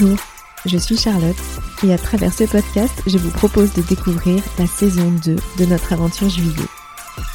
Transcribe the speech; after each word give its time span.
Bonjour, 0.00 0.18
je 0.64 0.76
suis 0.76 0.96
Charlotte 0.96 1.36
et 1.82 1.92
à 1.92 1.98
travers 1.98 2.32
ce 2.32 2.44
podcast, 2.44 2.92
je 3.06 3.18
vous 3.18 3.30
propose 3.30 3.72
de 3.72 3.82
découvrir 3.82 4.42
la 4.58 4.66
saison 4.66 5.10
2 5.24 5.36
de 5.58 5.64
notre 5.64 5.92
aventure 5.92 6.28
juillet. 6.28 6.68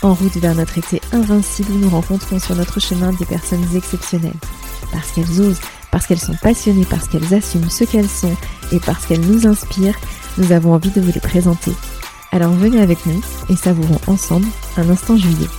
En 0.02 0.14
route 0.14 0.38
vers 0.38 0.56
notre 0.56 0.78
été 0.78 1.02
invincible, 1.12 1.74
nous 1.74 1.90
rencontrons 1.90 2.40
sur 2.40 2.56
notre 2.56 2.80
chemin 2.80 3.12
des 3.14 3.26
personnes 3.26 3.66
exceptionnelles. 3.76 4.40
Parce 4.92 5.12
qu'elles 5.12 5.42
osent, 5.42 5.60
parce 5.92 6.08
qu'elles 6.08 6.20
sont 6.20 6.38
passionnées, 6.42 6.86
parce 6.90 7.08
qu'elles 7.08 7.34
assument 7.34 7.70
ce 7.70 7.84
qu'elles 7.84 8.10
sont 8.10 8.36
et 8.72 8.80
parce 8.80 9.06
qu'elles 9.06 9.22
nous 9.22 9.46
inspirent, 9.46 9.98
nous 10.38 10.52
avons 10.52 10.74
envie 10.74 10.92
de 10.92 11.02
vous 11.02 11.12
les 11.12 11.20
présenter. 11.20 11.74
Alors 12.32 12.52
venez 12.52 12.82
avec 12.82 13.06
nous 13.06 13.22
et 13.50 13.56
savourons 13.58 14.00
ensemble 14.08 14.48
un 14.78 14.90
instant 14.90 15.18
juillet. 15.18 15.50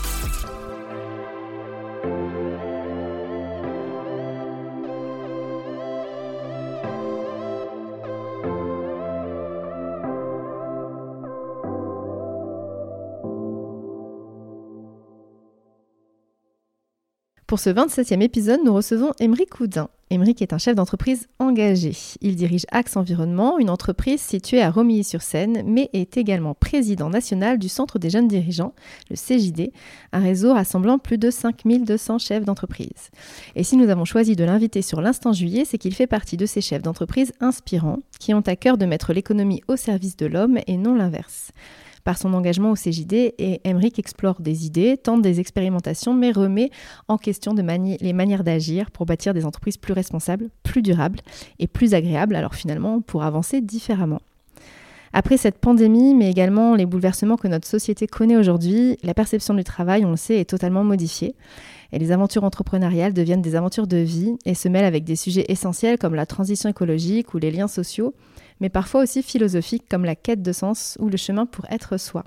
Pour 17.54 17.60
ce 17.60 17.70
27e 17.70 18.20
épisode, 18.20 18.58
nous 18.64 18.74
recevons 18.74 19.12
Émeric 19.20 19.48
Coudin. 19.48 19.88
Émeric 20.10 20.42
est 20.42 20.52
un 20.52 20.58
chef 20.58 20.74
d'entreprise 20.74 21.28
engagé. 21.38 21.92
Il 22.20 22.34
dirige 22.34 22.66
Axe 22.72 22.96
Environnement, 22.96 23.60
une 23.60 23.70
entreprise 23.70 24.20
située 24.20 24.60
à 24.60 24.72
Romilly-sur-Seine, 24.72 25.62
mais 25.64 25.88
est 25.92 26.16
également 26.16 26.54
président 26.54 27.10
national 27.10 27.60
du 27.60 27.68
Centre 27.68 28.00
des 28.00 28.10
jeunes 28.10 28.26
dirigeants, 28.26 28.74
le 29.08 29.14
CJD, 29.14 29.70
un 30.12 30.18
réseau 30.18 30.52
rassemblant 30.52 30.98
plus 30.98 31.16
de 31.16 31.30
5200 31.30 32.18
chefs 32.18 32.44
d'entreprise. 32.44 33.12
Et 33.54 33.62
si 33.62 33.76
nous 33.76 33.88
avons 33.88 34.04
choisi 34.04 34.34
de 34.34 34.42
l'inviter 34.42 34.82
sur 34.82 35.00
l'instant 35.00 35.32
juillet, 35.32 35.64
c'est 35.64 35.78
qu'il 35.78 35.94
fait 35.94 36.08
partie 36.08 36.36
de 36.36 36.46
ces 36.46 36.60
chefs 36.60 36.82
d'entreprise 36.82 37.32
inspirants 37.38 38.00
qui 38.18 38.34
ont 38.34 38.40
à 38.40 38.56
cœur 38.56 38.78
de 38.78 38.86
mettre 38.86 39.12
l'économie 39.12 39.62
au 39.68 39.76
service 39.76 40.16
de 40.16 40.26
l'homme 40.26 40.58
et 40.66 40.76
non 40.76 40.96
l'inverse. 40.96 41.52
Par 42.04 42.18
son 42.18 42.34
engagement 42.34 42.70
au 42.70 42.74
CJD, 42.74 43.34
et 43.38 43.60
Emmerich 43.64 43.98
explore 43.98 44.40
des 44.40 44.66
idées, 44.66 44.98
tente 44.98 45.22
des 45.22 45.40
expérimentations, 45.40 46.12
mais 46.12 46.32
remet 46.32 46.70
en 47.08 47.16
question 47.16 47.54
les 47.54 48.12
manières 48.12 48.44
d'agir 48.44 48.90
pour 48.90 49.06
bâtir 49.06 49.32
des 49.32 49.46
entreprises 49.46 49.78
plus 49.78 49.94
responsables, 49.94 50.50
plus 50.62 50.82
durables 50.82 51.20
et 51.58 51.66
plus 51.66 51.94
agréables, 51.94 52.36
alors 52.36 52.54
finalement 52.54 53.00
pour 53.00 53.22
avancer 53.22 53.62
différemment. 53.62 54.20
Après 55.16 55.36
cette 55.36 55.58
pandémie, 55.58 56.14
mais 56.14 56.28
également 56.28 56.74
les 56.74 56.86
bouleversements 56.86 57.36
que 57.36 57.46
notre 57.46 57.68
société 57.68 58.08
connaît 58.08 58.36
aujourd'hui, 58.36 58.98
la 59.04 59.14
perception 59.14 59.54
du 59.54 59.62
travail, 59.62 60.04
on 60.04 60.10
le 60.10 60.16
sait, 60.16 60.40
est 60.40 60.50
totalement 60.50 60.82
modifiée. 60.82 61.36
Et 61.92 62.00
les 62.00 62.10
aventures 62.10 62.42
entrepreneuriales 62.42 63.14
deviennent 63.14 63.40
des 63.40 63.54
aventures 63.54 63.86
de 63.86 63.98
vie 63.98 64.34
et 64.44 64.54
se 64.54 64.68
mêlent 64.68 64.84
avec 64.84 65.04
des 65.04 65.14
sujets 65.14 65.44
essentiels 65.48 65.98
comme 65.98 66.16
la 66.16 66.26
transition 66.26 66.68
écologique 66.68 67.32
ou 67.32 67.38
les 67.38 67.52
liens 67.52 67.68
sociaux, 67.68 68.12
mais 68.60 68.68
parfois 68.68 69.02
aussi 69.02 69.22
philosophiques 69.22 69.84
comme 69.88 70.04
la 70.04 70.16
quête 70.16 70.42
de 70.42 70.52
sens 70.52 70.96
ou 71.00 71.08
le 71.08 71.16
chemin 71.16 71.46
pour 71.46 71.66
être 71.70 71.96
soi. 71.98 72.24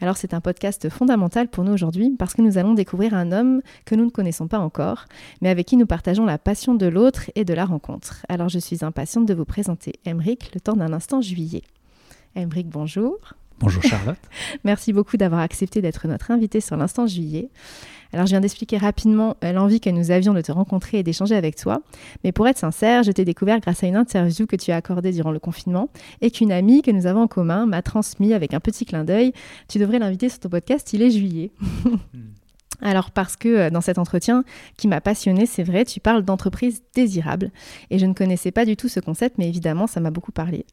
Alors 0.00 0.16
c'est 0.16 0.32
un 0.32 0.40
podcast 0.40 0.88
fondamental 0.88 1.48
pour 1.48 1.64
nous 1.64 1.72
aujourd'hui 1.72 2.14
parce 2.18 2.34
que 2.34 2.42
nous 2.42 2.56
allons 2.56 2.74
découvrir 2.74 3.14
un 3.14 3.32
homme 3.32 3.62
que 3.84 3.94
nous 3.94 4.04
ne 4.04 4.10
connaissons 4.10 4.46
pas 4.46 4.58
encore, 4.58 5.06
mais 5.40 5.48
avec 5.48 5.66
qui 5.66 5.76
nous 5.76 5.86
partageons 5.86 6.24
la 6.24 6.38
passion 6.38 6.74
de 6.74 6.86
l'autre 6.86 7.30
et 7.34 7.44
de 7.44 7.54
la 7.54 7.64
rencontre. 7.64 8.24
Alors 8.28 8.48
je 8.48 8.60
suis 8.60 8.84
impatiente 8.84 9.26
de 9.26 9.34
vous 9.34 9.44
présenter 9.44 9.94
Emric 10.06 10.54
le 10.54 10.60
temps 10.60 10.76
d'un 10.76 10.92
instant 10.92 11.20
juillet. 11.20 11.62
Emric, 12.36 12.68
bonjour. 12.68 13.16
Bonjour 13.58 13.82
Charlotte. 13.82 14.18
Merci 14.64 14.92
beaucoup 14.92 15.16
d'avoir 15.16 15.40
accepté 15.40 15.82
d'être 15.82 16.06
notre 16.06 16.30
invité 16.30 16.60
sur 16.60 16.76
l'instant 16.76 17.08
juillet. 17.08 17.50
Alors 18.12 18.26
je 18.26 18.30
viens 18.30 18.40
d'expliquer 18.40 18.78
rapidement 18.78 19.36
euh, 19.44 19.52
l'envie 19.52 19.80
que 19.80 19.90
nous 19.90 20.10
avions 20.10 20.32
de 20.32 20.40
te 20.40 20.52
rencontrer 20.52 20.98
et 20.98 21.02
d'échanger 21.02 21.34
avec 21.34 21.56
toi, 21.56 21.82
mais 22.24 22.32
pour 22.32 22.48
être 22.48 22.58
sincère, 22.58 23.02
je 23.02 23.12
t'ai 23.12 23.24
découvert 23.24 23.60
grâce 23.60 23.84
à 23.84 23.86
une 23.86 23.96
interview 23.96 24.46
que 24.46 24.56
tu 24.56 24.70
as 24.72 24.76
accordée 24.76 25.12
durant 25.12 25.30
le 25.30 25.38
confinement 25.38 25.90
et 26.20 26.30
qu'une 26.30 26.52
amie 26.52 26.82
que 26.82 26.90
nous 26.90 27.06
avons 27.06 27.22
en 27.22 27.28
commun 27.28 27.66
m'a 27.66 27.82
transmis 27.82 28.32
avec 28.32 28.54
un 28.54 28.60
petit 28.60 28.86
clin 28.86 29.04
d'œil. 29.04 29.32
Tu 29.68 29.78
devrais 29.78 29.98
l'inviter 29.98 30.28
sur 30.28 30.40
ton 30.40 30.48
podcast, 30.48 30.92
il 30.92 31.02
est 31.02 31.10
juillet. 31.10 31.50
Alors 32.80 33.10
parce 33.10 33.36
que 33.36 33.48
euh, 33.48 33.70
dans 33.70 33.80
cet 33.80 33.98
entretien 33.98 34.44
qui 34.76 34.88
m'a 34.88 35.00
passionné, 35.00 35.46
c'est 35.46 35.64
vrai, 35.64 35.84
tu 35.84 36.00
parles 36.00 36.22
d'entreprise 36.22 36.82
désirable 36.94 37.50
et 37.90 37.98
je 37.98 38.06
ne 38.06 38.14
connaissais 38.14 38.52
pas 38.52 38.64
du 38.64 38.76
tout 38.76 38.88
ce 38.88 39.00
concept, 39.00 39.36
mais 39.38 39.48
évidemment 39.48 39.86
ça 39.86 40.00
m'a 40.00 40.10
beaucoup 40.10 40.32
parlé. 40.32 40.64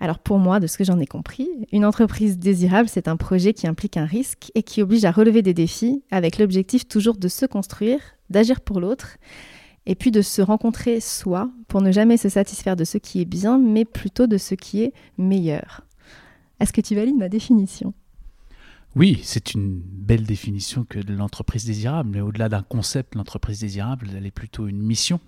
Alors 0.00 0.18
pour 0.18 0.38
moi, 0.38 0.60
de 0.60 0.66
ce 0.66 0.76
que 0.76 0.84
j'en 0.84 0.98
ai 0.98 1.06
compris, 1.06 1.48
une 1.72 1.84
entreprise 1.84 2.38
désirable, 2.38 2.88
c'est 2.88 3.08
un 3.08 3.16
projet 3.16 3.54
qui 3.54 3.66
implique 3.66 3.96
un 3.96 4.04
risque 4.04 4.50
et 4.54 4.62
qui 4.62 4.82
oblige 4.82 5.04
à 5.04 5.12
relever 5.12 5.40
des 5.40 5.54
défis 5.54 6.02
avec 6.10 6.38
l'objectif 6.38 6.86
toujours 6.88 7.16
de 7.16 7.28
se 7.28 7.46
construire, 7.46 8.00
d'agir 8.28 8.60
pour 8.60 8.80
l'autre, 8.80 9.16
et 9.86 9.94
puis 9.94 10.10
de 10.10 10.22
se 10.22 10.42
rencontrer 10.42 11.00
soi 11.00 11.50
pour 11.68 11.80
ne 11.80 11.92
jamais 11.92 12.16
se 12.16 12.28
satisfaire 12.28 12.76
de 12.76 12.84
ce 12.84 12.98
qui 12.98 13.20
est 13.20 13.26
bien, 13.26 13.58
mais 13.58 13.84
plutôt 13.84 14.26
de 14.26 14.38
ce 14.38 14.54
qui 14.54 14.82
est 14.82 14.92
meilleur. 15.18 15.82
Est-ce 16.60 16.72
que 16.72 16.80
tu 16.80 16.94
valides 16.94 17.16
ma 17.16 17.28
définition? 17.28 17.92
Oui, 18.96 19.20
c'est 19.24 19.54
une 19.54 19.80
belle 19.80 20.22
définition 20.22 20.84
que 20.84 21.00
l'entreprise 21.00 21.64
désirable, 21.64 22.10
mais 22.12 22.20
au-delà 22.20 22.48
d'un 22.48 22.62
concept, 22.62 23.16
l'entreprise 23.16 23.60
désirable, 23.60 24.08
elle 24.16 24.24
est 24.24 24.30
plutôt 24.30 24.68
une 24.68 24.80
mission. 24.80 25.20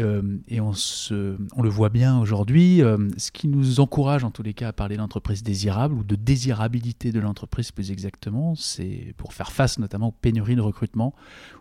Euh, 0.00 0.38
et 0.48 0.60
on, 0.60 0.72
le 0.72 1.68
voit 1.68 1.90
bien 1.90 2.18
aujourd'hui. 2.18 2.82
Euh, 2.82 3.08
ce 3.16 3.30
qui 3.30 3.48
nous 3.48 3.80
encourage 3.80 4.24
en 4.24 4.30
tous 4.30 4.42
les 4.42 4.54
cas 4.54 4.68
à 4.68 4.72
parler 4.72 4.96
d'entreprise 4.96 5.42
désirable 5.42 5.94
ou 5.94 6.04
de 6.04 6.16
désirabilité 6.16 7.12
de 7.12 7.20
l'entreprise 7.20 7.70
plus 7.70 7.90
exactement, 7.90 8.54
c'est 8.54 9.14
pour 9.16 9.34
faire 9.34 9.52
face 9.52 9.78
notamment 9.78 10.08
aux 10.08 10.12
pénuries 10.12 10.56
de 10.56 10.60
recrutement 10.60 11.14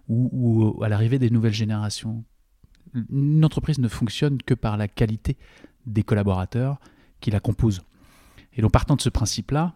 ou, 0.07 0.29
ou 0.31 0.83
à 0.83 0.89
l'arrivée 0.89 1.19
des 1.19 1.29
nouvelles 1.29 1.53
générations. 1.53 2.23
Une 3.11 3.43
entreprise 3.43 3.79
ne 3.79 3.87
fonctionne 3.87 4.41
que 4.41 4.53
par 4.53 4.77
la 4.77 4.87
qualité 4.87 5.37
des 5.85 6.03
collaborateurs 6.03 6.79
qui 7.19 7.31
la 7.31 7.39
composent. 7.39 7.81
Et 8.53 8.61
donc 8.61 8.71
partant 8.71 8.95
de 8.95 9.01
ce 9.01 9.09
principe-là, 9.09 9.75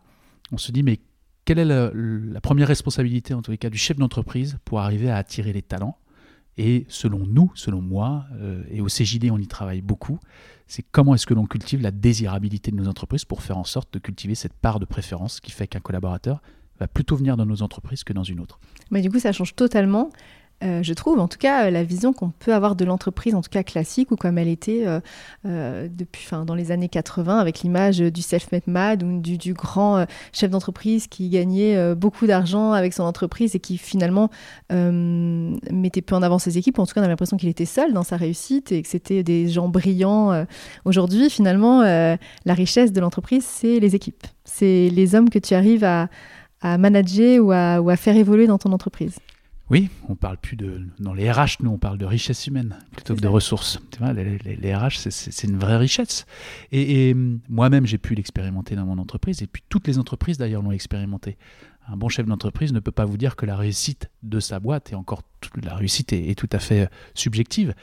on 0.52 0.58
se 0.58 0.72
dit 0.72 0.84
mais 0.84 1.00
quelle 1.46 1.60
est 1.60 1.66
la, 1.66 1.92
la 1.94 2.42
première 2.42 2.70
responsabilité 2.70 3.34
en 3.34 3.42
tous 3.42 3.52
les 3.52 3.58
cas 3.58 3.70
du 3.70 3.78
chef 3.78 3.98
d'entreprise 3.98 4.58
pour 4.64 4.80
arriver 4.80 5.10
à 5.10 5.18
attirer 5.18 5.52
les 5.52 5.62
talents 5.62 5.98
et 6.58 6.86
selon 6.88 7.20
nous, 7.20 7.52
selon 7.56 7.82
moi, 7.82 8.26
euh, 8.34 8.64
et 8.70 8.82
au 8.82 8.88
CJD 8.88 9.32
on 9.32 9.38
y 9.38 9.48
travaille 9.48 9.82
beaucoup, 9.82 10.20
c'est 10.68 10.84
comment 10.92 11.16
est-ce 11.16 11.26
que 11.26 11.34
l'on 11.34 11.46
cultive 11.46 11.82
la 11.82 11.92
désirabilité 11.92 12.72
de 12.72 12.76
nos 12.76 12.88
entreprises 12.88 13.26
pour 13.26 13.42
faire 13.42 13.58
en 13.58 13.64
sorte 13.64 13.94
de 13.94 14.00
cultiver 14.00 14.36
cette 14.36 14.54
part 14.54 14.80
de 14.80 14.86
préférence 14.86 15.40
qui 15.40 15.52
fait 15.52 15.68
qu'un 15.68 15.80
collaborateur 15.80 16.42
va 16.80 16.88
plutôt 16.88 17.16
venir 17.16 17.38
dans 17.38 17.46
nos 17.46 17.62
entreprises 17.62 18.04
que 18.04 18.14
dans 18.14 18.24
une 18.24 18.40
autre. 18.40 18.60
Mais 18.92 19.02
du 19.02 19.10
coup, 19.10 19.20
ça 19.20 19.32
change 19.32 19.56
totalement 19.56 20.10
euh, 20.64 20.82
je 20.82 20.94
trouve, 20.94 21.20
en 21.20 21.28
tout 21.28 21.38
cas, 21.38 21.66
euh, 21.66 21.72
la 21.72 21.84
vision 21.84 22.14
qu'on 22.14 22.30
peut 22.30 22.54
avoir 22.54 22.76
de 22.76 22.86
l'entreprise, 22.86 23.36
en 23.36 23.42
tout 23.42 23.50
cas 23.50 23.64
classique, 23.64 24.12
ou 24.12 24.16
comme 24.16 24.38
elle 24.38 24.48
était 24.48 24.86
euh, 25.46 25.90
depuis, 25.90 26.24
enfin, 26.26 26.46
dans 26.46 26.56
les 26.56 26.72
années 26.72 26.88
80, 26.88 27.38
avec 27.38 27.62
l'image 27.62 28.00
du 28.00 28.22
self-made 28.22 28.68
man 28.68 29.04
ou 29.04 29.20
du, 29.20 29.54
grand 29.54 30.06
chef 30.32 30.50
d'entreprise 30.50 31.08
qui 31.08 31.30
gagnait 31.30 31.94
beaucoup 31.96 32.26
d'argent 32.26 32.72
avec 32.72 32.94
son 32.94 33.04
entreprise 33.04 33.56
et 33.56 33.60
qui 33.60 33.78
finalement 33.78 34.30
mettait 34.70 36.02
peu 36.02 36.16
en 36.16 36.24
avant 36.24 36.40
ses 36.40 36.58
équipes. 36.58 36.80
En 36.80 36.86
tout 36.86 36.94
cas, 36.94 37.02
on 37.02 37.04
avait 37.04 37.12
l'impression 37.12 37.38
qu'il 37.38 37.50
était 37.50 37.66
seul 37.66 37.94
dans 37.94 38.04
sa 38.04 38.18
réussite 38.18 38.72
et 38.72 38.82
que 38.82 38.88
c'était 38.88 39.22
des 39.24 39.48
gens 39.50 39.68
brillants. 39.68 40.46
Aujourd'hui, 40.86 41.30
finalement, 41.30 41.82
la 41.82 42.54
richesse 42.54 42.94
de 42.94 43.02
l'entreprise, 43.02 43.46
c'est 43.46 43.80
les 43.80 43.96
équipes. 43.96 44.26
C'est 44.46 44.90
les 44.90 45.16
hommes 45.16 45.30
que 45.30 45.40
tu 45.40 45.54
arrives 45.54 45.84
à, 45.84 46.08
manager 46.78 47.44
ou 47.44 47.52
à 47.52 47.96
faire 47.96 48.16
évoluer 48.16 48.48
dans 48.48 48.58
ton 48.58 48.72
entreprise. 48.72 49.20
Oui, 49.70 49.90
on 50.10 50.16
parle 50.16 50.38
plus 50.38 50.58
de. 50.58 50.82
Dans 51.00 51.14
les 51.14 51.32
RH, 51.32 51.62
nous, 51.62 51.72
on 51.72 51.78
parle 51.78 51.98
de 51.98 52.06
richesse 52.06 52.48
humaine 52.48 52.78
plutôt 52.92 53.16
que 53.16 53.22
de 53.22 53.28
ressources. 53.28 53.80
Tu 53.92 54.00
vois, 54.00 54.12
les, 54.12 54.76
RH, 54.76 55.10
c'est 55.10 55.48
une 55.48 55.58
vraie 55.58 55.78
richesse. 55.78 56.26
Et, 56.72 57.16
moi-même, 57.48 57.86
j'ai 57.86 57.98
pu 57.98 58.14
l'expérimenter 58.14 58.76
dans 58.76 58.86
mon 58.86 58.98
entreprise, 58.98 59.42
et 59.42 59.48
puis 59.48 59.64
toutes 59.70 59.88
les 59.88 60.00
entreprises, 60.00 60.38
d'ailleurs, 60.38 60.62
l'ont 60.62 60.72
expérimenté. 60.72 61.38
Un 61.88 61.98
bon 61.98 62.08
chef 62.08 62.26
d'entreprise 62.26 62.72
ne 62.72 62.80
peut 62.80 62.92
pas 62.92 63.04
vous 63.06 63.18
dire 63.18 63.36
que 63.36 63.46
la 63.46 63.58
réussite 63.58 64.10
de 64.22 64.40
sa 64.40 64.60
boîte, 64.60 64.92
et 64.92 64.96
encore 64.96 65.22
la 65.62 65.76
réussite 65.76 66.14
est, 66.14 66.38
tout 66.38 66.50
à 66.52 66.60
fait 66.60 66.90
subjective, 67.14 67.74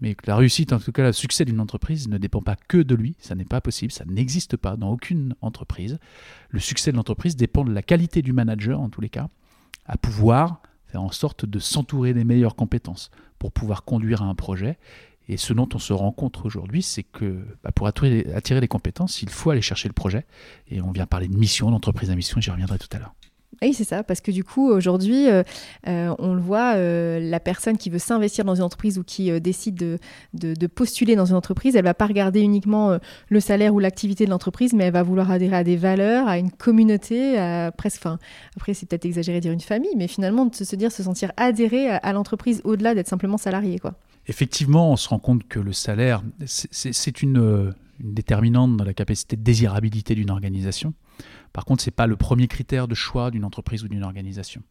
mais 0.00 0.14
que 0.14 0.26
la 0.26 0.36
réussite, 0.36 0.72
en 0.72 0.78
tout 0.78 0.92
cas 0.92 1.04
le 1.04 1.12
succès 1.12 1.44
d'une 1.44 1.60
entreprise, 1.60 2.08
ne 2.08 2.16
dépend 2.16 2.40
pas 2.40 2.56
que 2.56 2.78
de 2.78 2.94
lui. 2.94 3.16
Ça 3.18 3.34
n'est 3.34 3.44
pas 3.44 3.60
possible, 3.60 3.92
ça 3.92 4.04
n'existe 4.06 4.56
pas 4.56 4.76
dans 4.76 4.90
aucune 4.90 5.34
entreprise. 5.42 5.98
Le 6.50 6.60
succès 6.60 6.90
de 6.90 6.96
l'entreprise 6.96 7.36
dépend 7.36 7.64
de 7.64 7.72
la 7.72 7.82
qualité 7.82 8.22
du 8.22 8.32
manager, 8.32 8.80
en 8.80 8.88
tous 8.88 9.02
les 9.02 9.10
cas, 9.10 9.28
à 9.84 9.98
pouvoir 9.98 10.62
faire 10.90 11.02
en 11.02 11.10
sorte 11.10 11.46
de 11.46 11.58
s'entourer 11.58 12.14
des 12.14 12.24
meilleures 12.24 12.56
compétences 12.56 13.10
pour 13.38 13.52
pouvoir 13.52 13.84
conduire 13.84 14.22
à 14.22 14.26
un 14.26 14.34
projet. 14.34 14.78
Et 15.28 15.36
ce 15.36 15.52
dont 15.52 15.68
on 15.74 15.78
se 15.78 15.92
rend 15.92 16.10
compte 16.10 16.44
aujourd'hui, 16.44 16.82
c'est 16.82 17.04
que 17.04 17.44
bah, 17.62 17.70
pour 17.72 17.86
attirer, 17.86 18.26
attirer 18.34 18.60
les 18.60 18.68
compétences, 18.68 19.22
il 19.22 19.28
faut 19.28 19.50
aller 19.50 19.62
chercher 19.62 19.88
le 19.88 19.94
projet. 19.94 20.26
Et 20.68 20.80
on 20.80 20.90
vient 20.90 21.06
parler 21.06 21.28
de 21.28 21.36
mission, 21.36 21.70
d'entreprise 21.70 22.10
à 22.10 22.16
mission, 22.16 22.40
j'y 22.40 22.50
reviendrai 22.50 22.78
tout 22.78 22.88
à 22.92 22.98
l'heure. 22.98 23.14
Oui, 23.62 23.74
c'est 23.74 23.84
ça, 23.84 24.02
parce 24.02 24.22
que 24.22 24.30
du 24.30 24.42
coup, 24.42 24.70
aujourd'hui, 24.70 25.28
euh, 25.28 25.42
euh, 25.86 26.14
on 26.18 26.32
le 26.32 26.40
voit, 26.40 26.76
euh, 26.76 27.20
la 27.20 27.40
personne 27.40 27.76
qui 27.76 27.90
veut 27.90 27.98
s'investir 27.98 28.46
dans 28.46 28.54
une 28.54 28.62
entreprise 28.62 28.98
ou 28.98 29.04
qui 29.04 29.38
décide 29.38 29.98
de, 30.32 30.66
postuler 30.66 31.14
dans 31.14 31.26
une 31.26 31.36
entreprise, 31.36 31.76
elle 31.76 31.84
va 31.84 31.92
pas 31.92 32.06
regarder 32.06 32.40
uniquement 32.40 32.98
le 33.28 33.40
salaire 33.40 33.74
ou 33.74 33.78
l'activité 33.78 34.24
de 34.24 34.30
l'entreprise, 34.30 34.72
mais 34.72 34.84
elle 34.84 34.92
va 34.94 35.02
vouloir 35.02 35.30
adhérer 35.30 35.56
à 35.56 35.64
des 35.64 35.76
valeurs, 35.76 36.26
à 36.26 36.38
une 36.38 36.50
communauté, 36.50 37.34
presque, 37.76 37.98
enfin, 38.00 38.18
après, 38.56 38.72
c'est 38.72 38.86
peut-être 38.86 39.04
exagéré 39.04 39.38
de 39.38 39.42
dire 39.42 39.52
une 39.52 39.60
famille, 39.60 39.94
mais 39.96 40.08
finalement, 40.08 40.46
de 40.46 40.54
se 40.54 40.76
dire, 40.76 40.90
se 40.90 41.02
sentir 41.02 41.32
adhéré 41.36 41.90
à, 41.90 41.96
à 41.96 42.12
l'entreprise 42.14 42.62
au-delà 42.64 42.94
d'être 42.94 43.08
simplement 43.08 43.36
salarié, 43.36 43.78
quoi. 43.78 43.94
effectivement, 44.26 44.90
on 44.90 44.96
se 44.96 45.08
rend 45.08 45.18
compte 45.18 45.46
que 45.48 45.58
le 45.58 45.72
salaire, 45.74 46.22
c'est 46.46 47.22
une, 47.22 47.74
une, 48.00 48.12
déterminante 48.12 48.78
dans 48.78 48.84
la 48.84 48.94
capacité 48.94 49.36
de 49.36 49.42
désirabilité 49.42 50.14
d'une 50.14 50.30
organisation. 50.30 50.94
Par 51.52 51.64
contre, 51.64 51.82
ce 51.82 51.88
n'est 51.88 51.94
pas 51.94 52.06
le 52.06 52.16
premier 52.16 52.46
critère 52.46 52.86
de 52.86 52.94
choix 52.94 53.30
d'une 53.30 53.44
entreprise 53.44 53.82
ou 53.84 53.88
d'une 53.88 54.04
organisation. 54.04 54.62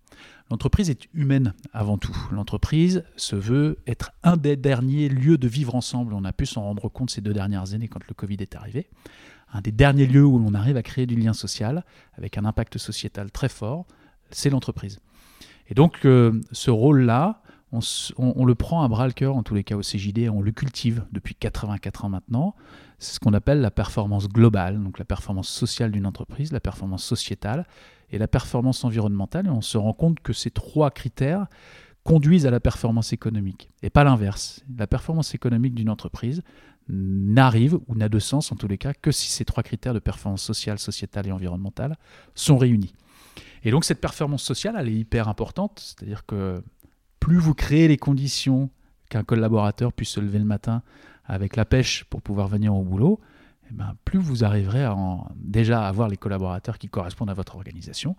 L'entreprise 0.49 0.89
est 0.89 1.07
humaine 1.13 1.53
avant 1.73 1.97
tout. 1.97 2.15
L'entreprise 2.31 3.03
se 3.17 3.35
veut 3.35 3.77
être 3.85 4.11
un 4.23 4.37
des 4.37 4.55
derniers 4.55 5.09
lieux 5.09 5.37
de 5.37 5.47
vivre 5.47 5.75
ensemble. 5.75 6.13
On 6.13 6.23
a 6.23 6.33
pu 6.33 6.45
s'en 6.45 6.63
rendre 6.63 6.89
compte 6.89 7.09
ces 7.09 7.21
deux 7.21 7.33
dernières 7.33 7.73
années 7.73 7.87
quand 7.87 8.07
le 8.07 8.13
Covid 8.13 8.37
est 8.39 8.55
arrivé. 8.55 8.87
Un 9.51 9.61
des 9.61 9.71
derniers 9.71 10.05
lieux 10.05 10.25
où 10.25 10.39
l'on 10.39 10.53
arrive 10.53 10.77
à 10.77 10.83
créer 10.83 11.05
du 11.05 11.15
lien 11.15 11.33
social 11.33 11.83
avec 12.13 12.37
un 12.37 12.45
impact 12.45 12.77
sociétal 12.77 13.31
très 13.31 13.49
fort, 13.49 13.85
c'est 14.31 14.49
l'entreprise. 14.49 14.99
Et 15.69 15.73
donc, 15.73 16.05
euh, 16.05 16.39
ce 16.51 16.71
rôle-là, 16.71 17.41
on, 17.71 18.45
le 18.45 18.55
prend 18.55 18.83
à 18.83 18.87
bras 18.87 19.05
le 19.05 19.13
cœur, 19.13 19.35
en 19.35 19.43
tous 19.43 19.53
les 19.53 19.63
cas 19.63 19.75
au 19.75 19.81
CJD, 19.81 20.29
on 20.29 20.41
le 20.41 20.51
cultive 20.51 21.05
depuis 21.11 21.35
84 21.35 22.05
ans 22.05 22.09
maintenant. 22.09 22.55
C'est 22.99 23.15
ce 23.15 23.19
qu'on 23.19 23.33
appelle 23.33 23.61
la 23.61 23.71
performance 23.71 24.27
globale, 24.27 24.81
donc 24.81 24.99
la 24.99 25.05
performance 25.05 25.47
sociale 25.47 25.91
d'une 25.91 26.05
entreprise, 26.05 26.51
la 26.51 26.59
performance 26.59 27.03
sociétale 27.03 27.65
et 28.11 28.17
la 28.17 28.27
performance 28.27 28.83
environnementale. 28.83 29.47
Et 29.47 29.49
on 29.49 29.61
se 29.61 29.77
rend 29.77 29.93
compte 29.93 30.19
que 30.19 30.33
ces 30.33 30.51
trois 30.51 30.91
critères 30.91 31.47
conduisent 32.03 32.45
à 32.45 32.51
la 32.51 32.59
performance 32.59 33.13
économique, 33.13 33.71
et 33.83 33.89
pas 33.89 34.03
l'inverse. 34.03 34.63
La 34.77 34.87
performance 34.87 35.33
économique 35.35 35.75
d'une 35.75 35.89
entreprise 35.89 36.41
n'arrive, 36.87 37.77
ou 37.87 37.95
n'a 37.95 38.09
de 38.09 38.19
sens 38.19 38.51
en 38.51 38.55
tous 38.55 38.67
les 38.67 38.77
cas, 38.77 38.93
que 38.93 39.11
si 39.11 39.29
ces 39.29 39.45
trois 39.45 39.63
critères 39.63 39.93
de 39.93 39.99
performance 39.99 40.41
sociale, 40.41 40.79
sociétale 40.79 41.27
et 41.27 41.31
environnementale 41.31 41.97
sont 42.35 42.57
réunis. 42.57 42.93
Et 43.63 43.71
donc 43.71 43.85
cette 43.85 44.01
performance 44.01 44.43
sociale, 44.43 44.75
elle 44.77 44.89
est 44.89 44.95
hyper 44.95 45.27
importante, 45.27 45.79
c'est-à-dire 45.79 46.25
que 46.25 46.63
plus 47.19 47.37
vous 47.37 47.53
créez 47.53 47.87
les 47.87 47.97
conditions 47.97 48.69
qu'un 49.09 49.23
collaborateur 49.23 49.93
puisse 49.93 50.09
se 50.09 50.19
lever 50.19 50.39
le 50.39 50.45
matin 50.45 50.81
avec 51.29 51.55
la 51.55 51.63
pêche 51.63 52.03
pour 52.05 52.21
pouvoir 52.21 52.47
venir 52.47 52.75
au 52.75 52.83
boulot, 52.83 53.19
eh 53.69 53.73
ben, 53.73 53.93
plus 54.03 54.19
vous 54.19 54.43
arriverez 54.43 54.83
à 54.83 54.95
déjà 55.35 55.85
à 55.85 55.87
avoir 55.87 56.07
les 56.07 56.17
collaborateurs 56.17 56.79
qui 56.79 56.89
correspondent 56.89 57.29
à 57.29 57.33
votre 57.33 57.55
organisation, 57.55 58.15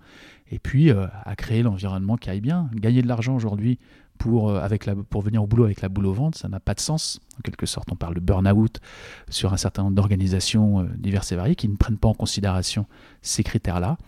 et 0.51 0.59
puis 0.59 0.91
euh, 0.91 1.07
à 1.25 1.35
créer 1.35 1.63
l'environnement 1.63 2.17
qui 2.17 2.31
aille 2.31 2.41
bien. 2.41 2.71
Gagner 2.75 3.03
de 3.03 3.09
l'argent 3.09 3.35
aujourd'hui 3.35 3.79
pour, 4.19 4.51
euh, 4.51 4.69
pour 5.09 5.23
venir 5.23 5.43
au 5.43 5.47
boulot 5.47 5.65
avec 5.65 5.81
la 5.81 5.89
boule 5.89 6.07
au 6.07 6.13
ventre, 6.13 6.39
ça 6.39 6.49
n'a 6.49 6.61
pas 6.61 6.75
de 6.75 6.81
sens. 6.81 7.21
En 7.39 7.43
quelque 7.43 7.67
sorte, 7.67 7.91
on 7.91 7.97
parle 7.97 8.15
de 8.15 8.21
burn-out 8.21 8.81
sur 9.29 9.53
un 9.53 9.57
certain 9.57 9.83
nombre 9.83 9.97
d'organisations 9.97 10.81
euh, 10.81 10.85
diverses 10.97 11.33
et 11.33 11.37
variées 11.37 11.57
qui 11.57 11.69
ne 11.69 11.77
prennent 11.77 11.99
pas 11.99 12.09
en 12.09 12.15
considération 12.15 12.87
ces 13.23 13.43
critères-là. 13.43 13.99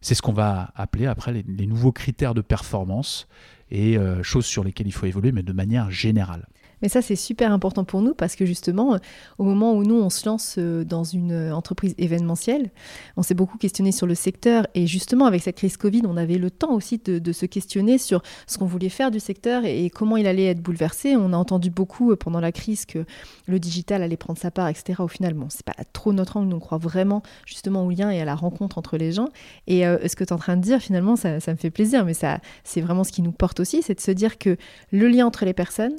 C'est 0.00 0.14
ce 0.14 0.22
qu'on 0.22 0.32
va 0.32 0.72
appeler 0.74 1.06
après 1.06 1.32
les, 1.32 1.66
nouveaux 1.66 1.92
critères 1.92 2.34
de 2.34 2.40
performance 2.40 3.26
et 3.70 3.98
choses 4.22 4.46
sur 4.46 4.62
lesquelles 4.62 4.86
il 4.86 4.92
faut 4.92 5.06
évoluer, 5.06 5.32
mais 5.32 5.42
de 5.42 5.52
manière 5.52 5.90
générale. 5.90 6.46
Mais 6.82 6.88
ça, 6.88 7.02
c'est 7.02 7.16
super 7.16 7.52
important 7.52 7.84
pour 7.84 8.02
nous 8.02 8.14
parce 8.14 8.36
que 8.36 8.46
justement, 8.46 8.98
au 9.38 9.44
moment 9.44 9.74
où 9.74 9.84
nous, 9.84 9.96
on 9.96 10.10
se 10.10 10.28
lance 10.28 10.56
euh, 10.58 10.84
dans 10.84 11.04
une 11.04 11.32
euh, 11.32 11.54
entreprise 11.54 11.94
événementielle, 11.98 12.70
on 13.16 13.22
s'est 13.22 13.34
beaucoup 13.34 13.58
questionné 13.58 13.92
sur 13.92 14.06
le 14.06 14.14
secteur. 14.14 14.66
Et 14.74 14.86
justement, 14.86 15.26
avec 15.26 15.42
cette 15.42 15.56
crise 15.56 15.76
Covid, 15.76 16.02
on 16.06 16.16
avait 16.16 16.38
le 16.38 16.50
temps 16.50 16.74
aussi 16.74 16.98
de, 16.98 17.32
se 17.32 17.46
questionner 17.46 17.98
sur 17.98 18.22
ce 18.46 18.58
qu'on 18.58 18.66
voulait 18.66 18.88
faire 18.88 19.10
du 19.10 19.20
secteur 19.20 19.64
et, 19.64 19.90
comment 19.90 20.16
il 20.16 20.26
allait 20.26 20.46
être 20.46 20.62
bouleversé. 20.62 21.16
On 21.16 21.32
a 21.32 21.36
entendu 21.36 21.70
beaucoup 21.70 22.12
euh, 22.12 22.16
pendant 22.16 22.40
la 22.40 22.52
crise 22.52 22.86
que 22.86 23.04
le 23.46 23.58
digital 23.58 24.02
allait 24.02 24.16
prendre 24.16 24.38
sa 24.38 24.50
part, 24.50 24.68
etc. 24.68 25.02
Au 25.02 25.08
final, 25.08 25.34
bon, 25.34 25.46
c'est 25.50 25.64
pas 25.64 25.76
trop 25.92 26.12
notre 26.12 26.36
angle. 26.36 26.54
On 26.54 26.60
croit 26.60 26.78
vraiment 26.78 27.22
justement 27.44 27.84
au 27.84 27.90
lien 27.90 28.10
et 28.10 28.20
à 28.20 28.24
la 28.24 28.34
rencontre 28.34 28.78
entre 28.78 28.96
les 28.96 29.12
gens. 29.12 29.28
Et 29.66 29.82
ce 29.82 30.16
que 30.16 30.24
tu 30.24 30.30
es 30.30 30.32
en 30.32 30.38
train 30.38 30.56
de 30.56 30.62
dire, 30.62 30.80
finalement, 30.80 31.16
ça, 31.16 31.40
ça 31.40 31.52
me 31.52 31.56
fait 31.56 31.70
plaisir. 31.70 32.04
Mais 32.04 32.14
ça, 32.14 32.38
c'est 32.64 32.80
vraiment 32.80 33.04
ce 33.04 33.12
qui 33.12 33.22
nous 33.22 33.32
porte 33.32 33.60
aussi, 33.60 33.82
c'est 33.82 33.94
de 33.94 34.00
se 34.00 34.10
dire 34.10 34.38
que 34.38 34.56
le 34.90 35.08
lien 35.08 35.26
entre 35.26 35.44
les 35.44 35.52
personnes, 35.52 35.96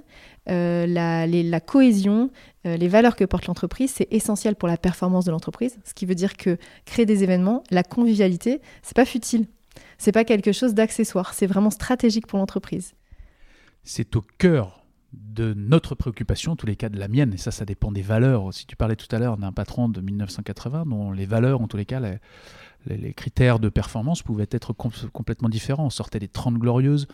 euh, 0.49 0.85
la, 0.87 1.59
cohésion, 1.59 2.31
euh, 2.65 2.75
les 2.77 2.87
valeurs 2.87 3.15
que 3.15 3.23
porte 3.23 3.45
l'entreprise, 3.47 3.91
c'est 3.95 4.07
essentiel 4.11 4.55
pour 4.55 4.67
la 4.67 4.77
performance 4.77 5.25
de 5.25 5.31
l'entreprise. 5.31 5.77
Ce 5.85 5.93
qui 5.93 6.05
veut 6.05 6.15
dire 6.15 6.37
que 6.37 6.57
créer 6.85 7.05
des 7.05 7.23
événements, 7.23 7.63
la 7.69 7.83
convivialité, 7.83 8.61
c'est 8.81 8.95
pas 8.95 9.05
futile. 9.05 9.47
C'est 9.97 10.11
pas 10.11 10.23
quelque 10.23 10.51
chose 10.51 10.73
d'accessoire. 10.73 11.33
C'est 11.33 11.47
vraiment 11.47 11.69
stratégique 11.69 12.27
pour 12.27 12.39
l'entreprise. 12.39 12.93
C'est 13.83 14.15
au 14.15 14.21
cœur 14.37 14.83
de 15.13 15.53
notre 15.53 15.95
préoccupation, 15.95 16.53
en 16.53 16.55
tous 16.55 16.67
les 16.67 16.75
cas 16.75 16.89
de 16.89 16.99
la 16.99 17.07
mienne, 17.07 17.33
et 17.33 17.37
ça, 17.37 17.51
ça 17.51 17.65
dépend 17.65 17.91
des 17.91 18.01
valeurs. 18.01 18.53
Si 18.53 18.65
tu 18.65 18.75
parlais 18.75 18.95
tout 18.95 19.13
à 19.15 19.19
l'heure 19.19 19.37
d'un 19.37 19.51
patron 19.51 19.89
de 19.89 20.01
1980, 20.01 20.85
dont 20.85 21.11
les 21.11 21.25
valeurs, 21.25 21.61
en 21.61 21.67
tous 21.67 21.77
les 21.77 21.85
cas, 21.85 21.99
les, 22.85 23.13
critères 23.13 23.59
de 23.59 23.69
performance 23.69 24.23
pouvaient 24.23 24.47
être 24.51 24.73
complètement 24.73 25.49
différents. 25.49 25.85
On 25.85 25.89
sortait 25.89 26.19
des 26.19 26.27
30 26.27 26.55
glorieuses 26.55 27.07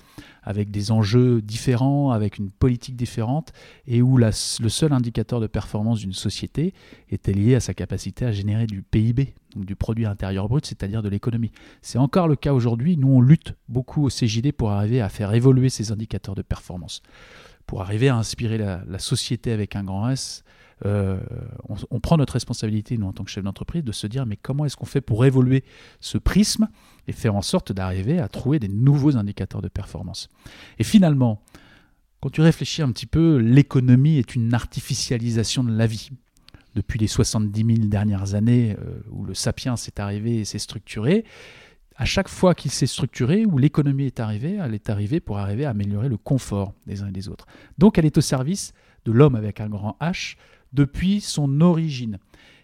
avec 0.44 0.72
des 0.72 0.92
enjeux 0.92 1.42
différents, 1.42 2.12
avec 2.12 2.38
une 2.38 2.52
politique 2.52 2.96
différente, 2.96 3.52
et 3.88 4.02
où 4.02 4.18
le 4.18 4.32
seul 4.32 4.94
indicateur 4.94 5.40
de 5.40 5.48
performance 5.48 6.00
d'une 6.00 6.14
société 6.14 6.74
était 7.10 7.34
lié 7.34 7.56
à 7.56 7.60
sa 7.60 7.74
capacité 7.74 8.26
à 8.26 8.32
générer 8.32 8.68
du 8.68 8.82
PIB, 8.82 9.34
donc 9.56 9.66
du 9.66 9.76
produit 9.76 10.06
intérieur 10.06 10.48
brut, 10.48 10.66
c'est-à-dire 10.66 11.02
de 11.02 11.10
l'économie. 11.10 11.52
C'est 11.82 11.98
encore 11.98 12.28
le 12.28 12.36
cas 12.36 12.54
aujourd'hui. 12.54 12.98
Nous, 12.98 13.10
on 13.10 13.22
lutte 13.22 13.54
beaucoup 13.68 14.06
au 14.06 14.10
CJD 14.10 14.52
pour 14.52 14.72
arriver 14.72 15.02
à 15.02 15.10
faire 15.10 15.34
évoluer 15.34 15.70
ces 15.70 15.92
indicateurs 15.92 16.36
de 16.36 16.42
performance, 16.42 17.02
pour 17.66 17.82
arriver 17.82 18.10
à 18.10 18.16
inspirer 18.16 18.58
la 18.58 19.00
société 19.00 19.52
avec 19.52 19.76
un 19.76 19.84
grand 19.84 20.10
S 20.10 20.44
euh, 20.86 21.20
on, 21.90 22.00
prend 22.00 22.18
notre 22.18 22.34
responsabilité, 22.34 22.98
nous, 22.98 23.08
en 23.08 23.14
tant 23.14 23.24
que 23.24 23.32
chef 23.32 23.44
d'entreprise, 23.44 23.84
de 23.84 23.92
se 23.92 24.08
dire 24.08 24.26
mais 24.26 24.36
comment 24.36 24.66
est-ce 24.66 24.76
qu'on 24.76 24.86
fait 24.86 25.02
pour 25.02 25.26
évoluer 25.26 25.64
ce 26.02 26.18
prisme 26.18 26.68
et 27.08 27.14
faire 27.14 27.36
en 27.36 27.42
sorte 27.42 27.72
d'arriver 27.72 28.20
à 28.20 28.28
trouver 28.28 28.60
des 28.60 28.68
nouveaux 28.68 29.16
indicateurs 29.16 29.62
de 29.62 29.70
performance? 29.70 30.30
Et 30.78 30.84
finalement, 30.84 31.42
quand 32.22 32.30
tu 32.30 32.42
réfléchis 32.42 32.82
un 32.82 32.92
petit 32.92 33.06
peu, 33.06 33.38
l'économie 33.38 34.18
est 34.18 34.36
une 34.36 34.54
artificialisation 34.54 35.64
de 35.64 35.72
la 35.72 35.88
vie. 35.88 36.10
Depuis 36.76 37.00
les 37.00 37.08
70 37.08 37.76
000 37.78 37.88
dernières 37.88 38.36
années 38.36 38.76
euh, 38.82 39.00
où 39.12 39.24
le 39.24 39.34
sapiens 39.34 39.78
s'est 39.78 40.02
arrivé 40.02 40.40
et 40.40 40.46
s'est 40.46 40.60
structuré, 40.60 41.24
à 41.96 42.04
chaque 42.04 42.28
fois 42.28 42.54
qu'il 42.54 42.72
s'est 42.72 42.88
structuré, 42.88 43.46
où 43.46 43.58
l'économie 43.58 44.06
est 44.06 44.20
arrivée, 44.20 44.60
elle 44.62 44.74
est 44.74 44.90
arrivée 44.90 45.22
pour 45.22 45.38
arriver 45.38 45.64
à 45.64 45.70
améliorer 45.70 46.10
le 46.10 46.18
confort 46.18 46.74
des 46.86 47.02
uns 47.02 47.08
et 47.08 47.12
des 47.14 47.30
autres. 47.30 47.46
Donc 47.78 47.98
elle 47.98 48.06
est 48.06 48.18
au 48.18 48.22
service 48.22 48.74
de 49.06 49.14
l'homme 49.14 49.36
avec 49.36 49.62
un 49.62 49.70
grand 49.70 49.96
H, 50.02 50.36
depuis 50.76 51.22
son 51.22 51.62
origine. 51.62 52.20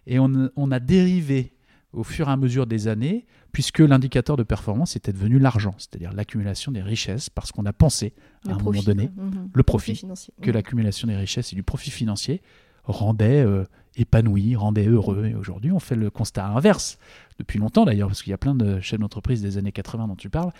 Et 0.07 0.19
on, 0.19 0.71
a 0.71 0.79
dérivé 0.79 1.53
au 1.93 2.03
fur 2.03 2.27
et 2.27 2.31
à 2.31 2.37
mesure 2.37 2.65
des 2.65 2.87
années, 2.87 3.25
puisque 3.51 3.79
l'indicateur 3.79 4.37
de 4.37 4.43
performance 4.43 4.95
était 4.95 5.13
devenu 5.13 5.39
l'argent, 5.39 5.75
c'est-à-dire 5.77 6.13
l'accumulation 6.13 6.71
des 6.71 6.81
richesses, 6.81 7.29
parce 7.29 7.51
qu'on 7.51 7.65
a 7.65 7.73
pensé 7.73 8.13
à 8.47 8.53
un 8.53 8.57
moment 8.57 8.81
donné, 8.81 9.09
mhm. 9.15 9.49
le 9.53 9.63
profit, 9.63 10.01
que 10.41 10.49
mhm. 10.49 10.53
l'accumulation 10.53 11.07
des 11.07 11.15
richesses 11.15 11.53
et 11.53 11.55
du 11.55 11.63
profit 11.63 11.91
financier 11.91 12.41
rendait 12.83 13.41
euh, 13.41 13.65
épanoui, 13.95 14.55
rendait 14.55 14.87
heureux. 14.87 15.25
Et 15.25 15.35
aujourd'hui, 15.35 15.71
on 15.71 15.79
fait 15.79 15.95
le 15.95 16.09
constat 16.09 16.47
inverse, 16.47 16.97
depuis 17.37 17.59
longtemps 17.59 17.85
d'ailleurs, 17.85 18.07
parce 18.07 18.23
qu'il 18.23 18.31
y 18.31 18.33
a 18.33 18.37
plein 18.37 18.55
de 18.55 18.79
chefs 18.79 18.99
d'entreprise 18.99 19.41
des 19.41 19.57
années 19.57 19.71
80 19.71 20.07
dont 20.07 20.15
tu 20.15 20.29
parles, 20.29 20.51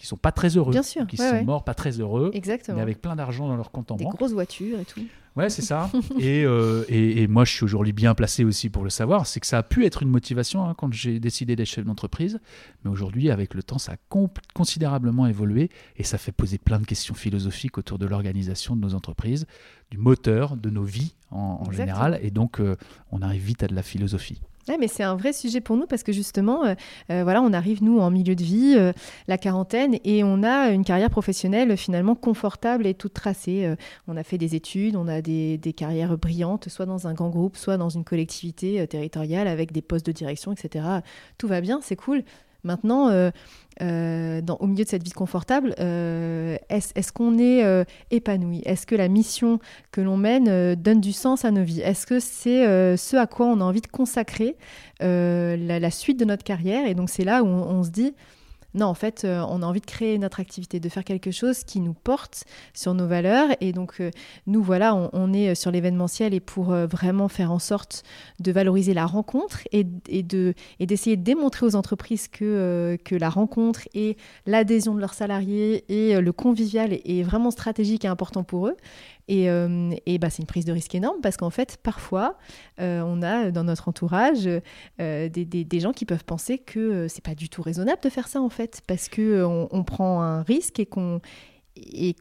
qui 0.00 0.06
sont 0.06 0.16
pas 0.16 0.32
très 0.32 0.56
heureux, 0.56 0.72
qui 1.08 1.16
sont 1.18 1.44
morts 1.44 1.62
pas 1.62 1.74
très 1.74 2.00
heureux, 2.00 2.30
Exactement. 2.32 2.76
mais 2.76 2.82
avec 2.82 3.02
plein 3.02 3.16
d'argent 3.16 3.48
dans 3.48 3.56
leur 3.56 3.70
compte 3.70 3.90
en 3.90 3.96
banque. 3.96 4.12
Des 4.12 4.16
grosses 4.16 4.32
voitures 4.32 4.80
et 4.80 4.86
tout. 4.86 5.02
Ouais, 5.36 5.50
c'est 5.50 5.62
ça. 5.62 5.90
Euh, 6.20 6.84
et, 6.88 7.22
et, 7.22 7.26
moi, 7.26 7.44
je 7.44 7.52
suis 7.52 7.64
aujourd'hui 7.64 7.92
bien 7.92 8.14
placé 8.14 8.44
aussi 8.44 8.70
pour 8.70 8.84
le 8.84 8.90
savoir. 8.90 9.26
C'est 9.26 9.40
que 9.40 9.46
ça 9.46 9.58
a 9.58 9.62
pu 9.62 9.84
être 9.84 10.02
une 10.02 10.08
motivation 10.08 10.64
hein, 10.64 10.74
quand 10.76 10.92
j'ai 10.92 11.18
décidé 11.18 11.56
d'être 11.56 11.68
chef 11.68 11.84
d'entreprise. 11.84 12.38
Mais 12.84 12.90
aujourd'hui, 12.90 13.30
avec 13.30 13.54
le 13.54 13.62
temps, 13.62 13.78
ça 13.78 13.92
a 13.92 14.16
considérablement 14.54 15.26
évolué 15.26 15.70
et 15.96 16.04
ça 16.04 16.18
fait 16.18 16.32
poser 16.32 16.58
plein 16.58 16.78
de 16.78 16.86
questions 16.86 17.14
philosophiques 17.14 17.78
autour 17.78 17.98
de 17.98 18.06
l'organisation 18.06 18.76
de 18.76 18.80
nos 18.80 18.94
entreprises, 18.94 19.46
du 19.90 19.98
moteur 19.98 20.56
de 20.56 20.70
nos 20.70 20.84
vies 20.84 21.14
en, 21.30 21.70
général. 21.72 22.18
Et 22.22 22.30
donc, 22.30 22.60
euh, 22.60 22.76
on 23.10 23.20
arrive 23.22 23.42
vite 23.42 23.62
à 23.62 23.66
de 23.66 23.74
la 23.74 23.82
philosophie 23.82 24.40
mais 24.78 24.88
c'est 24.88 25.02
un 25.02 25.16
vrai 25.16 25.32
sujet 25.32 25.60
pour 25.60 25.76
nous 25.76 25.86
parce 25.86 26.02
que 26.02 26.12
justement, 26.12 26.64
euh, 26.64 26.74
euh, 27.10 27.22
voilà, 27.22 27.42
on 27.42 27.52
arrive 27.52 27.82
nous 27.82 27.98
en 27.98 28.10
milieu 28.10 28.34
de 28.34 28.42
vie, 28.42 28.74
euh, 28.76 28.92
la 29.28 29.38
quarantaine, 29.38 29.96
et 30.04 30.24
on 30.24 30.42
a 30.42 30.70
une 30.70 30.84
carrière 30.84 31.10
professionnelle 31.10 31.76
finalement 31.76 32.14
confortable 32.14 32.86
et 32.86 32.94
toute 32.94 33.14
tracée. 33.14 33.74
on 34.08 34.16
a 34.16 34.22
fait 34.22 34.38
des 34.38 34.54
études, 34.54 34.96
on 34.96 35.08
a 35.08 35.22
des, 35.22 35.58
des, 35.58 35.72
carrières 35.72 36.16
brillantes, 36.18 36.68
soit 36.68 36.86
dans 36.86 37.06
un 37.06 37.14
grand 37.14 37.30
groupe, 37.30 37.56
soit 37.56 37.76
dans 37.76 37.88
une 37.88 38.04
collectivité 38.04 38.86
territoriale 38.86 39.48
avec 39.48 39.72
des 39.72 39.82
postes 39.82 40.06
de 40.06 40.12
direction, 40.12 40.52
etc. 40.52 40.84
Tout 41.38 41.48
va 41.48 41.60
bien, 41.60 41.80
c'est 41.82 41.96
cool. 41.96 42.24
Maintenant, 42.64 43.08
euh, 43.08 43.30
euh, 43.82 44.40
au 44.58 44.66
milieu 44.66 44.84
de 44.84 44.88
cette 44.88 45.02
vie 45.02 45.12
confortable, 45.12 45.74
euh, 45.80 46.56
est-ce 46.68 47.12
qu'on 47.12 47.38
est, 47.38 47.86
épanoui? 48.10 48.62
Est-ce 48.64 48.86
que 48.86 48.94
la 48.94 49.08
mission 49.08 49.58
que 49.90 50.00
l'on 50.00 50.16
mène 50.16 50.74
donne 50.74 51.00
du 51.00 51.12
sens 51.12 51.44
à 51.44 51.50
nos 51.50 51.62
vies? 51.62 51.80
Est-ce 51.80 52.06
que 52.06 52.20
c'est 52.20 52.96
ce 52.96 53.16
à 53.16 53.26
quoi 53.26 53.46
on 53.46 53.60
a 53.60 53.64
envie 53.64 53.80
de 53.80 53.86
consacrer 53.86 54.56
la, 55.00 55.90
suite 55.90 56.18
de 56.18 56.24
notre 56.24 56.44
carrière? 56.44 56.86
Et 56.86 56.94
donc 56.94 57.10
c'est 57.10 57.24
là 57.24 57.42
où 57.42 57.46
on 57.46 57.82
se 57.82 57.90
dit, 57.90 58.14
non, 58.74 58.86
en 58.86 58.94
fait, 58.94 59.24
euh, 59.24 59.44
on 59.48 59.62
a 59.62 59.66
envie 59.66 59.80
de 59.80 59.86
créer 59.86 60.18
notre 60.18 60.40
activité, 60.40 60.78
de 60.78 60.88
faire 60.88 61.04
quelque 61.04 61.30
chose 61.30 61.64
qui 61.64 61.80
nous 61.80 61.92
porte 61.92 62.44
sur 62.72 62.94
nos 62.94 63.06
valeurs. 63.06 63.48
Et 63.60 63.72
donc, 63.72 63.94
euh, 64.00 64.10
nous, 64.46 64.62
voilà, 64.62 64.94
on, 65.12 65.32
est 65.32 65.54
sur 65.54 65.70
l'événementiel 65.70 66.34
et 66.34 66.40
pour 66.40 66.72
euh, 66.72 66.86
vraiment 66.86 67.28
faire 67.28 67.50
en 67.52 67.58
sorte 67.58 68.04
de 68.38 68.52
valoriser 68.52 68.94
la 68.94 69.06
rencontre 69.06 69.62
et, 69.72 69.84
de, 69.84 70.54
et 70.78 70.86
d'essayer 70.86 71.16
de 71.16 71.22
démontrer 71.22 71.66
aux 71.66 71.74
entreprises 71.74 72.28
que, 72.28 72.96
que 73.04 73.14
la 73.14 73.28
rencontre 73.28 73.88
et 73.94 74.16
l'adhésion 74.46 74.94
de 74.94 75.00
leurs 75.00 75.14
salariés 75.14 75.84
et 75.88 76.20
le 76.20 76.32
convivial 76.32 76.92
est, 76.92 77.22
vraiment 77.22 77.50
stratégique 77.50 78.04
et 78.04 78.08
important 78.08 78.44
pour 78.44 78.68
eux. 78.68 78.76
Et, 79.32 79.44
et 80.06 80.18
bah, 80.18 80.28
c'est 80.28 80.42
une 80.42 80.46
prise 80.46 80.64
de 80.64 80.72
risque 80.72 80.92
énorme 80.92 81.20
parce 81.22 81.36
qu'en 81.36 81.50
fait, 81.50 81.78
parfois, 81.82 82.36
on 82.78 83.22
a 83.22 83.52
dans 83.52 83.62
notre 83.62 83.88
entourage 83.88 84.48
des, 84.98 85.28
des, 85.28 85.64
des, 85.64 85.80
gens 85.80 85.92
qui 85.92 86.04
peuvent 86.04 86.24
penser 86.24 86.58
que 86.58 87.06
c'est 87.06 87.24
pas 87.24 87.36
du 87.36 87.48
tout 87.48 87.62
raisonnable 87.62 88.02
de 88.02 88.08
faire 88.08 88.26
ça 88.26 88.40
en 88.40 88.48
fait, 88.48 88.82
parce 88.88 89.08
que 89.08 89.44
on, 89.44 89.84
prend 89.84 90.20
un 90.20 90.42
risque 90.42 90.80
et 90.80 90.86
qu'on 90.86 91.20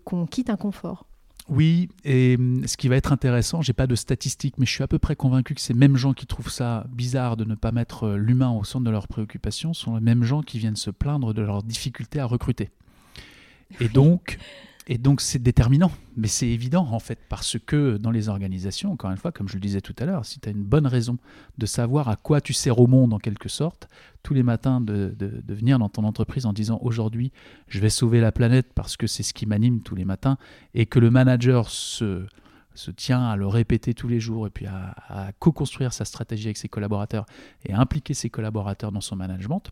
qu'on 0.06 0.28
quitte 0.28 0.52
un 0.52 0.56
confort. 0.56 1.06
Oui, 1.50 1.90
et 2.06 2.36
hum, 2.38 2.68
ce 2.68 2.78
qui 2.78 2.88
va 2.88 2.96
être 2.96 3.12
intéressant, 3.12 3.62
j'ai 3.62 3.74
pas 3.74 3.88
de 3.88 3.96
statistiques, 3.96 4.56
mais 4.58 4.66
je 4.66 4.72
suis 4.72 4.84
à 4.84 4.88
peu 4.88 5.00
près 5.00 5.16
convaincu 5.16 5.56
que 5.56 5.62
ces 5.62 5.74
mêmes 5.74 5.96
gens 5.96 6.14
qui 6.14 6.28
trouvent 6.28 6.52
ça 6.52 6.86
bizarre 6.92 7.38
de 7.38 7.44
ne 7.44 7.56
pas 7.56 7.72
mettre 7.72 8.04
euh, 8.04 8.18
l'humain 8.18 8.52
au 8.52 8.64
centre 8.64 8.86
de 8.86 8.92
leurs 8.92 9.08
préoccupations 9.08 9.74
sont 9.74 9.96
les 9.96 10.02
mêmes 10.02 10.24
gens 10.24 10.44
qui 10.44 10.60
viennent 10.60 10.76
se 10.76 10.92
plaindre 10.92 11.34
de 11.34 11.42
leur 11.42 11.64
difficulté 11.64 12.20
à 12.20 12.26
recruter. 12.26 12.70
Et 13.80 13.90
donc, 13.90 14.38
et 14.92 14.98
donc 14.98 15.22
c'est 15.22 15.38
déterminant, 15.42 15.92
mais 16.18 16.28
c'est 16.28 16.48
évident 16.48 16.88
en 16.92 16.98
fait, 16.98 17.20
parce 17.30 17.58
que 17.64 17.98
dans 17.98 18.10
les 18.10 18.28
organisations, 18.28 18.92
encore 18.92 19.12
une 19.12 19.18
fois, 19.18 19.32
comme 19.32 19.48
je 19.48 19.54
le 19.54 19.60
disais 19.60 19.82
tout 19.82 19.94
à 20.00 20.06
l'heure, 20.06 20.26
si 20.26 20.40
tu 20.40 20.50
as 20.50 20.52
une 20.52 20.64
bonne 20.64 20.88
raison 20.88 21.20
de 21.60 21.66
savoir 21.68 22.10
à 22.10 22.16
quoi 22.16 22.42
tu 22.42 22.54
sers 22.54 22.80
au 22.80 22.88
monde 22.88 23.14
en 23.14 23.20
quelque 23.20 23.50
sorte, 23.50 23.88
tous 24.24 24.34
les 24.34 24.42
matins 24.42 24.82
de, 24.82 25.16
de 25.16 25.54
venir 25.54 25.78
dans 25.78 25.90
ton 25.90 26.04
entreprise 26.04 26.48
en 26.48 26.54
disant 26.54 26.80
aujourd'hui 26.82 27.32
je 27.68 27.80
vais 27.80 27.92
sauver 27.92 28.20
la 28.20 28.32
planète 28.32 28.74
parce 28.74 28.98
que 28.98 29.06
c'est 29.06 29.22
ce 29.22 29.34
qui 29.34 29.46
m'anime 29.46 29.82
tous 29.84 29.94
les 29.94 30.06
matins, 30.06 30.38
et 30.74 30.88
que 30.88 30.98
le 30.98 31.12
manager 31.12 31.70
se, 31.70 32.26
se 32.76 32.92
tient 32.92 33.22
à 33.28 33.36
le 33.36 33.48
répéter 33.48 33.94
tous 33.94 34.08
les 34.08 34.20
jours 34.20 34.48
et 34.48 34.50
puis 34.50 34.66
à, 34.66 35.32
co-construire 35.40 35.92
sa 35.94 36.06
stratégie 36.06 36.48
avec 36.48 36.58
ses 36.58 36.70
collaborateurs 36.70 37.26
et 37.66 37.74
à 37.74 37.80
impliquer 37.80 38.14
ses 38.14 38.30
collaborateurs 38.30 38.92
dans 38.92 39.02
son 39.02 39.16
management, 39.16 39.64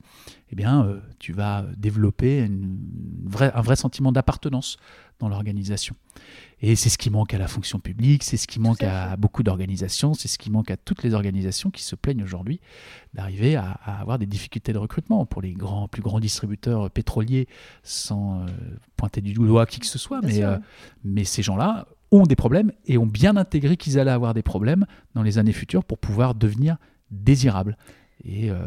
eh 0.51 0.55
bien, 0.55 0.85
euh, 0.85 0.99
tu 1.19 1.33
vas 1.33 1.65
développer 1.77 2.39
une 2.39 2.77
un 3.39 3.61
vrai 3.61 3.75
sentiment 3.75 4.11
d'appartenance 4.11 4.77
dans 5.19 5.29
l'organisation. 5.29 5.95
Et 6.61 6.75
c'est 6.75 6.89
ce 6.89 6.97
qui 6.97 7.09
manque 7.09 7.33
à 7.33 7.37
la 7.37 7.47
fonction 7.47 7.79
publique, 7.79 8.23
c'est 8.23 8.37
ce 8.37 8.47
qui 8.47 8.59
manque 8.59 8.81
à, 8.83 9.15
beaucoup 9.15 9.43
d'organisations, 9.43 10.13
c'est 10.13 10.27
ce 10.27 10.37
qui 10.37 10.49
manque 10.49 10.71
à 10.71 10.77
toutes 10.77 11.03
les 11.03 11.13
organisations 11.13 11.69
qui 11.69 11.83
se 11.83 11.95
plaignent 11.95 12.23
aujourd'hui 12.23 12.59
d'arriver 13.13 13.55
à, 13.55 13.71
avoir 13.85 14.17
des 14.17 14.25
difficultés 14.25 14.73
de 14.73 14.77
recrutement 14.77 15.25
pour 15.25 15.41
les 15.41 15.53
grands, 15.53 15.87
plus 15.87 16.01
grands 16.01 16.19
distributeurs 16.19 16.89
pétroliers, 16.89 17.47
sans 17.83 18.41
euh, 18.41 18.45
pointer 18.95 19.21
du 19.21 19.33
doigt 19.33 19.65
qui 19.65 19.79
que 19.79 19.85
ce 19.85 19.99
soit. 19.99 20.21
mais, 20.21 20.43
euh, 20.43 20.57
mais 21.03 21.23
ces 21.23 21.43
gens-là 21.43 21.87
ont 22.11 22.23
des 22.23 22.35
problèmes 22.35 22.71
et 22.85 22.97
ont 22.97 23.05
bien 23.05 23.35
intégré 23.35 23.77
qu'ils 23.77 23.99
allaient 23.99 24.11
avoir 24.11 24.33
des 24.33 24.43
problèmes 24.43 24.85
dans 25.13 25.23
les 25.23 25.37
années 25.37 25.53
futures 25.53 25.83
pour 25.83 25.97
pouvoir 25.97 26.35
devenir 26.35 26.77
désirables. 27.11 27.77
Euh, 28.29 28.57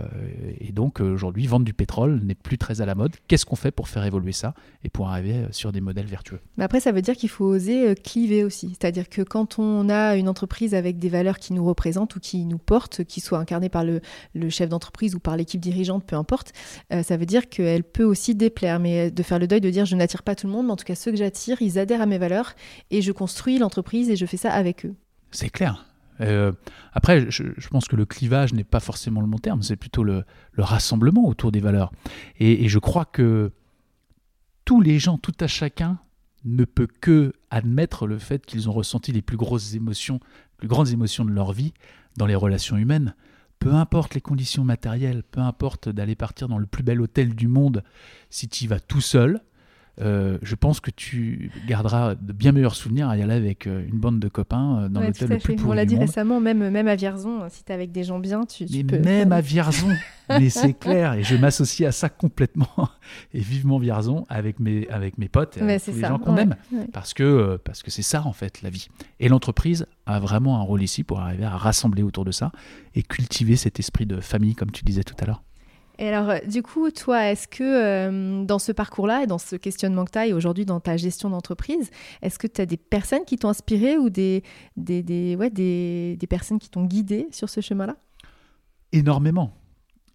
et, 0.58 0.72
donc 0.72 1.00
aujourd'hui, 1.00 1.46
vendre 1.46 1.64
du 1.64 1.74
pétrole 1.74 2.20
n'est 2.24 2.34
plus 2.34 2.58
très 2.58 2.80
à 2.80 2.86
la 2.86 2.94
mode. 2.94 3.16
Qu'est-ce 3.28 3.46
qu'on 3.46 3.56
fait 3.56 3.70
pour 3.70 3.88
faire 3.88 4.04
évoluer 4.04 4.32
ça 4.32 4.54
et 4.84 4.88
pour 4.88 5.08
arriver 5.08 5.34
euh, 5.34 5.48
sur 5.50 5.72
des 5.72 5.80
modèles 5.80 6.06
vertueux? 6.06 6.40
Mais 6.56 6.64
Après, 6.64 6.80
ça 6.80 6.92
veut 6.92 7.02
dire 7.02 7.14
qu'il 7.14 7.28
faut 7.28 7.44
oser 7.44 7.88
euh, 7.88 7.94
cliver 7.94 8.44
aussi. 8.44 8.70
C'est-à-dire 8.70 9.08
que 9.08 9.22
quand 9.22 9.58
on 9.58 9.88
a 9.88 10.16
une 10.16 10.28
entreprise 10.28 10.74
avec 10.74 10.98
des 10.98 11.08
valeurs 11.08 11.38
qui 11.38 11.52
nous 11.52 11.64
représentent 11.64 12.16
ou 12.16 12.20
qui 12.20 12.44
nous 12.44 12.58
portent, 12.58 13.04
qui 13.04 13.20
soient 13.20 13.38
incarnées 13.38 13.68
par 13.68 13.84
le, 13.84 14.00
chef 14.48 14.68
d'entreprise 14.68 15.14
ou 15.14 15.20
par 15.20 15.36
l'équipe 15.36 15.60
dirigeante, 15.60 16.04
peu 16.04 16.16
importe, 16.16 16.52
ça 16.90 17.16
veut 17.16 17.26
dire 17.26 17.48
qu'elle 17.48 17.84
peut 17.84 18.04
aussi 18.04 18.34
déplaire. 18.34 18.80
Mais 18.80 19.10
de 19.10 19.22
faire 19.22 19.38
le 19.38 19.46
deuil, 19.46 19.60
de 19.60 19.70
dire 19.70 19.84
je 19.84 19.96
n'attire 19.96 20.22
pas 20.22 20.34
tout 20.34 20.46
le 20.46 20.52
monde, 20.52 20.66
mais 20.66 20.72
en 20.72 20.76
tout 20.76 20.84
cas 20.84 20.94
ceux 20.94 21.10
que 21.10 21.16
j'attire, 21.16 21.60
ils 21.62 21.78
adhèrent 21.78 22.00
à 22.00 22.06
mes 22.06 22.18
valeurs 22.18 22.54
et 22.90 23.02
je 23.02 23.12
construis 23.12 23.58
l'entreprise 23.58 24.10
et 24.10 24.16
je 24.16 24.26
fais 24.26 24.36
ça 24.36 24.52
avec 24.52 24.86
eux. 24.86 24.94
C'est 25.30 25.50
clair. 25.50 25.89
Euh, 26.20 26.52
après, 26.92 27.30
je, 27.30 27.68
pense 27.68 27.88
que 27.88 27.96
le 27.96 28.04
clivage 28.04 28.52
n'est 28.52 28.64
pas 28.64 28.80
forcément 28.80 29.20
le 29.20 29.26
bon 29.26 29.38
terme, 29.38 29.62
c'est 29.62 29.76
plutôt 29.76 30.04
le, 30.04 30.24
rassemblement 30.58 31.26
autour 31.26 31.52
des 31.52 31.60
valeurs. 31.60 31.92
Et, 32.38 32.68
je 32.68 32.78
crois 32.78 33.04
que 33.04 33.52
tous 34.64 34.80
les 34.80 34.98
gens, 34.98 35.18
tout 35.18 35.34
à 35.40 35.46
chacun, 35.46 35.98
ne 36.44 36.64
peut 36.64 36.88
que 37.00 37.32
admettre 37.50 38.06
le 38.06 38.18
fait 38.18 38.44
qu'ils 38.46 38.68
ont 38.68 38.72
ressenti 38.72 39.12
les 39.12 39.22
plus 39.22 39.36
grosses 39.36 39.74
émotions, 39.74 40.20
les 40.22 40.56
plus 40.58 40.68
grandes 40.68 40.88
émotions 40.88 41.24
de 41.24 41.32
leur 41.32 41.52
vie 41.52 41.74
dans 42.16 42.26
les 42.26 42.34
relations 42.34 42.76
humaines. 42.76 43.14
Peu 43.58 43.74
importe 43.74 44.14
les 44.14 44.22
conditions 44.22 44.64
matérielles, 44.64 45.22
peu 45.22 45.40
importe 45.40 45.90
d'aller 45.90 46.14
partir 46.14 46.48
dans 46.48 46.56
le 46.56 46.66
plus 46.66 46.82
bel 46.82 47.00
hôtel 47.00 47.34
du 47.34 47.46
monde, 47.46 47.84
si 48.30 48.48
tu 48.48 48.64
y 48.64 48.66
vas 48.66 48.80
tout 48.80 49.02
seul, 49.02 49.42
euh, 50.00 50.38
je 50.42 50.54
pense 50.54 50.80
que 50.80 50.90
tu 50.90 51.50
garderas 51.66 52.14
de 52.14 52.32
bien 52.32 52.52
meilleurs 52.52 52.74
souvenirs 52.74 53.08
à 53.08 53.16
y 53.16 53.22
aller 53.22 53.34
avec 53.34 53.66
euh, 53.66 53.84
une 53.86 53.98
bande 53.98 54.18
de 54.18 54.28
copains 54.28 54.84
euh, 54.84 54.88
dans 54.88 55.00
l'hôtel 55.00 55.28
le 55.28 55.38
plus 55.38 55.56
On 55.66 55.72
l'a 55.72 55.84
dit 55.84 55.96
récemment, 55.96 56.40
même, 56.40 56.70
même 56.70 56.88
à 56.88 56.94
Vierzon, 56.94 57.40
si 57.50 57.64
tu 57.64 57.70
es 57.70 57.74
avec 57.74 57.92
des 57.92 58.04
gens 58.04 58.18
bien, 58.18 58.44
tu, 58.44 58.66
mais 58.70 58.84
peux. 58.84 58.98
Même 58.98 59.32
à 59.32 59.42
Vierzon, 59.42 59.94
mais 60.30 60.48
c'est 60.48 60.72
clair, 60.72 61.14
et 61.14 61.22
je 61.22 61.36
m'associe 61.36 61.86
à 61.86 61.92
ça 61.92 62.08
complètement, 62.08 62.88
et 63.34 63.40
vivement 63.40 63.78
Vierzon 63.78 64.24
avec 64.28 64.58
mes, 64.58 64.88
avec 64.88 65.18
mes 65.18 65.28
potes 65.28 65.58
et 65.58 65.60
avec 65.60 65.84
tous 65.84 65.92
les 65.92 66.00
gens 66.00 66.18
qu'on 66.18 66.36
aime, 66.36 66.56
parce 66.92 67.12
que 67.12 67.58
parce 67.64 67.82
que 67.82 67.90
c'est 67.90 68.02
ça 68.02 68.22
en 68.24 68.32
fait 68.32 68.62
la 68.62 68.70
vie. 68.70 68.88
Et 69.18 69.28
l'entreprise 69.28 69.86
a 70.06 70.18
vraiment 70.18 70.58
un 70.58 70.62
rôle 70.62 70.82
ici 70.82 71.04
pour 71.04 71.20
arriver 71.20 71.44
à 71.44 71.56
rassembler 71.56 72.02
autour 72.02 72.24
de 72.24 72.32
ça 72.32 72.52
et 72.94 73.02
cultiver 73.02 73.56
cet 73.56 73.78
esprit 73.78 74.06
de 74.06 74.20
famille, 74.20 74.54
comme 74.54 74.70
tu 74.70 74.84
disais 74.84 75.04
tout 75.04 75.16
à 75.20 75.26
l'heure. 75.26 75.42
Et 76.00 76.08
alors, 76.08 76.30
euh, 76.30 76.38
du 76.48 76.62
coup, 76.62 76.90
toi, 76.90 77.30
est-ce 77.30 77.46
que 77.46 77.62
euh, 77.62 78.44
dans 78.44 78.58
ce 78.58 78.72
parcours-là 78.72 79.22
et 79.22 79.26
dans 79.26 79.38
ce 79.38 79.54
questionnement 79.54 80.06
que 80.06 80.12
tu 80.12 80.18
as 80.18 80.34
aujourd'hui 80.34 80.64
dans 80.64 80.80
ta 80.80 80.96
gestion 80.96 81.28
d'entreprise, 81.28 81.90
est-ce 82.22 82.38
que 82.38 82.46
tu 82.46 82.62
as 82.62 82.66
des 82.66 82.78
personnes 82.78 83.26
qui 83.26 83.36
t'ont 83.36 83.50
inspiré 83.50 83.98
ou 83.98 84.08
des 84.08 84.42
personnes 86.28 86.58
qui 86.58 86.70
t'ont 86.70 86.86
guidé 86.86 87.28
sur 87.32 87.50
ce 87.50 87.60
chemin-là? 87.60 87.96
Énormément. 88.92 89.52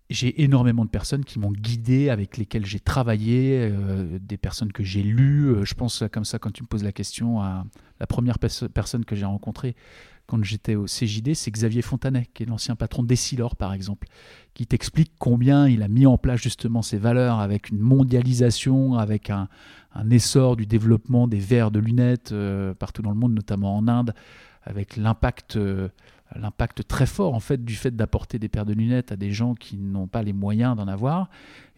J'ai 0.09 0.43
énormément 0.43 0.85
de 0.85 0.89
personnes 0.89 1.23
qui 1.23 1.39
m'ont 1.39 1.51
guidé, 1.51 2.09
avec 2.09 2.37
lesquelles 2.37 2.65
j'ai 2.65 2.79
travaillé, 2.79 3.59
euh, 3.71 4.19
des 4.19 4.37
personnes 4.37 4.71
que 4.71 4.83
j'ai 4.83 5.03
lues. 5.03 5.65
Je 5.65 5.73
pense 5.75 6.03
comme 6.11 6.25
ça, 6.25 6.39
quand 6.39 6.51
tu 6.51 6.63
me 6.63 6.67
poses 6.67 6.83
la 6.83 6.91
question, 6.93 7.41
à 7.41 7.63
la 7.99 8.07
première 8.07 8.39
personne 8.39 9.05
que 9.05 9.15
j'ai 9.15 9.25
rencontrée, 9.25 9.75
quand 10.27 10.43
j'étais 10.43 10.75
au 10.75 10.85
CJD, 10.85 11.35
c'est 11.35 11.51
Xavier 11.51 11.81
Fontanet, 11.81 12.27
qui 12.33 12.43
est 12.43 12.45
l'ancien 12.45 12.75
patron 12.75 13.03
d'Essilor, 13.03 13.55
par 13.55 13.73
exemple, 13.73 14.07
qui 14.53 14.65
t'explique 14.65 15.11
combien 15.19 15.67
il 15.67 15.83
a 15.83 15.87
mis 15.87 16.05
en 16.05 16.17
place 16.17 16.41
justement 16.41 16.81
ces 16.81 16.97
valeurs 16.97 17.39
avec 17.39 17.69
une 17.69 17.79
mondialisation, 17.79 18.95
avec 18.95 19.29
un, 19.29 19.47
essor 20.09 20.57
du 20.57 20.65
développement 20.65 21.27
des 21.27 21.39
verres 21.39 21.71
de 21.71 21.79
lunettes 21.79 22.31
euh, 22.33 22.73
partout 22.73 23.01
dans 23.01 23.11
le 23.11 23.15
monde, 23.15 23.33
notamment 23.33 23.77
en 23.77 23.87
Inde, 23.87 24.13
avec 24.63 24.97
l'impact 24.97 25.55
euh, 25.55 25.87
l'impact 26.35 26.85
très 26.87 27.05
fort 27.05 27.33
en 27.35 27.39
fait 27.39 27.63
du 27.63 27.75
fait 27.75 27.95
d'apporter 27.95 28.39
des 28.39 28.49
paires 28.49 28.65
de 28.65 28.73
lunettes 28.73 29.11
à 29.11 29.15
des 29.15 29.31
gens 29.31 29.53
qui 29.53 29.77
n'ont 29.77 30.07
pas 30.07 30.23
les 30.23 30.33
moyens 30.33 30.75
d'en 30.75 30.87
avoir. 30.87 31.29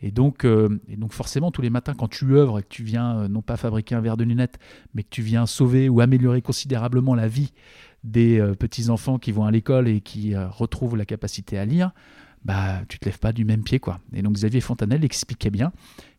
Et 0.02 0.10
donc 0.10 0.46
euh, 0.46 0.80
et 0.88 0.96
donc 0.96 1.12
forcément 1.12 1.52
tous 1.52 1.62
les 1.62 1.70
matins 1.70 1.94
quand 1.94 2.08
tu 2.08 2.34
œuvres 2.34 2.60
et 2.60 2.64
que 2.64 2.70
tu 2.70 2.84
viens 2.84 3.28
non 3.28 3.42
pas 3.42 3.58
fabriquer 3.58 3.94
un 3.94 4.02
verre 4.02 4.18
de 4.18 4.24
lunettes 4.24 4.58
mais 4.96 5.04
que 5.04 5.10
tu 5.10 5.22
viens 5.22 5.46
sauver 5.46 5.90
ou 5.90 6.00
améliorer 6.00 6.42
considérablement 6.42 7.14
la 7.14 7.28
vie 7.28 7.52
des 8.08 8.40
euh, 8.40 8.56
petits-enfants 8.56 9.20
qui 9.20 9.32
vont 9.32 9.46
à 9.46 9.52
l'école 9.52 9.88
et 9.88 10.02
qui 10.02 10.34
euh, 10.34 10.48
retrouvent 10.50 10.96
la 10.96 11.06
capacité 11.06 11.58
à 11.58 11.66
lire, 11.66 11.92
bah, 12.46 12.82
tu 12.88 13.00
te 13.00 13.06
lèves 13.06 13.20
pas 13.20 13.34
du 13.34 13.46
même 13.46 13.64
pied. 13.64 13.80
quoi. 13.80 14.00
Et 14.14 14.22
donc 14.22 14.34
Xavier 14.34 14.62
Fontanel 14.62 15.04
expliquait 15.04 15.50
bien. 15.50 15.72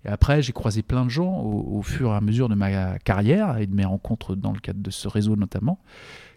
Et 0.05 0.09
après, 0.09 0.43
j'ai 0.43 0.53
croisé 0.53 0.83
plein 0.83 1.05
de 1.05 1.11
gens 1.11 1.41
au, 1.41 1.83
fur 1.83 2.11
et 2.11 2.15
à 2.15 2.21
mesure 2.21 2.49
de 2.49 2.55
ma 2.55 2.99
carrière 2.99 3.59
et 3.59 3.67
de 3.67 3.75
mes 3.75 3.85
rencontres 3.85 4.37
dans 4.37 4.53
le 4.53 4.61
cadre 4.61 4.81
de 4.81 4.91
ce 4.91 5.09
réseau 5.09 5.37
notamment, 5.37 5.81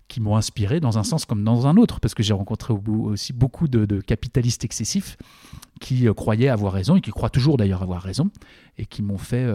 qui 0.08 0.22
m'ont 0.22 0.36
inspiré 0.36 0.80
dans 0.80 0.98
un 0.98 1.04
sens 1.04 1.26
comme 1.26 1.44
dans 1.44 1.68
un 1.68 1.78
autre, 1.78 2.00
parce 2.00 2.16
que 2.16 2.24
j'ai 2.24 2.34
rencontré 2.34 2.74
aussi 2.74 3.34
beaucoup 3.34 3.68
de, 3.68 4.02
capitalistes 4.02 4.64
excessifs 4.64 5.18
qui 5.80 6.08
euh, 6.08 6.14
croyaient 6.14 6.50
avoir 6.50 6.74
raison, 6.74 6.96
et 6.96 7.02
qui 7.02 7.12
croient 7.12 7.30
toujours 7.30 7.58
d'ailleurs 7.58 7.84
avoir 7.84 8.02
raison, 8.02 8.30
et 8.78 8.86
qui 8.86 9.02
m'ont 9.02 9.18
fait... 9.18 9.46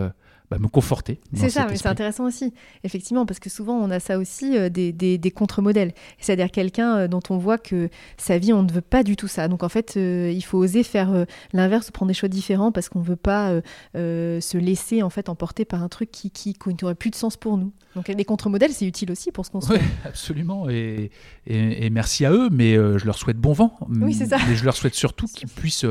Bah, 0.48 0.58
me 0.60 0.68
conforter. 0.68 1.18
C'est 1.34 1.50
ça, 1.50 1.66
mais 1.68 1.76
c'est 1.76 1.88
intéressant 1.88 2.24
aussi, 2.24 2.54
effectivement, 2.84 3.26
parce 3.26 3.40
que 3.40 3.50
souvent 3.50 3.74
on 3.74 3.90
a 3.90 3.98
ça 3.98 4.16
aussi 4.16 4.56
euh, 4.56 4.68
des, 4.68 4.92
des, 4.92 5.30
contre-modèles. 5.32 5.92
C'est-à-dire 6.20 6.52
quelqu'un 6.52 6.96
euh, 6.96 7.08
dont 7.08 7.22
on 7.30 7.36
voit 7.36 7.58
que 7.58 7.88
sa 8.16 8.38
vie, 8.38 8.52
on 8.52 8.62
ne 8.62 8.70
veut 8.70 8.80
pas 8.80 9.02
du 9.02 9.16
tout 9.16 9.26
ça. 9.26 9.48
Donc 9.48 9.64
en 9.64 9.68
fait, 9.68 9.94
euh, 9.96 10.30
il 10.32 10.42
faut 10.42 10.58
oser 10.58 10.84
faire 10.84 11.26
l'inverse, 11.52 11.90
prendre 11.90 12.08
des 12.10 12.14
choix 12.14 12.28
différents 12.28 12.70
parce 12.70 12.88
qu'on 12.88 13.00
ne 13.00 13.04
veut 13.04 13.16
pas 13.16 13.60
se 13.94 14.56
laisser 14.56 15.02
en 15.02 15.10
fait 15.10 15.28
emporter 15.28 15.64
par 15.64 15.82
un 15.82 15.88
truc 15.88 16.12
qui, 16.12 16.30
qui, 16.30 16.54
n'aurait 16.80 16.94
plus 16.94 17.10
de 17.10 17.16
sens 17.16 17.36
pour 17.36 17.58
nous. 17.58 17.72
Donc 17.96 18.06
les 18.06 18.24
contre-modèles, 18.24 18.72
c'est 18.72 18.86
utile 18.86 19.10
aussi 19.10 19.32
pour 19.32 19.46
ce 19.46 19.50
qu'on 19.50 19.58
Oui, 19.58 19.78
absolument. 20.04 20.68
Et, 20.68 21.10
et, 21.46 21.90
merci 21.90 22.24
à 22.24 22.30
eux, 22.30 22.50
mais 22.52 22.74
je 22.74 23.04
leur 23.04 23.18
souhaite 23.18 23.38
bon 23.38 23.52
vent. 23.52 23.76
Oui, 23.88 24.14
c'est 24.14 24.26
ça. 24.26 24.38
Mais 24.48 24.54
je 24.54 24.64
leur 24.64 24.76
souhaite 24.76 24.94
surtout 24.94 25.26
qu'ils 25.26 25.48
puissent 25.48 25.86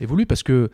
évoluer 0.00 0.26
parce 0.26 0.42
que 0.42 0.70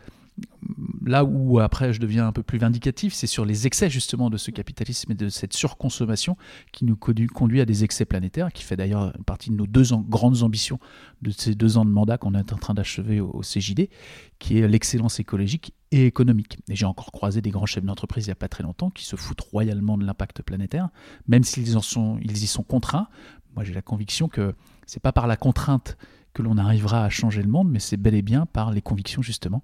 là 1.05 1.23
où 1.23 1.59
après 1.59 1.93
je 1.93 1.99
deviens 1.99 2.27
un 2.27 2.31
peu 2.31 2.43
plus 2.43 2.57
vindicatif, 2.57 3.13
c'est 3.13 3.27
sur 3.27 3.45
les 3.45 3.67
excès 3.67 3.89
justement 3.89 4.29
de 4.29 4.37
ce 4.37 4.51
capitalisme 4.51 5.11
et 5.11 5.15
de 5.15 5.29
cette 5.29 5.53
surconsommation 5.53 6.37
qui 6.71 6.85
nous 6.85 6.95
conduit 6.95 7.61
à 7.61 7.65
des 7.65 7.83
excès 7.83 8.05
planétaires, 8.05 8.51
qui 8.51 8.63
fait 8.63 8.75
d'ailleurs 8.75 9.13
partie 9.25 9.49
de 9.49 9.55
nos 9.55 9.67
deux 9.67 9.93
grandes 10.07 10.43
ambitions 10.43 10.79
de 11.21 11.31
ces 11.31 11.55
deux 11.55 11.77
ans 11.77 11.85
de 11.85 11.89
mandat 11.89 12.17
qu'on 12.17 12.35
est 12.35 12.53
en 12.53 12.57
train 12.57 12.73
d'achever 12.73 13.19
au, 13.19 13.41
CJD, 13.41 13.89
qui 14.37 14.59
est 14.59 14.67
l'excellence 14.67 15.19
écologique 15.19 15.73
et 15.91 16.05
économique. 16.05 16.59
Et 16.69 16.75
j'ai 16.75 16.85
encore 16.85 17.11
croisé 17.11 17.41
des 17.41 17.51
grands 17.51 17.65
chefs 17.65 17.83
d'entreprise 17.83 18.25
il 18.25 18.29
n'y 18.29 18.33
a 18.33 18.35
pas 18.35 18.49
très 18.49 18.63
longtemps 18.63 18.89
qui 18.89 19.05
se 19.05 19.15
foutent 19.15 19.41
royalement 19.41 19.97
de 19.97 20.05
l'impact 20.05 20.41
planétaire, 20.43 20.89
même 21.27 21.43
s'ils 21.43 21.69
y 21.69 22.47
sont 22.47 22.63
contraints. 22.63 23.07
Moi 23.55 23.63
j'ai 23.63 23.73
la 23.73 23.81
conviction 23.81 24.27
que 24.27 24.53
c'est 24.85 25.01
pas 25.01 25.11
par 25.11 25.27
la 25.27 25.37
contrainte 25.37 25.97
que 26.33 26.41
l'on 26.41 26.57
arrivera 26.57 27.03
à 27.03 27.09
changer 27.09 27.41
le 27.41 27.49
monde, 27.49 27.69
mais 27.69 27.79
c'est 27.79 27.97
bel 27.97 28.13
et 28.13 28.21
bien 28.21 28.45
par 28.45 28.71
les 28.71 28.81
convictions 28.81 29.21
justement. 29.21 29.63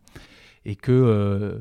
Et 0.66 0.78
euh, 0.90 1.60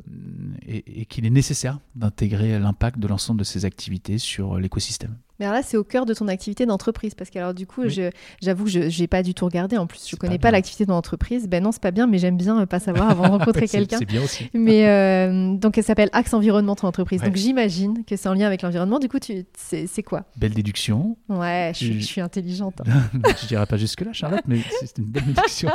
et, 0.66 1.02
et 1.02 1.04
qu'il 1.06 1.26
est 1.26 1.30
nécessaire 1.30 1.78
d'intégrer 1.94 2.58
l'impact 2.58 2.98
de 2.98 3.06
l'ensemble 3.08 3.40
de 3.40 3.44
ces 3.44 3.64
activités 3.64 4.18
sur 4.18 4.58
l'écosystème. 4.58 5.16
Mais 5.40 5.46
alors 5.46 5.56
là, 5.56 5.62
c'est 5.64 5.76
au 5.76 5.82
cœur 5.82 6.06
de 6.06 6.14
ton 6.14 6.28
activité 6.28 6.64
d'entreprise. 6.64 7.16
Parce 7.16 7.28
que, 7.28 7.40
alors, 7.40 7.54
du 7.54 7.66
coup, 7.66 7.82
Oui. 7.82 8.00
j'avoue 8.40 8.64
que 8.66 8.70
je 8.88 9.00
n'ai 9.00 9.08
pas 9.08 9.24
du 9.24 9.34
tout 9.34 9.44
regardé. 9.44 9.76
En 9.76 9.88
plus, 9.88 9.98
je 10.04 10.10
C'est 10.10 10.16
connais 10.16 10.38
pas 10.38 10.42
pas 10.48 10.50
l'activité 10.52 10.84
de 10.84 10.90
ton 10.90 10.94
entreprise. 10.96 11.48
Ben 11.48 11.60
non, 11.60 11.72
c'est 11.72 11.82
pas 11.82 11.90
bien, 11.90 12.06
mais 12.06 12.18
j'aime 12.18 12.36
bien 12.36 12.60
euh, 12.60 12.66
pas 12.66 12.78
savoir 12.78 13.10
avant 13.10 13.24
de 13.24 13.28
rencontrer 13.38 13.66
quelqu'un. 13.66 13.98
C'est 13.98 14.04
bien 14.04 14.22
aussi. 14.22 14.48
Mais 14.54 14.86
euh, 14.88 15.56
donc, 15.56 15.76
elle 15.76 15.82
s'appelle 15.82 16.08
Axe 16.12 16.32
Environnement, 16.34 16.76
ton 16.76 16.86
entreprise. 16.86 17.20
Ouais. 17.20 17.26
Donc, 17.26 17.34
j'imagine 17.36 18.04
que 18.06 18.14
c'est 18.14 18.28
en 18.28 18.34
lien 18.34 18.46
avec 18.46 18.62
l'environnement. 18.62 19.00
Du 19.00 19.08
coup, 19.08 19.18
c'est, 19.20 20.02
quoi? 20.04 20.24
Belle 20.36 20.54
déduction. 20.54 21.16
Ouais, 21.28 21.72
je 21.74 21.78
suis, 21.78 21.94
Je- 21.94 21.98
je 22.00 22.04
suis 22.06 22.20
intelligente. 22.20 22.80
hein. 22.86 23.02
je 23.42 23.46
dirais 23.48 23.66
pas 23.66 23.76
jusque-là, 23.76 24.12
Charlotte, 24.12 24.44
mais 24.46 24.60
c'est 24.80 24.98
une 24.98 25.06
belle 25.06 25.24
déduction. 25.24 25.68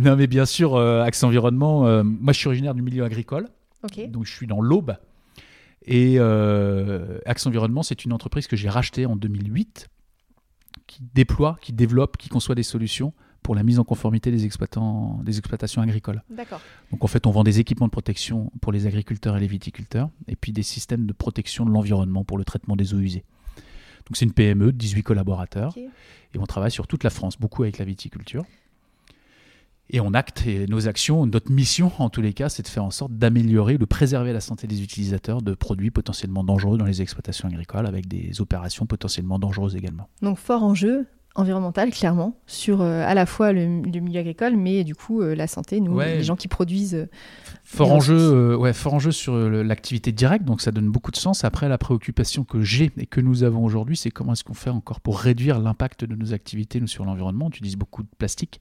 Non, 0.00 0.16
mais 0.16 0.26
bien 0.26 0.46
sûr, 0.46 0.76
euh, 0.76 1.02
Axe 1.02 1.22
Environnement, 1.22 1.86
euh, 1.86 2.02
moi 2.02 2.32
je 2.32 2.38
suis 2.38 2.46
originaire 2.46 2.74
du 2.74 2.82
milieu 2.82 3.04
agricole, 3.04 3.48
donc 4.08 4.24
je 4.24 4.32
suis 4.32 4.46
dans 4.46 4.60
l'Aube. 4.60 4.96
Et 5.86 6.16
euh, 6.18 7.18
Axe 7.26 7.46
Environnement, 7.46 7.82
c'est 7.82 8.04
une 8.04 8.12
entreprise 8.12 8.46
que 8.46 8.56
j'ai 8.56 8.68
rachetée 8.68 9.06
en 9.06 9.16
2008, 9.16 9.88
qui 10.86 11.02
déploie, 11.14 11.58
qui 11.60 11.72
développe, 11.72 12.16
qui 12.16 12.28
conçoit 12.28 12.54
des 12.54 12.62
solutions 12.62 13.12
pour 13.42 13.54
la 13.54 13.62
mise 13.62 13.78
en 13.78 13.84
conformité 13.84 14.30
des, 14.30 14.44
exploitants, 14.44 15.20
des 15.24 15.38
exploitations 15.38 15.80
agricoles. 15.80 16.22
D'accord. 16.28 16.60
Donc 16.90 17.02
en 17.02 17.06
fait, 17.06 17.26
on 17.26 17.30
vend 17.30 17.42
des 17.42 17.58
équipements 17.58 17.86
de 17.86 17.92
protection 17.92 18.52
pour 18.60 18.72
les 18.72 18.86
agriculteurs 18.86 19.36
et 19.36 19.40
les 19.40 19.46
viticulteurs, 19.46 20.10
et 20.28 20.36
puis 20.36 20.52
des 20.52 20.62
systèmes 20.62 21.06
de 21.06 21.12
protection 21.12 21.64
de 21.64 21.70
l'environnement 21.70 22.24
pour 22.24 22.36
le 22.38 22.44
traitement 22.44 22.76
des 22.76 22.92
eaux 22.94 22.98
usées. 22.98 23.24
Donc 24.06 24.16
c'est 24.16 24.24
une 24.24 24.32
PME 24.32 24.72
de 24.72 24.78
18 24.78 25.02
collaborateurs, 25.02 25.74
et 25.76 26.38
on 26.38 26.46
travaille 26.46 26.70
sur 26.70 26.86
toute 26.86 27.04
la 27.04 27.10
France, 27.10 27.38
beaucoup 27.38 27.62
avec 27.62 27.78
la 27.78 27.84
viticulture. 27.84 28.44
Et 29.92 30.00
on 30.00 30.14
acte 30.14 30.46
et 30.46 30.66
nos 30.68 30.86
actions, 30.86 31.26
notre 31.26 31.50
mission 31.50 31.90
en 31.98 32.10
tous 32.10 32.22
les 32.22 32.32
cas, 32.32 32.48
c'est 32.48 32.62
de 32.62 32.68
faire 32.68 32.84
en 32.84 32.90
sorte 32.90 33.12
d'améliorer, 33.12 33.76
de 33.76 33.84
préserver 33.84 34.32
la 34.32 34.40
santé 34.40 34.66
des 34.68 34.82
utilisateurs 34.82 35.42
de 35.42 35.54
produits 35.54 35.90
potentiellement 35.90 36.44
dangereux 36.44 36.78
dans 36.78 36.84
les 36.84 37.02
exploitations 37.02 37.48
agricoles, 37.48 37.86
avec 37.86 38.06
des 38.06 38.40
opérations 38.40 38.86
potentiellement 38.86 39.38
dangereuses 39.40 39.74
également. 39.74 40.08
Donc, 40.22 40.38
fort 40.38 40.62
enjeu 40.62 41.06
environnemental, 41.36 41.90
clairement, 41.90 42.36
sur 42.46 42.80
euh, 42.82 43.04
à 43.06 43.14
la 43.14 43.24
fois 43.24 43.52
le, 43.52 43.82
le 43.82 44.00
milieu 44.00 44.18
agricole, 44.20 44.56
mais 44.56 44.82
du 44.82 44.94
coup, 44.96 45.22
euh, 45.22 45.34
la 45.36 45.46
santé, 45.46 45.80
nous, 45.80 45.94
Ouais. 45.94 46.16
les 46.18 46.24
gens 46.24 46.34
qui 46.36 46.48
produisent. 46.48 46.94
euh, 46.96 47.06
Fort 47.64 47.92
enjeu, 47.92 48.56
ouais, 48.56 48.72
fort 48.72 48.94
enjeu 48.94 49.12
sur 49.12 49.34
euh, 49.34 49.62
l'activité 49.62 50.10
directe, 50.10 50.44
donc 50.44 50.60
ça 50.60 50.72
donne 50.72 50.88
beaucoup 50.90 51.12
de 51.12 51.16
sens. 51.16 51.44
Après, 51.44 51.68
la 51.68 51.78
préoccupation 51.78 52.42
que 52.44 52.62
j'ai 52.62 52.90
et 52.96 53.06
que 53.06 53.20
nous 53.20 53.44
avons 53.44 53.64
aujourd'hui, 53.64 53.96
c'est 53.96 54.10
comment 54.10 54.32
est-ce 54.32 54.42
qu'on 54.42 54.54
fait 54.54 54.70
encore 54.70 55.00
pour 55.00 55.20
réduire 55.20 55.60
l'impact 55.60 56.04
de 56.04 56.16
nos 56.16 56.32
activités 56.34 56.80
nous, 56.80 56.88
sur 56.88 57.04
l'environnement? 57.04 57.46
On 57.46 57.50
utilise 57.50 57.76
beaucoup 57.76 58.02
de 58.02 58.08
plastique, 58.18 58.60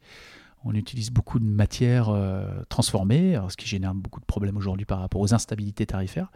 on 0.65 0.73
utilise 0.73 1.09
beaucoup 1.09 1.39
de 1.39 1.45
matières 1.45 2.09
euh, 2.09 2.63
transformées, 2.67 3.39
ce 3.49 3.55
qui 3.55 3.67
génère 3.67 3.93
beaucoup 3.93 4.19
de 4.19 4.25
problèmes 4.25 4.57
aujourd'hui 4.57 4.85
par 4.85 4.99
rapport 4.99 5.21
aux 5.21 5.33
instabilités 5.33 5.85
tarifaires. 5.85 6.31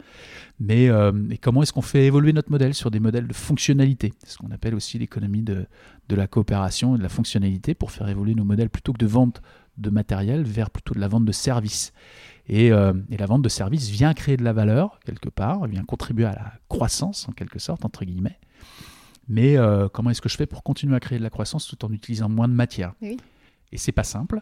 Mais 0.58 0.88
euh, 0.88 1.12
et 1.30 1.38
comment 1.38 1.62
est-ce 1.62 1.72
qu'on 1.72 1.82
fait 1.82 2.06
évoluer 2.06 2.32
notre 2.32 2.50
modèle 2.50 2.74
sur 2.74 2.90
des 2.90 3.00
modèles 3.00 3.28
de 3.28 3.34
fonctionnalité? 3.34 4.14
Ce 4.26 4.38
qu'on 4.38 4.50
appelle 4.50 4.74
aussi 4.74 4.98
l'économie 4.98 5.42
de, 5.42 5.66
de 6.08 6.16
la 6.16 6.26
coopération 6.26 6.94
et 6.94 6.98
de 6.98 7.02
la 7.02 7.08
fonctionnalité 7.08 7.74
pour 7.74 7.90
faire 7.90 8.08
évoluer 8.08 8.34
nos 8.34 8.44
modèles 8.44 8.70
plutôt 8.70 8.92
que 8.92 8.98
de 8.98 9.06
vente 9.06 9.42
de 9.76 9.90
matériel 9.90 10.44
vers 10.44 10.70
plutôt 10.70 10.94
de 10.94 11.00
la 11.00 11.08
vente 11.08 11.24
de 11.24 11.32
services. 11.32 11.92
Et, 12.46 12.72
euh, 12.72 12.92
la 13.10 13.26
vente 13.26 13.42
de 13.42 13.48
services 13.48 13.88
vient 13.88 14.14
créer 14.14 14.36
de 14.36 14.44
la 14.44 14.52
valeur, 14.52 15.00
quelque 15.04 15.28
part, 15.28 15.66
vient 15.66 15.84
contribuer 15.84 16.26
à 16.26 16.32
la 16.32 16.52
croissance, 16.68 17.28
en 17.28 17.32
quelque 17.32 17.58
sorte, 17.58 17.84
entre 17.84 18.04
guillemets. 18.04 18.38
Mais 19.26 19.56
comment 19.94 20.10
est-ce 20.10 20.20
que 20.20 20.28
je 20.28 20.36
fais 20.36 20.44
pour 20.44 20.62
continuer 20.62 20.94
à 20.94 21.00
créer 21.00 21.16
de 21.18 21.22
la 21.22 21.30
croissance 21.30 21.66
tout 21.66 21.82
en 21.86 21.90
utilisant 21.90 22.28
moins 22.28 22.46
de 22.46 22.52
matière? 22.52 22.92
Et 23.74 23.78
c'est 23.78 23.92
pas 23.92 24.04
simple, 24.04 24.40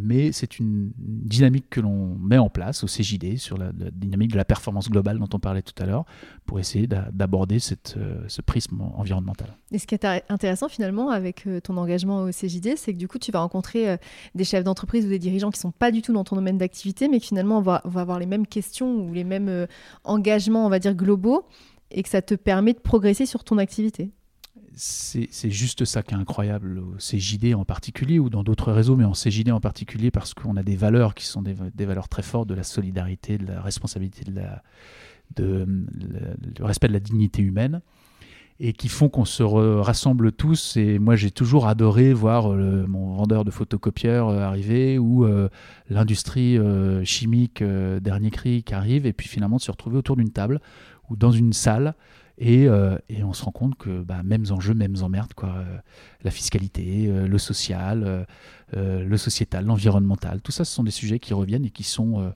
mais 0.00 0.32
c'est 0.32 0.58
une 0.58 0.92
dynamique 0.96 1.66
que 1.68 1.80
l'on 1.80 2.14
met 2.16 2.38
en 2.38 2.48
place 2.48 2.82
au 2.82 2.86
CJD 2.86 3.36
sur 3.36 3.58
la, 3.58 3.72
dynamique 3.92 4.32
de 4.32 4.36
la 4.36 4.44
performance 4.44 4.88
globale 4.88 5.18
dont 5.18 5.28
on 5.34 5.38
parlait 5.38 5.62
tout 5.62 5.74
à 5.82 5.86
l'heure, 5.86 6.04
pour 6.46 6.58
essayer 6.58 6.86
d'a- 6.86 7.10
d'aborder 7.12 7.58
euh, 7.96 8.24
ce 8.26 8.40
prisme 8.40 8.80
environnemental. 8.96 9.56
Et 9.70 9.78
ce 9.78 9.86
qui 9.86 9.94
est 9.94 10.04
intér- 10.04 10.22
intéressant 10.28 10.68
finalement 10.68 11.10
avec 11.10 11.46
euh, 11.46 11.60
ton 11.60 11.76
engagement 11.76 12.22
au 12.22 12.30
CJD, 12.30 12.76
c'est 12.76 12.94
que 12.94 12.98
du 12.98 13.06
coup, 13.06 13.18
tu 13.18 13.32
vas 13.32 13.40
rencontrer 13.40 13.90
euh, 13.90 13.96
des 14.34 14.44
chefs 14.44 14.64
d'entreprise 14.64 15.04
ou 15.04 15.08
des 15.08 15.18
dirigeants 15.18 15.50
qui 15.50 15.60
sont 15.60 15.72
pas 15.72 15.90
du 15.90 16.00
tout 16.00 16.12
dans 16.12 16.24
ton 16.24 16.36
domaine 16.36 16.56
d'activité, 16.56 17.08
mais 17.08 17.20
qui 17.20 17.28
finalement 17.28 17.60
vont, 17.60 17.78
vont 17.84 18.00
avoir 18.00 18.18
les 18.18 18.26
mêmes 18.26 18.46
questions 18.46 18.94
ou 18.94 19.12
les 19.12 19.24
mêmes 19.24 19.66
engagements, 20.04 20.64
on 20.64 20.70
va 20.70 20.78
dire, 20.78 20.94
globaux, 20.94 21.44
et 21.90 22.02
que 22.02 22.08
ça 22.08 22.22
te 22.22 22.34
permet 22.34 22.72
de 22.72 22.78
progresser 22.78 23.26
sur 23.26 23.44
ton 23.44 23.58
activité. 23.58 24.12
C'est 24.74 25.50
juste 25.50 25.84
ça 25.84 26.02
qui 26.02 26.14
est 26.14 26.16
incroyable 26.16 26.78
au 26.78 26.94
CJD 26.98 27.54
en 27.54 27.64
particulier 27.64 28.18
ou 28.18 28.30
dans 28.30 28.42
d'autres 28.42 28.72
réseaux, 28.72 28.96
mais 28.96 29.04
en 29.04 29.12
CJD 29.12 29.50
en 29.50 29.60
particulier 29.60 30.10
parce 30.10 30.32
qu'on 30.32 30.56
a 30.56 30.62
des 30.62 30.76
valeurs 30.76 31.14
qui 31.14 31.24
sont 31.24 31.42
des, 31.42 31.54
valeurs 31.86 32.08
très 32.08 32.22
fortes 32.22 32.48
de 32.48 32.54
la 32.54 32.62
solidarité, 32.62 33.36
de 33.36 33.46
la 33.46 33.60
responsabilité, 33.60 34.24
de 34.24 34.40
la, 34.40 34.62
respect 36.60 36.88
de 36.88 36.92
la 36.92 37.00
dignité 37.00 37.42
humaine 37.42 37.80
et 38.62 38.74
qui 38.74 38.88
font 38.88 39.08
qu'on 39.08 39.24
se 39.24 39.42
rassemble 39.42 40.32
tous. 40.32 40.76
Et 40.76 40.98
moi, 40.98 41.16
j'ai 41.16 41.30
toujours 41.30 41.66
adoré 41.66 42.12
voir 42.12 42.52
euh, 42.52 42.86
mon 42.86 43.14
vendeur 43.14 43.44
de 43.44 43.50
photocopieurs 43.50 44.28
euh, 44.28 44.40
arriver 44.42 44.98
ou 44.98 45.24
euh, 45.24 45.48
l'industrie 45.88 46.58
chimique 47.04 47.62
dernier 47.62 48.30
cri 48.30 48.62
qui 48.62 48.74
arrive 48.74 49.06
et 49.06 49.14
puis 49.14 49.28
finalement 49.28 49.56
de 49.56 49.62
se 49.62 49.70
retrouver 49.70 49.96
autour 49.96 50.16
d'une 50.16 50.30
table 50.30 50.60
ou 51.08 51.16
dans 51.16 51.32
une 51.32 51.54
salle 51.54 51.94
et, 52.40 52.66
euh, 52.66 52.96
et 53.10 53.22
on 53.22 53.34
se 53.34 53.44
rend 53.44 53.52
compte 53.52 53.76
que 53.76 54.00
bah, 54.00 54.22
mêmes 54.24 54.46
enjeux, 54.50 54.72
mêmes 54.72 54.96
emmerdes, 55.02 55.34
quoi. 55.34 55.50
Euh, 55.50 55.78
la 56.24 56.30
fiscalité, 56.30 57.06
euh, 57.06 57.28
le 57.28 57.38
social, 57.38 58.26
le 58.72 59.16
sociétal, 59.16 59.66
l'environnemental, 59.66 60.40
tout 60.40 60.52
ça, 60.52 60.64
ce 60.64 60.72
sont 60.72 60.84
des 60.84 60.90
sujets 60.90 61.18
qui 61.18 61.34
reviennent 61.34 61.66
et 61.66 61.70
qui 61.70 61.82
sont 61.82 62.32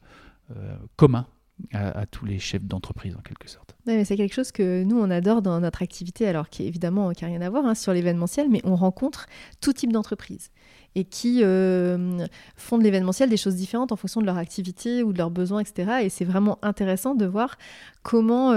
communs 0.97 1.27
à, 1.73 2.07
tous 2.07 2.25
les 2.27 2.39
chefs 2.39 2.65
d'entreprise 2.65 3.15
en 3.17 3.21
quelque 3.21 3.49
sorte. 3.49 3.77
C'est 3.87 4.17
quelque 4.17 4.35
chose 4.35 4.51
que 4.51 4.83
nous, 4.83 4.99
on 4.99 5.11
adore 5.11 5.43
dans 5.43 5.61
notre 5.61 5.83
activité, 5.83 6.27
alors 6.27 6.49
qui 6.49 6.67
évidemment 6.67 7.13
qui 7.13 7.25
n'a 7.25 7.31
rien 7.31 7.41
à 7.41 7.51
voir 7.51 7.65
hein, 7.65 7.75
sur 7.75 7.93
l'événementiel, 7.93 8.49
mais 8.51 8.61
on 8.65 8.75
rencontre 8.75 9.27
tout 9.61 9.73
type 9.73 9.93
d'entreprises 9.93 10.51
et 10.97 11.05
qui 11.05 11.41
font 11.41 12.79
de 12.79 12.83
l'événementiel 12.83 13.29
des 13.31 13.37
choses 13.37 13.57
différentes 13.57 13.93
en 13.93 13.97
fonction 13.97 14.21
de 14.21 14.27
leur 14.27 14.39
activité 14.39 15.03
ou 15.03 15.13
de 15.13 15.19
leurs 15.19 15.31
besoins, 15.31 15.61
etc. 15.61 16.01
Et 16.03 16.09
c'est 16.09 16.25
vraiment 16.25 16.59
intéressant 16.63 17.15
de 17.15 17.27
voir 17.27 17.57
comment, 18.03 18.53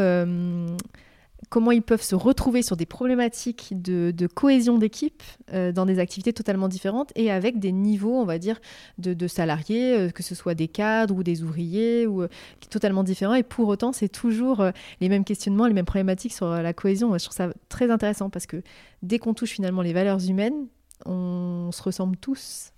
comment 1.50 1.72
ils 1.72 1.82
peuvent 1.82 2.02
se 2.02 2.16
retrouver 2.16 2.62
sur 2.62 2.76
des 2.76 2.86
problématiques 2.86 3.70
de, 3.72 4.28
cohésion 4.28 4.78
d'équipe 4.78 5.24
euh, 5.54 5.72
dans 5.72 5.86
des 5.86 6.00
activités 6.00 6.34
totalement 6.34 6.68
différentes 6.68 7.12
et 7.16 7.32
avec 7.32 7.60
des 7.60 7.72
niveaux, 7.72 8.16
on 8.16 8.26
va 8.26 8.38
dire, 8.38 8.60
de, 8.98 9.28
salariés, 9.28 9.98
euh, 9.98 10.10
que 10.10 10.24
ce 10.24 10.36
soit 10.36 10.56
des 10.56 10.68
cadres 10.68 11.16
ou 11.16 11.24
des 11.24 11.44
ouvriers, 11.44 12.06
ou 12.08 12.24
euh, 12.24 12.28
totalement 12.70 13.04
différents. 13.04 13.36
Et 13.36 13.44
pour 13.44 13.68
autant, 13.68 13.94
c'est 13.94 14.10
toujours 14.10 14.62
euh, 14.62 14.72
les 15.00 15.10
mêmes 15.10 15.24
questionnements, 15.24 15.68
les 15.68 15.74
mêmes 15.74 15.86
problématiques 15.86 16.34
sur 16.34 16.50
la 16.50 16.74
cohésion. 16.74 17.18
Je 17.18 17.24
trouve 17.24 17.36
ça 17.36 17.50
très 17.70 17.92
intéressant 17.92 18.30
parce 18.30 18.46
que 18.46 18.62
dès 19.02 19.20
qu'on 19.20 19.34
touche 19.34 19.52
finalement 19.52 19.82
les 19.82 19.94
valeurs 19.94 20.24
humaines, 20.30 20.68
on 21.06 21.70
se 21.72 21.82
ressemble 21.82 22.18
tous. 22.18 22.72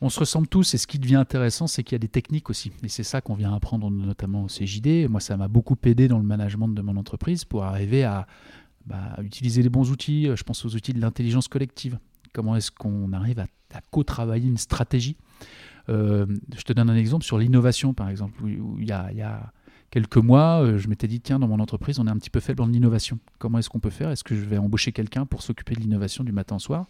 On 0.00 0.08
se 0.10 0.20
ressemble 0.20 0.46
tous 0.46 0.74
et 0.74 0.78
ce 0.78 0.86
qui 0.86 0.98
devient 0.98 1.16
intéressant, 1.16 1.66
c'est 1.66 1.82
qu'il 1.82 1.94
y 1.94 1.96
a 1.96 1.98
des 1.98 2.08
techniques 2.08 2.50
aussi. 2.50 2.70
Et 2.84 2.88
c'est 2.88 3.02
ça 3.02 3.20
qu'on 3.20 3.34
vient 3.34 3.52
apprendre 3.52 3.90
notamment 3.90 4.44
au 4.44 4.46
CJD. 4.46 5.08
Moi, 5.08 5.20
ça 5.20 5.36
m'a 5.36 5.48
beaucoup 5.48 5.76
aidé 5.84 6.06
dans 6.06 6.18
le 6.18 6.24
management 6.24 6.68
de 6.68 6.82
mon 6.82 6.96
entreprise 6.96 7.44
pour 7.44 7.64
arriver 7.64 8.04
à, 8.04 8.26
bah, 8.86 9.14
à 9.16 9.22
utiliser 9.22 9.62
les 9.62 9.68
bons 9.68 9.90
outils. 9.90 10.28
Je 10.34 10.42
pense 10.44 10.64
aux 10.64 10.76
outils 10.76 10.92
de 10.92 11.00
l'intelligence 11.00 11.48
collective. 11.48 11.98
Comment 12.32 12.54
est-ce 12.54 12.70
qu'on 12.70 13.12
arrive 13.12 13.40
à, 13.40 13.46
co-travailler 13.90 14.48
une 14.48 14.56
stratégie? 14.56 15.16
Euh, 15.88 16.26
Je 16.56 16.62
te 16.62 16.72
donne 16.72 16.90
un 16.90 16.96
exemple 16.96 17.24
sur 17.24 17.38
l'innovation, 17.38 17.92
par 17.92 18.08
exemple, 18.08 18.40
il, 18.46 18.84
y 18.84 18.86
y 18.86 19.22
a 19.22 19.52
quelques 19.90 20.18
mois, 20.18 20.62
euh, 20.62 20.78
je 20.78 20.88
m'étais 20.88 21.08
dit, 21.08 21.20
tiens, 21.20 21.38
dans 21.38 21.48
mon 21.48 21.60
entreprise, 21.60 21.98
on 21.98 22.06
est 22.06 22.10
un 22.10 22.18
petit 22.18 22.30
peu 22.30 22.40
faible 22.40 22.62
en 22.62 22.72
innovation. 22.72 23.18
Comment 23.38 23.58
est-ce 23.58 23.70
qu'on 23.70 23.80
peut 23.80 23.90
faire? 23.90 24.10
Est-ce 24.10 24.24
que 24.24 24.34
je 24.34 24.44
vais 24.44 24.58
embaucher 24.58 24.92
quelqu'un 24.92 25.26
pour 25.26 25.42
s'occuper 25.42 25.74
de 25.74 25.80
l'innovation 25.80 26.24
du 26.24 26.32
matin 26.32 26.56
au 26.56 26.60
soir? 26.60 26.86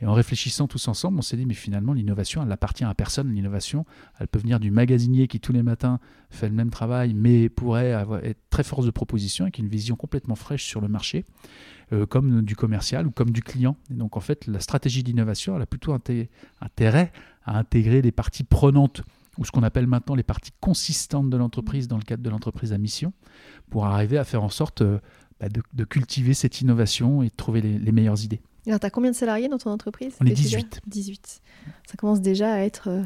Et 0.00 0.06
en 0.06 0.14
réfléchissant 0.14 0.68
tous 0.68 0.86
ensemble, 0.86 1.18
on 1.18 1.22
s'est 1.22 1.36
dit, 1.36 1.46
mais 1.46 1.54
finalement, 1.54 1.92
l'innovation, 1.92 2.40
elle 2.40 2.48
n'appartient 2.48 2.84
à 2.84 2.94
personne. 2.94 3.34
L'innovation, 3.34 3.84
elle 4.20 4.28
peut 4.28 4.38
venir 4.38 4.60
du 4.60 4.70
magasinier 4.70 5.26
qui, 5.26 5.40
tous 5.40 5.52
les 5.52 5.64
matins, 5.64 5.98
fait 6.30 6.48
le 6.48 6.54
même 6.54 6.70
travail, 6.70 7.14
mais 7.14 7.48
pourrait 7.48 8.06
être 8.22 8.38
très 8.50 8.62
force 8.62 8.86
de 8.86 8.92
proposition 8.92 9.46
et 9.46 9.50
qui 9.50 9.60
a 9.60 9.64
une 9.64 9.70
vision 9.70 9.96
complètement 9.96 10.36
fraîche 10.36 10.64
sur 10.64 10.80
le 10.80 10.86
marché, 10.86 11.24
euh, 11.92 12.06
comme 12.06 12.42
du 12.42 12.54
commercial 12.54 13.08
ou 13.08 13.10
comme 13.10 13.30
du 13.30 13.42
client. 13.42 13.76
Et 13.90 13.94
donc, 13.94 14.16
en 14.16 14.20
fait, 14.20 14.46
la 14.46 14.60
stratégie 14.60 15.02
d'innovation, 15.02 15.56
elle 15.56 15.62
a 15.62 15.66
plutôt 15.66 15.92
inté- 15.92 16.28
intérêt 16.60 17.12
à 17.44 17.58
intégrer 17.58 18.00
les 18.00 18.12
parties 18.12 18.44
prenantes 18.44 19.02
ou 19.36 19.44
ce 19.44 19.50
qu'on 19.50 19.62
appelle 19.62 19.86
maintenant 19.86 20.14
les 20.14 20.24
parties 20.24 20.52
consistantes 20.60 21.30
de 21.30 21.36
l'entreprise 21.36 21.86
dans 21.86 21.96
le 21.96 22.02
cadre 22.02 22.22
de 22.24 22.30
l'entreprise 22.30 22.72
à 22.72 22.78
mission, 22.78 23.12
pour 23.70 23.86
arriver 23.86 24.18
à 24.18 24.24
faire 24.24 24.42
en 24.42 24.48
sorte 24.48 24.82
euh, 24.82 24.98
bah, 25.38 25.46
de, 25.48 25.84
cultiver 25.84 26.34
cette 26.34 26.60
innovation 26.60 27.22
et 27.22 27.28
de 27.28 27.34
trouver 27.36 27.62
les 27.62 27.92
meilleures 27.92 28.24
idées. 28.24 28.40
Alors, 28.68 28.78
tu 28.80 28.86
as 28.86 28.90
combien 28.90 29.10
de 29.10 29.16
salariés 29.16 29.48
dans 29.48 29.58
ton 29.58 29.70
entreprise 29.70 30.14
On 30.20 30.26
est 30.26 30.30
Tu 30.34 30.44
sais 30.44 30.58
18. 30.58 30.80
18. 30.86 31.40
Ça 31.86 31.96
commence 31.96 32.20
déjà 32.20 32.52
à 32.52 32.58
être. 32.60 32.88
euh, 32.88 33.02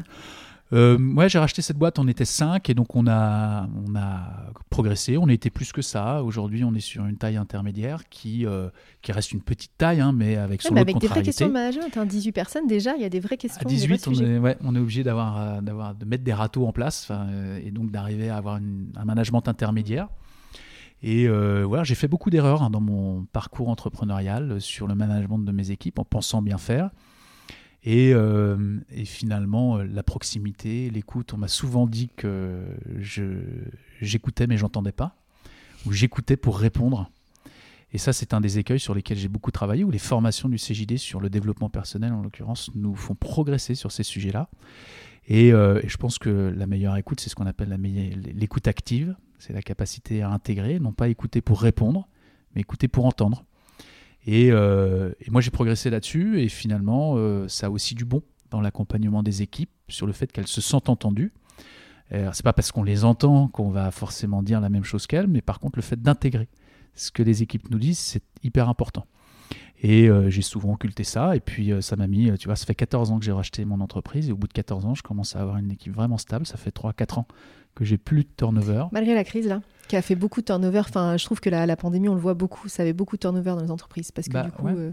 euh, 0.71 0.97
ouais, 1.13 1.29
j'ai 1.29 1.37
racheté 1.37 1.61
cette 1.61 1.77
boîte, 1.77 1.99
on 1.99 2.07
était 2.07 2.25
5 2.25 2.67
et 2.69 2.73
donc 2.73 2.95
on 2.95 3.05
a, 3.05 3.67
on 3.87 3.95
a 3.95 4.47
progressé, 4.71 5.17
on 5.19 5.27
était 5.29 5.51
plus 5.51 5.71
que 5.71 5.83
ça. 5.83 6.23
Aujourd'hui, 6.23 6.63
on 6.63 6.73
est 6.73 6.79
sur 6.79 7.05
une 7.05 7.15
taille 7.17 7.37
intermédiaire 7.37 8.09
qui, 8.09 8.45
euh, 8.47 8.69
qui 9.03 9.11
reste 9.11 9.33
une 9.33 9.41
petite 9.41 9.71
taille, 9.77 10.01
hein, 10.01 10.11
mais 10.13 10.35
avec 10.35 10.63
son 10.63 10.69
Ouais, 10.69 10.73
mais 10.83 10.85
de 10.85 10.89
avec 10.91 11.01
des 11.01 11.07
vraies 11.07 11.21
questions 11.21 11.47
de 11.47 11.53
management, 11.53 11.95
hein, 11.95 12.05
18 12.07 12.31
personnes 12.31 12.65
déjà, 12.65 12.95
il 12.95 13.03
y 13.03 13.05
a 13.05 13.09
des 13.09 13.19
vraies 13.19 13.37
questions. 13.37 13.61
À 13.61 13.65
des 13.65 13.75
vrais 13.75 13.97
18, 13.97 14.07
on 14.07 14.13
est, 14.25 14.37
ouais, 14.39 14.57
on 14.63 14.75
est 14.75 14.79
obligé 14.79 15.03
d'avoir, 15.03 15.37
euh, 15.39 15.61
d'avoir, 15.61 15.93
de 15.93 16.05
mettre 16.05 16.23
des 16.23 16.33
râteaux 16.33 16.65
en 16.65 16.71
place 16.71 17.11
et 17.63 17.69
donc 17.69 17.91
d'arriver 17.91 18.29
à 18.29 18.37
avoir 18.37 18.57
une- 18.57 18.91
un 18.95 19.05
management 19.05 19.47
intermédiaire. 19.47 20.07
Et 21.03 21.27
euh, 21.27 21.65
voilà, 21.65 21.83
j'ai 21.83 21.95
fait 21.95 22.07
beaucoup 22.07 22.29
d'erreurs 22.29 22.63
hein, 22.63 22.69
dans 22.69 22.79
mon 22.79 23.25
parcours 23.25 23.67
entrepreneurial 23.67 24.53
euh, 24.53 24.59
sur 24.61 24.87
le 24.87 24.95
management 24.95 25.39
de 25.39 25.51
mes 25.51 25.69
équipes 25.69 25.99
en 25.99 26.05
pensant 26.05 26.41
bien 26.41 26.57
faire. 26.57 26.91
Et, 27.83 28.13
euh, 28.13 28.79
finalement, 29.03 29.79
la 29.79 30.03
proximité, 30.03 30.89
l'écoute, 30.89 31.33
on 31.33 31.37
m'a 31.37 31.49
souvent 31.49 31.85
dit 31.85 32.09
que 32.15 32.63
je, 32.99 33.41
j'écoutais 33.99 34.47
mais 34.47 34.55
j'entendais 34.55 34.93
pas, 34.93 35.17
ou 35.85 35.91
j'écoutais 35.91 36.37
pour 36.37 36.57
répondre. 36.57 37.11
Et 37.91 37.97
ça, 37.97 38.13
c'est 38.13 38.33
un 38.33 38.39
des 38.39 38.57
écueils 38.57 38.79
sur 38.79 38.95
lesquels 38.95 39.17
j'ai 39.17 39.27
beaucoup 39.27 39.51
travaillé, 39.51 39.83
où 39.83 39.91
les 39.91 39.99
formations 39.99 40.47
du 40.47 40.55
CJD 40.55 40.95
sur 40.95 41.19
le 41.19 41.29
développement 41.29 41.69
personnel, 41.69 42.13
en 42.13 42.21
l'occurrence, 42.21 42.71
nous 42.73 42.95
font 42.95 43.15
progresser 43.15 43.75
sur 43.75 43.91
ces 43.91 44.03
sujets-là. 44.03 44.49
Et, 45.27 45.49
je 45.49 45.97
pense 45.97 46.17
que 46.17 46.53
la 46.55 46.65
meilleure 46.65 46.95
écoute, 46.95 47.19
c'est 47.19 47.29
ce 47.29 47.35
qu'on 47.35 47.45
appelle 47.45 47.77
l'écoute 48.33 48.67
active. 48.67 49.15
C'est 49.45 49.51
la 49.51 49.61
capacité 49.61 50.21
à 50.21 50.29
intégrer, 50.29 50.79
non 50.79 50.93
pas 50.93 51.09
écouter 51.09 51.41
pour 51.41 51.61
répondre, 51.61 52.07
mais 52.55 52.61
écouter 52.61 52.87
pour 52.87 53.05
entendre. 53.05 53.43
Et, 54.25 54.53
euh, 54.53 55.11
moi, 55.29 55.41
j'ai 55.41 55.51
progressé 55.51 55.89
là-dessus. 55.89 56.39
Et 56.39 56.47
finalement, 56.47 57.15
euh, 57.17 57.49
ça 57.49 57.67
a 57.67 57.69
aussi 57.69 57.93
du 57.93 58.05
bon 58.05 58.21
dans 58.51 58.61
l'accompagnement 58.61 59.21
des 59.21 59.41
équipes 59.41 59.69
sur 59.89 60.07
le 60.07 60.13
fait 60.13 60.31
qu'elles 60.31 60.47
se 60.47 60.61
sentent 60.61 60.87
entendues. 60.87 61.33
Euh, 62.13 62.29
C'est 62.31 62.43
pas 62.43 62.53
parce 62.53 62.71
qu'on 62.71 62.83
les 62.83 63.03
entend 63.03 63.49
qu'on 63.49 63.69
va 63.69 63.91
forcément 63.91 64.43
dire 64.43 64.61
la 64.61 64.69
même 64.69 64.85
chose 64.85 65.07
qu'elles, 65.07 65.27
mais 65.27 65.41
par 65.41 65.59
contre, 65.59 65.77
le 65.77 65.83
fait 65.83 66.01
d'intégrer 66.01 66.47
ce 66.95 67.11
que 67.11 67.21
les 67.21 67.43
équipes 67.43 67.69
nous 67.69 67.79
disent, 67.79 67.99
c'est 67.99 68.23
hyper 68.43 68.69
important. 68.69 69.07
Et 69.85 70.07
euh, 70.09 70.29
j'ai 70.29 70.41
souvent 70.41 70.73
occulté 70.73 71.03
ça. 71.03 71.35
Et 71.35 71.41
puis, 71.41 71.71
euh, 71.73 71.81
ça 71.81 71.95
m'a 71.97 72.07
mis, 72.07 72.29
euh, 72.29 72.37
tu 72.37 72.47
vois, 72.47 72.55
ça 72.55 72.65
fait 72.65 72.73
14 72.75 73.11
ans 73.11 73.19
que 73.19 73.25
j'ai 73.25 73.33
racheté 73.33 73.65
mon 73.65 73.81
entreprise. 73.81 74.29
Et 74.29 74.31
au 74.31 74.37
bout 74.37 74.47
de 74.47 74.53
14 74.53 74.85
ans, 74.85 74.95
je 74.95 75.03
commence 75.03 75.35
à 75.35 75.41
avoir 75.41 75.57
une 75.57 75.71
équipe 75.71 75.93
vraiment 75.93 76.17
stable. 76.17 76.45
Ça 76.47 76.55
fait 76.57 76.71
3-4 76.73 77.19
ans 77.19 77.27
que 77.75 77.83
j'ai 77.83 77.97
plus 77.97 78.23
de 78.23 78.29
turnover. 78.37 78.85
Malgré 78.93 79.13
la 79.13 79.23
crise, 79.25 79.45
là, 79.47 79.61
qui 79.89 79.97
a 79.97 80.01
fait 80.01 80.15
beaucoup 80.15 80.39
de 80.39 80.45
turnover, 80.45 80.79
enfin, 80.79 81.17
je 81.17 81.25
trouve 81.25 81.41
que 81.41 81.49
la, 81.49 81.65
la 81.65 81.75
pandémie, 81.75 82.07
on 82.07 82.15
le 82.15 82.21
voit 82.21 82.33
beaucoup, 82.33 82.69
ça 82.69 82.83
avait 82.83 82.93
beaucoup 82.93 83.17
de 83.17 83.21
turnover 83.21 83.51
dans 83.51 83.61
les 83.61 83.71
entreprises. 83.71 84.11
Parce 84.11 84.27
que 84.29 84.33
Bah, 84.33 84.43
du 84.43 84.51
coup. 84.51 84.65
ouais. 84.67 84.91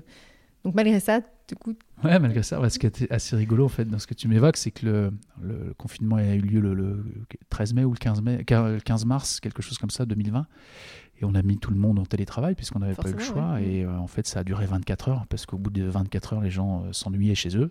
Donc 0.65 0.75
malgré 0.75 1.01
ça, 1.01 1.21
du 1.49 1.55
coup, 1.57 1.75
Ouais, 2.05 2.19
malgré 2.19 2.43
ça, 2.43 2.69
ce 2.69 2.79
qui 2.79 2.87
était 2.87 3.11
assez 3.13 3.35
rigolo 3.37 3.65
en 3.65 3.69
fait 3.69 3.85
dans 3.85 3.99
ce 3.99 4.07
que 4.07 4.15
tu 4.15 4.29
m'évoques, 4.29 4.57
c'est 4.57 4.71
que 4.71 4.87
le, 4.87 5.13
le 5.43 5.75
confinement 5.77 6.17
a 6.17 6.35
eu 6.35 6.41
lieu 6.41 6.61
le, 6.61 6.75
le 6.75 7.05
13 7.49 7.75
mai 7.75 7.85
ou 7.85 7.93
le 7.93 7.99
15, 7.99 8.23
mai, 8.23 8.45
15 8.45 9.05
mars, 9.07 9.41
quelque 9.41 9.63
chose 9.63 9.79
comme 9.79 9.91
ça, 9.91 10.05
2020. 10.07 10.47
Et 11.21 11.25
on 11.25 11.35
a 11.35 11.43
mis 11.43 11.59
tout 11.59 11.71
le 11.71 11.77
monde 11.79 11.99
en 11.99 12.07
télétravail 12.07 12.55
puisqu'on 12.55 12.79
n'avait 12.79 12.95
pas 12.95 13.11
eu 13.11 13.13
le 13.15 13.19
choix. 13.19 13.55
ouais. 13.55 13.67
Et 13.67 13.85
euh, 13.85 13.95
en 13.99 14.07
fait, 14.07 14.27
ça 14.27 14.41
a 14.41 14.45
duré 14.45 14.65
24 14.67 15.09
heures 15.11 15.27
parce 15.29 15.45
qu'au 15.45 15.59
bout 15.59 15.71
de 15.71 15.85
24 15.85 16.33
heures, 16.35 16.41
les 16.41 16.51
gens 16.51 16.85
euh, 16.85 16.93
s'ennuyaient 16.93 17.35
chez 17.35 17.57
eux. 17.59 17.71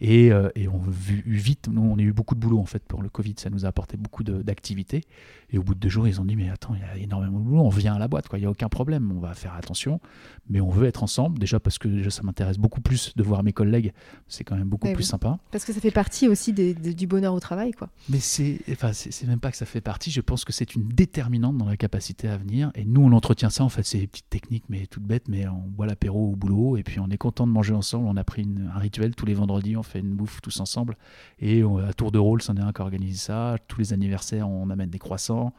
Et, 0.00 0.30
euh, 0.32 0.48
et 0.54 0.68
on 0.68 0.76
a 0.80 0.90
vu 0.90 1.22
vite, 1.26 1.68
nous, 1.72 1.82
on 1.82 1.98
a 1.98 2.02
eu 2.02 2.12
beaucoup 2.12 2.34
de 2.34 2.40
boulot 2.40 2.58
en 2.60 2.66
fait 2.66 2.82
pour 2.84 3.02
le 3.02 3.08
Covid, 3.08 3.34
ça 3.36 3.50
nous 3.50 3.64
a 3.64 3.68
apporté 3.68 3.96
beaucoup 3.96 4.22
d'activités. 4.22 5.02
Et 5.50 5.58
au 5.58 5.62
bout 5.62 5.74
de 5.74 5.80
deux 5.80 5.88
jours, 5.88 6.06
ils 6.06 6.20
ont 6.20 6.24
dit 6.24 6.36
Mais 6.36 6.50
attends, 6.50 6.74
il 6.74 6.80
y 6.80 6.84
a 6.84 6.96
énormément 7.02 7.38
de 7.40 7.44
boulot, 7.44 7.62
on 7.62 7.68
vient 7.70 7.94
à 7.94 7.98
la 7.98 8.06
boîte, 8.06 8.28
quoi. 8.28 8.38
il 8.38 8.42
n'y 8.42 8.46
a 8.46 8.50
aucun 8.50 8.68
problème, 8.68 9.10
on 9.16 9.20
va 9.20 9.34
faire 9.34 9.54
attention, 9.54 10.00
mais 10.48 10.60
on 10.60 10.68
veut 10.70 10.86
être 10.86 11.02
ensemble. 11.02 11.38
Déjà 11.38 11.58
parce 11.58 11.78
que 11.78 11.88
déjà, 11.88 12.10
ça 12.10 12.22
m'intéresse 12.22 12.58
beaucoup 12.58 12.80
plus 12.80 13.12
de 13.16 13.22
voir 13.22 13.42
mes 13.42 13.52
collègues, 13.52 13.92
c'est 14.28 14.44
quand 14.44 14.56
même 14.56 14.68
beaucoup 14.68 14.86
plus 14.88 14.96
oui. 14.98 15.04
sympa. 15.04 15.38
parce 15.50 15.64
que 15.64 15.72
ça 15.72 15.80
fait 15.80 15.90
partie 15.90 16.28
aussi 16.28 16.52
des- 16.52 16.74
des- 16.74 16.94
du 16.94 17.06
bonheur 17.06 17.34
au 17.34 17.40
travail, 17.40 17.72
quoi. 17.72 17.88
Mais 18.08 18.20
c'est 18.20 18.60
enfin, 18.70 18.90
même 19.26 19.40
pas 19.40 19.50
que 19.50 19.56
ça 19.56 19.66
fait 19.66 19.80
partie, 19.80 20.10
je 20.10 20.20
pense 20.20 20.44
que 20.44 20.52
c'est 20.52 20.74
une 20.74 20.86
déterminante 20.88 21.56
dans 21.58 21.66
la 21.66 21.76
capacité 21.76 22.28
à 22.28 22.36
venir. 22.36 22.70
Et 22.74 22.84
nous, 22.84 23.00
on 23.02 23.12
entretient 23.12 23.50
ça, 23.50 23.64
en 23.64 23.68
fait, 23.68 23.82
c'est 23.84 23.98
des 23.98 24.06
petites 24.06 24.28
techniques, 24.30 24.64
mais 24.68 24.86
toutes 24.86 25.02
bêtes, 25.04 25.28
mais 25.28 25.48
on 25.48 25.58
boit 25.66 25.86
l'apéro 25.86 26.32
au 26.32 26.36
boulot, 26.36 26.76
et 26.76 26.82
puis 26.82 27.00
on 27.00 27.08
est 27.08 27.16
content 27.18 27.46
de 27.46 27.52
manger 27.52 27.72
ensemble. 27.74 28.06
On 28.06 28.16
a 28.16 28.24
pris 28.24 28.42
une- 28.42 28.70
un 28.74 28.78
rituel 28.78 29.14
tous 29.14 29.26
les 29.26 29.34
vendredis, 29.34 29.76
on 29.76 29.82
fait 29.88 29.98
une 30.00 30.14
bouffe 30.14 30.40
tous 30.40 30.60
ensemble. 30.60 30.96
Et 31.40 31.64
on- 31.64 31.78
à 31.78 31.92
tour 31.92 32.12
de 32.12 32.18
rôle, 32.18 32.40
c'en 32.42 32.54
est 32.56 32.60
un 32.60 32.72
qui 32.72 32.80
organise 32.82 33.20
ça. 33.22 33.56
Tous 33.66 33.80
les 33.80 33.92
anniversaires, 33.92 34.48
on 34.48 34.70
amène 34.70 34.90
des 34.90 34.98
croissants. 35.00 35.52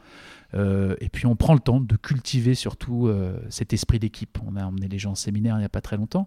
Euh, 0.54 0.96
et 1.00 1.08
puis 1.08 1.26
on 1.26 1.36
prend 1.36 1.54
le 1.54 1.60
temps 1.60 1.80
de 1.80 1.96
cultiver 1.96 2.54
surtout 2.54 3.06
euh, 3.06 3.38
cet 3.50 3.72
esprit 3.72 3.98
d'équipe. 3.98 4.38
On 4.46 4.56
a 4.56 4.64
emmené 4.64 4.88
les 4.88 4.98
gens 4.98 5.12
en 5.12 5.14
séminaire 5.16 5.54
il 5.56 5.60
n'y 5.60 5.64
a 5.64 5.68
pas 5.68 5.80
très 5.82 5.96
longtemps. 5.96 6.26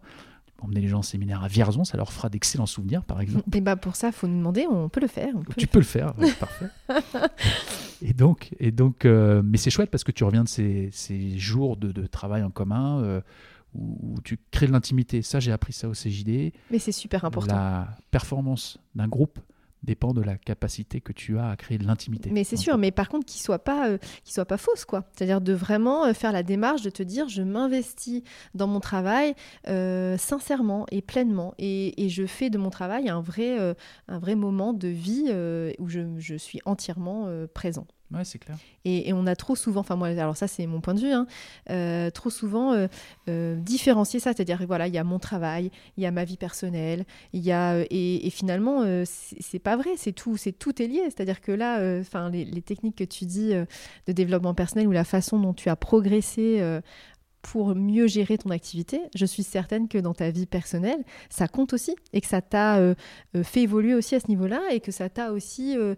On 0.61 0.67
emmené 0.67 0.79
les 0.79 0.87
gens 0.87 0.99
en 0.99 1.01
séminaire 1.01 1.43
à 1.43 1.49
Vierzon, 1.49 1.83
ça 1.83 1.97
leur 1.97 2.13
fera 2.13 2.29
d'excellents 2.29 2.65
souvenirs, 2.65 3.03
par 3.03 3.19
exemple. 3.19 3.43
Et 3.53 3.59
bah 3.59 3.75
pour 3.75 3.97
ça, 3.97 4.13
faut 4.13 4.27
nous 4.27 4.37
demander, 4.37 4.65
on 4.65 4.87
peut 4.87 5.01
le 5.01 5.07
faire. 5.07 5.33
on 5.35 5.41
peut 5.41 5.51
Tu 5.57 5.65
le 5.65 5.69
peux 5.69 5.79
le 5.79 5.83
faire, 5.83 6.13
parfait. 6.39 6.67
Et 8.01 8.13
donc, 8.13 8.49
et 8.59 8.71
donc 8.71 9.05
euh, 9.05 9.41
mais 9.45 9.57
c'est 9.57 9.69
chouette 9.69 9.89
parce 9.89 10.03
que 10.03 10.11
tu 10.11 10.23
reviens 10.25 10.43
de 10.43 10.49
ces, 10.49 10.89
ces 10.91 11.37
jours 11.37 11.77
de, 11.77 11.91
de 11.91 12.05
travail 12.05 12.43
en 12.43 12.49
commun 12.49 13.01
euh, 13.01 13.21
où, 13.73 13.97
où 14.01 14.21
tu 14.21 14.39
crées 14.51 14.67
de 14.67 14.71
l'intimité. 14.71 15.21
Ça, 15.21 15.39
j'ai 15.39 15.51
appris 15.51 15.73
ça 15.73 15.87
au 15.87 15.93
CJD. 15.93 16.53
Mais 16.71 16.79
c'est 16.79 16.91
super 16.91 17.25
important. 17.25 17.53
La 17.53 17.87
performance 18.11 18.79
d'un 18.95 19.07
groupe 19.07 19.39
dépend 19.83 20.13
de 20.13 20.21
la 20.21 20.37
capacité 20.37 21.01
que 21.01 21.11
tu 21.11 21.37
as 21.37 21.49
à 21.49 21.55
créer 21.55 21.77
de 21.77 21.85
l'intimité. 21.85 22.29
Mais 22.31 22.43
c'est 22.43 22.57
sûr, 22.57 22.77
mais 22.77 22.91
par 22.91 23.09
contre, 23.09 23.25
qu'il 23.25 23.41
soit 23.41 23.59
pas, 23.59 23.89
euh, 23.89 23.97
qu'il 24.23 24.33
soit 24.33 24.45
pas 24.45 24.57
fausse, 24.57 24.85
quoi. 24.85 25.05
C'est-à-dire 25.11 25.41
de 25.41 25.53
vraiment 25.53 26.05
euh, 26.05 26.13
faire 26.13 26.31
la 26.31 26.43
démarche 26.43 26.81
de 26.81 26.89
te 26.89 27.03
dire, 27.03 27.27
je 27.27 27.41
m'investis 27.41 28.23
dans 28.55 28.67
mon 28.67 28.79
travail 28.79 29.35
euh, 29.67 30.17
sincèrement 30.17 30.85
et 30.91 31.01
pleinement, 31.01 31.53
et, 31.57 32.03
et 32.03 32.09
je 32.09 32.25
fais 32.25 32.49
de 32.49 32.57
mon 32.57 32.69
travail 32.69 33.09
un 33.09 33.21
vrai, 33.21 33.75
un 34.07 34.19
vrai 34.19 34.35
moment 34.35 34.73
de 34.73 34.87
vie 34.87 35.25
où 35.79 35.89
je, 35.89 36.01
je 36.17 36.35
suis 36.35 36.59
entièrement 36.65 37.27
présent. 37.53 37.85
Ouais, 38.13 38.25
c'est 38.25 38.37
clair. 38.37 38.57
Et, 38.85 39.11
on 39.13 39.25
a 39.25 39.35
trop 39.35 39.55
souvent, 39.55 39.81
enfin 39.81 39.95
moi, 39.95 40.09
alors 40.09 40.37
ça 40.37 40.47
c'est 40.47 40.67
mon 40.67 40.81
point 40.81 40.93
de 40.93 40.99
vue, 40.99 41.11
hein, 41.11 41.25
euh, 41.69 42.09
trop 42.09 42.29
souvent 42.29 42.73
euh, 42.73 42.87
euh, 43.29 43.55
différencier 43.55 44.19
ça, 44.19 44.33
c'est-à-dire 44.33 44.61
voilà, 44.67 44.87
il 44.87 44.93
y 44.93 44.97
a 44.97 45.03
mon 45.03 45.19
travail, 45.19 45.71
il 45.97 46.03
y 46.03 46.05
a 46.05 46.11
ma 46.11 46.23
vie 46.25 46.37
personnelle, 46.37 47.05
il 47.31 47.41
y 47.41 47.51
a 47.51 47.79
et, 47.89 48.27
et 48.27 48.29
finalement 48.29 48.83
c'est 49.05 49.59
pas 49.59 49.77
vrai, 49.77 49.91
c'est 49.97 50.11
tout, 50.11 50.37
c'est 50.37 50.51
tout 50.51 50.81
est 50.81 50.87
lié, 50.87 51.01
c'est-à-dire 51.05 51.41
que 51.41 51.51
là, 51.51 51.79
enfin 51.99 52.29
les, 52.29 52.45
les 52.45 52.61
techniques 52.61 52.97
que 52.97 53.03
tu 53.03 53.25
dis 53.25 53.53
de 53.53 54.11
développement 54.11 54.53
personnel 54.53 54.87
ou 54.87 54.91
la 54.91 55.05
façon 55.05 55.39
dont 55.39 55.53
tu 55.53 55.69
as 55.69 55.75
progressé. 55.75 56.61
Pour 57.43 57.75
mieux 57.75 58.07
gérer 58.07 58.37
ton 58.37 58.49
activité, 58.49 59.01
je 59.13 59.25
suis 59.25 59.43
certaine 59.43 59.87
que 59.87 59.97
dans 59.97 60.13
ta 60.13 60.31
vie 60.31 60.45
personnelle, 60.45 61.03
ça 61.29 61.47
compte 61.47 61.73
aussi 61.73 61.93
et 62.13 62.21
que 62.21 62.27
ça 62.27 62.41
t'a 62.41 62.77
euh, 62.77 62.95
euh, 63.35 63.43
fait 63.43 63.61
évoluer 63.61 63.93
aussi 63.93 64.15
à 64.15 64.21
ce 64.21 64.27
niveau-là 64.29 64.61
et 64.71 64.79
que 64.79 64.91
ça 64.91 65.09
t'a 65.09 65.33
aussi 65.33 65.77
euh, 65.77 65.93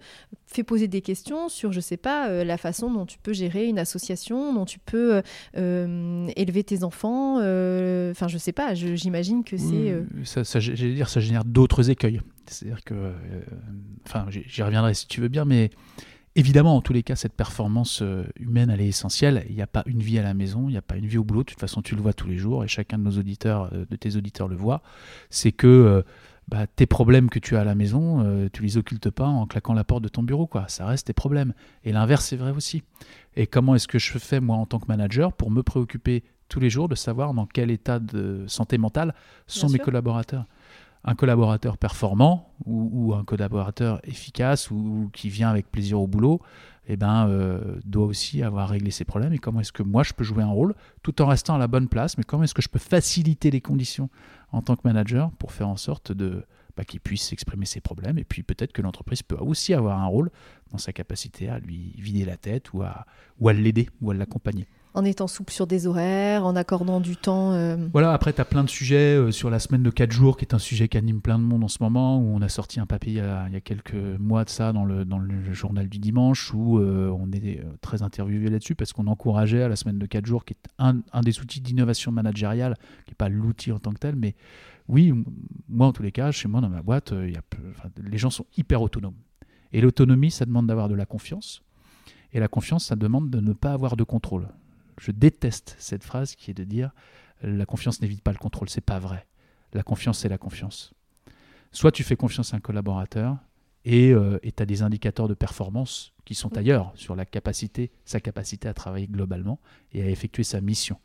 fait 0.47 0.63
poser 0.63 0.87
des 0.87 1.01
questions 1.01 1.47
sur, 1.47 1.71
je 1.71 1.79
sais 1.79 1.97
pas, 1.97 2.29
euh, 2.29 2.43
la 2.43 2.57
façon 2.57 2.91
dont 2.91 3.05
tu 3.05 3.19
peux 3.19 3.31
gérer 3.31 3.67
une 3.67 3.77
association, 3.77 4.53
dont 4.53 4.65
tu 4.65 4.79
peux 4.79 5.21
élever 5.53 6.63
tes 6.63 6.83
enfants. 6.83 7.35
Enfin, 7.35 8.27
je 8.27 8.37
sais 8.37 8.51
pas, 8.51 8.73
j'imagine 8.73 9.43
que 9.43 9.55
c'est. 9.55 9.95
Oui, 10.15 10.25
ça, 10.25 10.43
ça, 10.43 10.59
j'allais 10.59 10.95
dire, 10.95 11.09
ça 11.09 11.19
génère 11.19 11.45
d'autres 11.45 11.91
écueils. 11.91 12.21
C'est-à-dire 12.47 12.83
que, 12.83 13.13
enfin, 14.07 14.25
j'y 14.29 14.63
reviendrai 14.63 14.95
si 14.95 15.07
tu 15.07 15.21
veux 15.21 15.27
bien, 15.27 15.45
mais 15.45 15.69
évidemment, 16.35 16.75
en 16.75 16.81
tous 16.81 16.93
les 16.93 17.03
cas, 17.03 17.15
cette 17.15 17.33
performance 17.33 18.01
euh, 18.01 18.25
humaine, 18.39 18.69
elle 18.69 18.81
est 18.81 18.87
essentielle. 18.87 19.45
Il 19.49 19.55
n'y 19.55 19.61
a 19.61 19.67
pas 19.67 19.83
une 19.85 20.01
vie 20.01 20.19
à 20.19 20.23
la 20.23 20.33
maison, 20.33 20.67
il 20.69 20.71
n'y 20.73 20.77
a 20.77 20.81
pas 20.81 20.97
une 20.97 21.07
vie 21.07 21.17
au 21.17 21.23
boulot. 21.23 21.41
De 21.41 21.49
toute 21.49 21.59
façon, 21.59 21.81
tu 21.81 21.95
le 21.95 22.01
vois 22.01 22.13
tous 22.13 22.27
les 22.27 22.37
jours, 22.37 22.63
et 22.63 22.67
chacun 22.67 22.97
de 22.97 23.03
nos 23.03 23.17
auditeurs, 23.17 23.69
euh, 23.73 23.85
de 23.89 23.95
tes 23.95 24.15
auditeurs, 24.15 24.47
le 24.47 24.55
voit. 24.55 24.81
C'est 25.29 25.51
que 25.51 25.67
euh, 25.67 26.01
bah, 26.47 26.67
tes 26.67 26.85
problèmes 26.85 27.29
que 27.29 27.39
tu 27.39 27.55
as 27.55 27.61
à 27.61 27.63
la 27.63 27.75
maison, 27.75 28.23
euh, 28.23 28.49
tu 28.51 28.61
les 28.61 28.77
occultes 28.77 29.09
pas 29.09 29.25
en 29.25 29.47
claquant 29.47 29.73
la 29.73 29.83
porte 29.83 30.03
de 30.03 30.09
ton 30.09 30.23
bureau, 30.23 30.45
quoi. 30.45 30.65
Ça 30.67 30.85
reste 30.85 31.07
tes 31.07 31.13
problèmes. 31.13 31.53
Et 31.83 31.91
l'inverse, 31.91 32.25
c'est 32.25 32.37
vrai 32.37 32.51
aussi. 32.51 32.83
Et 33.35 33.47
comment 33.47 33.75
est-ce 33.75 33.87
que 33.87 33.99
je 33.99 34.17
fais 34.17 34.39
moi 34.39 34.57
en 34.57 34.65
tant 34.65 34.79
que 34.79 34.87
manager 34.87 35.33
pour 35.33 35.49
me 35.49 35.63
préoccuper 35.63 36.23
tous 36.47 36.59
les 36.59 36.69
jours 36.69 36.87
de 36.87 36.95
savoir 36.95 37.33
dans 37.33 37.47
quel 37.47 37.71
état 37.71 37.99
de 37.99 38.45
santé 38.47 38.77
mentale 38.77 39.15
sont 39.47 39.65
Bien 39.67 39.73
mes 39.73 39.77
sûr. 39.77 39.85
collaborateurs? 39.85 40.45
Un 41.05 41.15
collaborateur 41.15 41.77
performant 41.77 42.51
ou, 42.65 43.13
un 43.13 43.23
collaborateur 43.23 44.01
efficace 44.03 44.71
ou, 44.71 44.75
ou 44.75 45.09
qui 45.13 45.29
vient 45.29 45.49
avec 45.49 45.71
plaisir 45.71 46.01
au 46.01 46.07
boulot, 46.07 46.41
eh 46.87 46.97
ben, 46.97 47.27
euh, 47.27 47.79
doit 47.85 48.05
aussi 48.05 48.41
avoir 48.41 48.69
réglé 48.69 48.91
ses 48.91 49.05
problèmes. 49.05 49.33
Et 49.33 49.37
comment 49.37 49.59
est-ce 49.59 49.71
que 49.71 49.83
moi, 49.83 50.03
je 50.03 50.13
peux 50.13 50.23
jouer 50.23 50.43
un 50.43 50.49
rôle 50.49 50.73
tout 51.03 51.21
en 51.21 51.27
restant 51.27 51.55
à 51.55 51.57
la 51.57 51.67
bonne 51.67 51.87
place 51.87 52.17
Mais 52.17 52.23
comment 52.23 52.43
est-ce 52.43 52.55
que 52.55 52.61
je 52.61 52.69
peux 52.69 52.79
faciliter 52.79 53.51
les 53.51 53.61
conditions 53.61 54.09
en 54.51 54.61
tant 54.61 54.75
que 54.75 54.81
manager 54.83 55.31
pour 55.31 55.51
faire 55.51 55.67
en 55.67 55.77
sorte 55.77 56.11
de 56.11 56.43
bah, 56.75 56.83
qu'il 56.83 56.99
puisse 56.99 57.31
exprimer 57.31 57.65
ses 57.65 57.81
problèmes 57.81 58.17
Et 58.17 58.23
puis 58.23 58.41
peut-être 58.43 58.73
que 58.73 58.81
l'entreprise 58.81 59.21
peut 59.21 59.37
aussi 59.39 59.73
avoir 59.73 59.99
un 59.99 60.07
rôle 60.07 60.31
dans 60.71 60.77
sa 60.79 60.91
capacité 60.91 61.49
à 61.49 61.59
lui 61.59 61.93
vider 61.97 62.25
la 62.25 62.37
tête 62.37 62.73
ou 62.73 62.81
à, 62.81 63.05
ou 63.39 63.47
à 63.47 63.53
l'aider 63.53 63.89
ou 64.01 64.11
à 64.11 64.13
l'accompagner? 64.15 64.67
En 64.95 65.03
étant 65.03 65.27
souple 65.27 65.51
sur 65.51 65.67
des 65.67 65.87
horaires, 65.87 66.45
en 66.45 66.55
accordant 66.55 67.01
du 67.01 67.17
temps. 67.17 67.51
euh, 67.51 67.75
Voilà, 67.91 68.13
après, 68.13 68.31
tu 68.31 68.39
as 68.39 68.45
plein 68.45 68.63
de 68.63 68.69
sujets 68.69 69.17
euh, 69.17 69.31
sur 69.31 69.49
la 69.49 69.59
semaine 69.59 69.83
de 69.83 69.89
4 69.89 70.11
jours, 70.11 70.37
qui 70.37 70.45
est 70.45 70.53
un 70.53 70.59
sujet 70.59 70.87
qui 70.87 70.97
anime 70.97 71.21
plein 71.21 71.37
de 71.37 71.43
monde 71.43 71.65
en 71.65 71.67
ce 71.67 71.83
moment, 71.83 72.17
où 72.17 72.33
on 72.33 72.41
a 72.41 72.47
sorti 72.47 72.79
un 72.79 72.85
papier 72.85 73.11
il 73.13 73.17
y 73.17 73.19
a, 73.57 73.61
quelques 73.61 73.93
mois 73.93 74.45
de 74.45 74.49
ça 74.49 74.71
dans 74.71 74.85
le, 74.85 75.05
journal 75.53 75.89
du 75.89 75.99
dimanche, 75.99 76.53
où 76.53 76.79
euh, 76.79 77.09
on 77.09 77.29
est 77.33 77.61
très 77.81 78.03
interviewé 78.03 78.49
là-dessus, 78.49 78.75
parce 78.75 78.93
qu'on 78.93 79.07
encourageait 79.07 79.63
à 79.63 79.67
la 79.67 79.75
semaine 79.75 79.99
de 79.99 80.05
4 80.05 80.25
jours, 80.25 80.45
qui 80.45 80.53
est 80.53 80.69
un, 80.79 81.21
des 81.21 81.39
outils 81.41 81.59
d'innovation 81.59 82.13
managériale, 82.13 82.75
qui 83.05 83.11
n'est 83.11 83.15
pas 83.15 83.29
l'outil 83.29 83.73
en 83.73 83.79
tant 83.79 83.91
que 83.91 83.99
tel, 83.99 84.15
mais 84.15 84.33
oui, 84.87 85.13
moi 85.67 85.87
en 85.87 85.91
tous 85.91 86.03
les 86.03 86.11
cas, 86.13 86.31
chez 86.31 86.47
moi 86.47 86.61
dans 86.61 86.69
ma 86.69 86.81
boîte, 86.81 87.11
les 87.11 88.17
gens 88.17 88.29
sont 88.29 88.45
hyper 88.55 88.81
autonomes. 88.81 89.15
Et 89.73 89.81
l'autonomie, 89.81 90.31
ça 90.31 90.45
demande 90.45 90.67
d'avoir 90.67 90.87
de 90.87 90.95
la 90.95 91.05
confiance. 91.05 91.63
Et 92.31 92.39
la 92.39 92.47
confiance, 92.47 92.85
ça 92.85 92.95
demande 92.95 93.29
de 93.29 93.41
ne 93.41 93.51
pas 93.51 93.73
avoir 93.73 93.97
de 93.97 94.03
contrôle. 94.03 94.47
Je 94.99 95.11
déteste 95.11 95.75
cette 95.79 96.03
phrase 96.03 96.35
qui 96.35 96.51
est 96.51 96.55
de 96.55 96.63
dire 96.63 96.91
la 97.41 97.65
confiance 97.65 98.01
n'évite 98.01 98.21
pas 98.21 98.31
le 98.31 98.37
contrôle. 98.37 98.69
C'est 98.69 98.81
pas 98.81 98.99
vrai. 98.99 99.27
La 99.73 99.83
confiance, 99.83 100.19
c'est 100.19 100.29
la 100.29 100.37
confiance. 100.37 100.93
Soit 101.71 101.91
tu 101.91 102.03
fais 102.03 102.15
confiance 102.15 102.53
à 102.53 102.57
un 102.57 102.61
collaborateur 102.61 103.37
et 103.83 104.13
tu 104.41 104.63
as 104.63 104.65
des 104.65 104.81
indicateurs 104.81 105.27
de 105.27 105.33
performance 105.33 106.13
qui 106.23 106.33
sont 106.33 106.57
ailleurs 106.57 106.91
sur 106.95 107.15
la 107.15 107.25
capacité, 107.25 107.91
sa 108.05 108.19
capacité 108.19 108.67
à 108.67 108.73
travailler 108.73 109.07
globalement 109.07 109.59
et 109.91 110.01
à 110.01 110.09
effectuer 110.09 110.43
sa 110.43 110.61
mission 110.61 110.97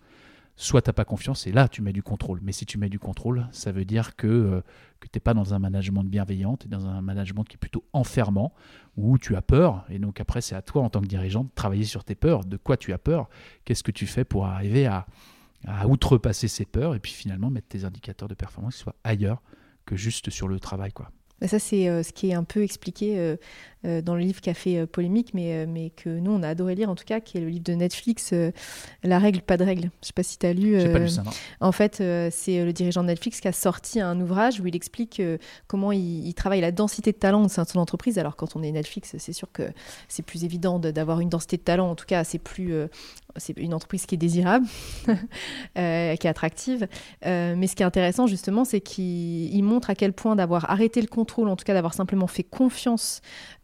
soit 0.60 0.82
tu 0.82 0.90
n'as 0.90 0.92
pas 0.92 1.04
confiance 1.04 1.46
et 1.46 1.52
là 1.52 1.68
tu 1.68 1.82
mets 1.82 1.92
du 1.92 2.02
contrôle. 2.02 2.40
Mais 2.42 2.52
si 2.52 2.66
tu 2.66 2.78
mets 2.78 2.88
du 2.88 2.98
contrôle, 2.98 3.48
ça 3.50 3.72
veut 3.72 3.84
dire 3.84 4.14
que, 4.16 4.26
euh, 4.26 4.60
tu 5.00 5.08
n'es 5.14 5.20
pas 5.20 5.32
dans 5.32 5.54
un 5.54 5.58
management 5.58 6.04
bienveillant, 6.04 6.56
tu 6.56 6.66
es 6.66 6.68
dans 6.68 6.86
un 6.86 7.00
management 7.00 7.44
qui 7.44 7.54
est 7.54 7.58
plutôt 7.58 7.84
enfermant, 7.92 8.52
où 8.96 9.16
tu 9.16 9.36
as 9.36 9.42
peur. 9.42 9.84
Et 9.88 9.98
donc 9.98 10.20
après, 10.20 10.42
c'est 10.42 10.54
à 10.54 10.62
toi 10.62 10.82
en 10.82 10.90
tant 10.90 11.00
que 11.00 11.06
dirigeant 11.06 11.44
de 11.44 11.50
travailler 11.54 11.84
sur 11.84 12.04
tes 12.04 12.14
peurs. 12.14 12.44
De 12.44 12.56
quoi 12.58 12.76
tu 12.76 12.92
as 12.92 12.98
peur? 12.98 13.28
Qu'est-ce 13.64 13.82
que 13.82 13.92
tu 13.92 14.06
fais 14.06 14.24
pour 14.24 14.46
arriver 14.46 14.86
à, 14.86 15.06
à 15.66 15.86
outrepasser 15.86 16.48
ces 16.48 16.66
peurs 16.66 16.94
et 16.94 17.00
puis 17.00 17.12
finalement 17.12 17.50
mettre 17.50 17.68
tes 17.68 17.84
indicateurs 17.84 18.28
de 18.28 18.34
performance 18.34 18.74
qui 18.76 18.82
soient 18.82 18.96
ailleurs 19.04 19.42
que 19.86 19.96
juste 19.96 20.30
sur 20.30 20.48
le 20.48 20.60
travail. 20.60 20.92
quoi? 20.92 21.10
Ça, 21.46 21.58
c'est 21.58 21.88
euh, 21.88 22.02
ce 22.02 22.12
qui 22.12 22.30
est 22.30 22.34
un 22.34 22.44
peu 22.44 22.62
expliqué 22.62 23.18
euh, 23.18 23.36
euh, 23.84 24.02
dans 24.02 24.14
le 24.14 24.20
livre 24.20 24.40
qui 24.40 24.50
a 24.50 24.54
fait 24.54 24.86
polémique, 24.86 25.32
mais, 25.34 25.66
mais 25.66 25.90
que 25.90 26.08
nous, 26.08 26.30
on 26.30 26.42
a 26.42 26.48
adoré 26.48 26.74
lire, 26.74 26.90
en 26.90 26.94
tout 26.94 27.04
cas, 27.04 27.20
qui 27.20 27.38
est 27.38 27.40
le 27.40 27.48
livre 27.48 27.64
de 27.64 27.74
Netflix, 27.74 28.34
La 29.02 29.18
règle, 29.18 29.40
pas 29.42 29.56
de 29.56 29.64
règle. 29.64 29.82
Je 29.82 29.86
ne 29.86 30.06
sais 30.06 30.12
pas 30.12 30.22
si 30.22 30.38
tu 30.38 30.46
as 30.46 30.52
lu. 30.52 30.72
pas 30.92 30.98
lu 30.98 31.08
ça, 31.08 31.22
non. 31.22 31.30
En 31.60 31.72
fait, 31.72 31.96
c'est 32.30 32.64
le 32.64 32.72
dirigeant 32.72 33.02
de 33.02 33.08
Netflix 33.08 33.40
qui 33.40 33.48
a 33.48 33.52
sorti 33.52 34.00
un 34.00 34.20
ouvrage 34.20 34.60
où 34.60 34.66
il 34.66 34.76
explique 34.76 35.22
comment 35.66 35.92
il, 35.92 36.32
travaille 36.34 36.60
la 36.60 36.72
densité 36.72 37.12
de 37.12 37.16
talent 37.16 37.44
au 37.44 37.48
sein 37.48 37.64
de 37.64 37.68
son 37.68 37.78
entreprise. 37.78 38.18
Alors, 38.18 38.36
quand 38.36 38.56
on 38.56 38.62
est 38.62 38.72
Netflix, 38.72 39.14
c'est 39.18 39.32
sûr 39.32 39.50
que 39.52 39.70
c'est 40.08 40.24
plus 40.24 40.44
évident 40.44 40.78
d'avoir 40.78 41.20
une 41.20 41.28
densité 41.28 41.56
de 41.56 41.62
talent. 41.62 41.90
En 41.90 41.94
tout 41.94 42.06
cas, 42.06 42.24
c'est 42.24 42.38
plus 42.38 42.72
c'est 43.36 43.56
une 43.58 43.74
entreprise 43.74 44.06
qui 44.06 44.14
est 44.14 44.18
désirable, 44.18 44.66
euh, 45.78 46.16
qui 46.16 46.26
est 46.26 46.30
attractive. 46.30 46.88
Euh, 47.26 47.54
mais 47.56 47.66
ce 47.66 47.76
qui 47.76 47.82
est 47.82 47.86
intéressant, 47.86 48.26
justement, 48.26 48.64
c'est 48.64 48.80
qu'il 48.80 49.62
montre 49.62 49.90
à 49.90 49.94
quel 49.94 50.12
point 50.12 50.36
d'avoir 50.36 50.70
arrêté 50.70 51.00
le 51.00 51.06
contrôle, 51.06 51.48
en 51.48 51.56
tout 51.56 51.64
cas 51.64 51.74
d'avoir 51.74 51.94
simplement 51.94 52.26
fait 52.26 52.42
confiance 52.42 53.20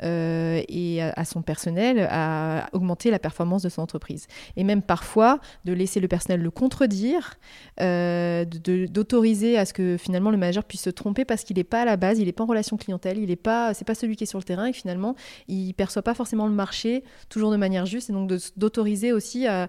euh, 0.07 0.63
et 0.69 1.03
à, 1.03 1.25
son 1.25 1.43
personnel, 1.43 2.09
a 2.11 2.69
augmenté 2.73 3.11
la 3.11 3.19
performance 3.19 3.63
de 3.63 3.69
son 3.69 3.83
entreprise. 3.83 4.27
Et 4.57 4.65
même 4.65 4.83
parfois, 4.83 5.41
de 5.65 5.73
laisser 5.73 6.01
le 6.01 6.09
personnel 6.09 6.41
le 6.41 6.51
contredire, 6.51 7.35
d'autoriser 7.79 9.59
à 9.59 9.65
ce 9.65 9.73
que 9.73 9.97
finalement 9.99 10.31
le 10.31 10.37
manager 10.37 10.65
puisse 10.65 10.83
se 10.83 10.91
tromper 10.91 11.25
parce 11.25 11.45
qu'il 11.45 11.57
n'est 11.57 11.65
pas 11.65 11.83
à 11.83 11.85
la 11.85 11.97
base, 11.97 12.19
il 12.19 12.27
n'est 12.27 12.33
pas 12.33 12.45
en 12.45 12.47
relation 12.47 12.77
clientèle, 12.77 13.19
il 13.19 13.29
n'est 13.29 13.37
pas, 13.37 13.75
c'est 13.75 13.85
pas 13.85 13.95
celui 13.95 14.17
qui 14.17 14.25
est 14.25 14.27
sur 14.27 14.39
le 14.39 14.45
terrain 14.45 14.67
et 14.67 14.73
finalement, 14.73 15.15
il 15.49 15.73
perçoit 15.75 16.03
pas 16.03 16.15
forcément 16.15 16.47
le 16.47 16.55
marché 16.55 17.05
toujours 17.29 17.51
de 17.51 17.57
manière 17.57 17.87
juste. 17.87 18.11
Et 18.11 18.13
donc 18.13 18.31
d'autoriser 18.57 19.13
aussi 19.13 19.47
à 19.47 19.69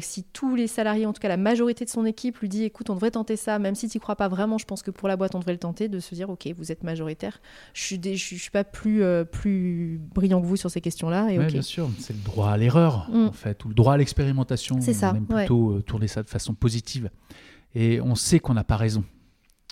si 0.00 0.24
tous 0.24 0.54
les 0.54 0.66
salariés, 0.66 1.06
en 1.06 1.12
tout 1.12 1.20
cas 1.20 1.28
la 1.28 1.36
majorité 1.36 1.84
de 1.84 1.90
son 1.90 2.04
équipe, 2.04 2.38
lui 2.38 2.48
dit 2.48 2.64
écoute, 2.64 2.90
on 2.90 2.94
devrait 2.94 3.10
tenter 3.10 3.36
ça, 3.36 3.58
même 3.58 3.74
si 3.74 3.88
tu 3.88 3.96
n'y 3.96 4.00
crois 4.00 4.16
pas 4.16 4.28
vraiment, 4.28 4.58
je 4.58 4.64
pense 4.64 4.82
que 4.82 4.90
pour 4.90 5.08
la 5.08 5.16
boîte, 5.16 5.34
on 5.34 5.38
devrait 5.38 5.52
le 5.52 5.58
tenter, 5.58 5.88
de 5.88 6.00
se 6.00 6.14
dire 6.14 6.30
ok, 6.30 6.48
vous 6.56 6.70
êtes 6.70 6.84
majoritaire, 6.84 7.40
je 7.74 7.82
suis, 7.82 8.00
je, 8.02 8.36
suis 8.36 8.50
pas 8.50 8.64
plus, 8.64 9.02
euh, 9.02 9.24
plus 9.24 10.00
brillant 10.14 10.40
que 10.40 10.46
vous 10.46 10.56
sur 10.56 10.70
ces 10.70 10.80
questions-là. 10.80 11.26
Oui, 11.26 11.46
bien 11.46 11.62
sûr, 11.62 11.90
c'est 11.98 12.14
le 12.14 12.22
droit 12.22 12.50
à 12.50 12.56
l'erreur, 12.56 13.08
mm. 13.10 13.26
en 13.26 13.32
fait, 13.32 13.64
ou 13.64 13.68
le 13.68 13.74
droit 13.74 13.94
à 13.94 13.96
l'expérimentation, 13.96 14.80
c'est 14.80 14.94
ça, 14.94 15.12
même 15.12 15.26
plutôt 15.26 15.72
euh, 15.72 15.82
tourner 15.82 16.08
ça 16.08 16.22
de 16.22 16.28
façon 16.28 16.54
positive. 16.54 17.10
Et 17.74 18.00
on 18.00 18.14
sait 18.14 18.38
qu'on 18.38 18.54
n'a 18.54 18.64
pas 18.64 18.76
raison, 18.76 19.04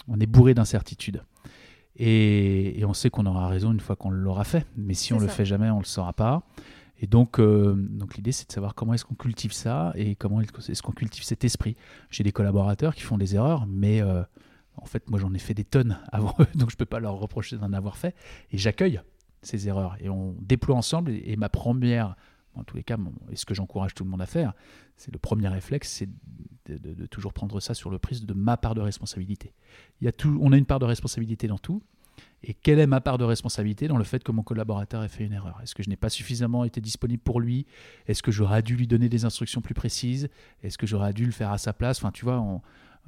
on 0.09 0.18
est 0.20 0.26
bourré 0.26 0.54
d'incertitudes. 0.54 1.22
Et, 1.96 2.83
on 2.87 2.92
sait 2.92 3.11
qu'on 3.11 3.26
aura 3.26 3.48
raison 3.48 3.72
une 3.72 3.80
fois 3.80 3.96
qu'on 3.96 4.11
l'aura 4.11 4.44
fait, 4.44 4.66
mais 4.76 4.94
si 4.94 5.12
on 5.12 5.18
ne 5.18 5.22
le 5.22 5.28
fait 5.28 5.44
jamais, 5.44 5.70
on 5.70 5.76
ne 5.76 5.83
le 5.83 5.87
saura 5.87 6.12
pas. 6.12 6.42
Et 7.00 7.07
donc, 7.07 7.38
euh, 7.38 7.74
donc 7.76 8.16
l'idée, 8.16 8.33
c'est 8.33 8.46
de 8.46 8.52
savoir 8.52 8.74
comment 8.74 8.94
est-ce 8.94 9.04
qu'on 9.04 9.14
cultive 9.14 9.52
ça 9.52 9.92
et 9.96 10.14
comment 10.14 10.40
est-ce 10.40 10.83
qu'on 10.83 10.92
cultive 10.92 11.24
cet 11.24 11.44
esprit. 11.44 11.76
J'ai 12.11 12.22
des 12.22 12.33
collaborateurs 12.33 12.94
qui 12.94 13.02
font 13.02 13.18
des 13.18 13.35
erreurs, 13.35 13.66
mais 13.66 14.00
euh, 14.00 14.22
en 14.76 14.87
fait, 14.87 15.09
moi, 15.11 15.18
j'en 15.18 15.35
ai 15.35 15.38
fait 15.38 15.54
des 15.54 15.64
tonnes 15.64 15.98
avant 16.12 16.35
eux, 16.40 16.46
donc 16.54 16.70
je 16.70 16.74
ne 16.74 16.78
peux 16.78 16.87
pas 16.87 17.00
leur 17.00 17.14
reprocher 17.14 17.57
d'en 17.57 17.72
avoir 17.72 17.96
fait. 17.96 18.14
Et 18.50 18.59
j'accueille 18.59 19.00
ces 19.42 19.68
erreurs 19.68 19.96
et 20.00 20.09
on 20.09 20.37
déploie 20.40 20.76
ensemble. 20.76 21.11
Et, 21.11 21.37
ma 21.37 21.48
première, 21.48 22.16
en 22.54 22.64
tous 22.64 22.76
les 22.76 22.85
cas, 22.85 22.96
et 23.30 23.37
ce 23.37 23.44
que 23.44 23.54
j'encourage 23.54 23.94
tout 23.94 24.04
le 24.04 24.11
monde 24.11 24.22
à 24.22 24.26
faire, 24.26 24.54
c'est 24.96 25.12
le 25.12 25.18
premier 25.18 25.48
réflexe, 25.48 25.90
c'est 25.90 26.09
de, 26.66 27.07
toujours 27.07 27.35
prendre 27.35 27.61
ça 27.61 27.74
sur 27.74 27.90
le 27.90 27.98
prisme 27.98 28.24
de 28.24 28.33
ma 28.33 28.57
part 28.57 28.74
de 28.74 28.80
responsabilité. 28.80 29.52
Il 30.00 30.04
y 30.04 30.09
a 30.09 30.12
tout, 30.12 30.38
on 30.40 30.52
a 30.52 30.57
une 30.57 30.64
part 30.64 30.78
de 30.78 30.87
responsabilité 30.87 31.46
dans 31.46 31.59
tout, 31.59 31.83
et 32.46 32.54
quelle 32.54 32.78
est 32.78 32.87
ma 32.87 33.00
part 33.00 33.18
de 33.18 33.24
responsabilité 33.24 33.88
dans 33.88 33.96
le 33.96 34.04
fait 34.04 34.22
que 34.22 34.33
mon 34.33 34.42
collaborateur 34.42 35.02
ait 35.02 35.09
fait 35.09 35.24
une 35.24 35.33
erreur? 35.33 35.59
Est-ce 35.62 35.74
que 35.74 35.83
je 35.83 35.88
n'ai 35.88 35.96
pas 35.96 36.11
suffisamment 36.11 36.64
été 36.64 36.80
disponible 36.80 37.22
pour 37.22 37.40
lui? 37.40 37.66
Est-ce 38.07 38.22
que 38.22 38.30
j'aurais 38.30 38.62
dû 38.62 38.76
lui 38.76 38.87
donner 38.87 39.09
des 39.09 39.24
instructions 39.24 39.61
plus 39.61 39.74
précises? 39.74 40.28
Est-ce 40.62 40.76
que 40.76 40.87
j'aurais 40.87 41.12
dû 41.12 41.24
le 41.24 41.33
faire 41.33 41.50
à 41.50 41.59
sa 41.59 41.72
place? 41.72 41.98
Enfin, 41.98 42.11
tu 42.11 42.24
vois, 42.24 42.62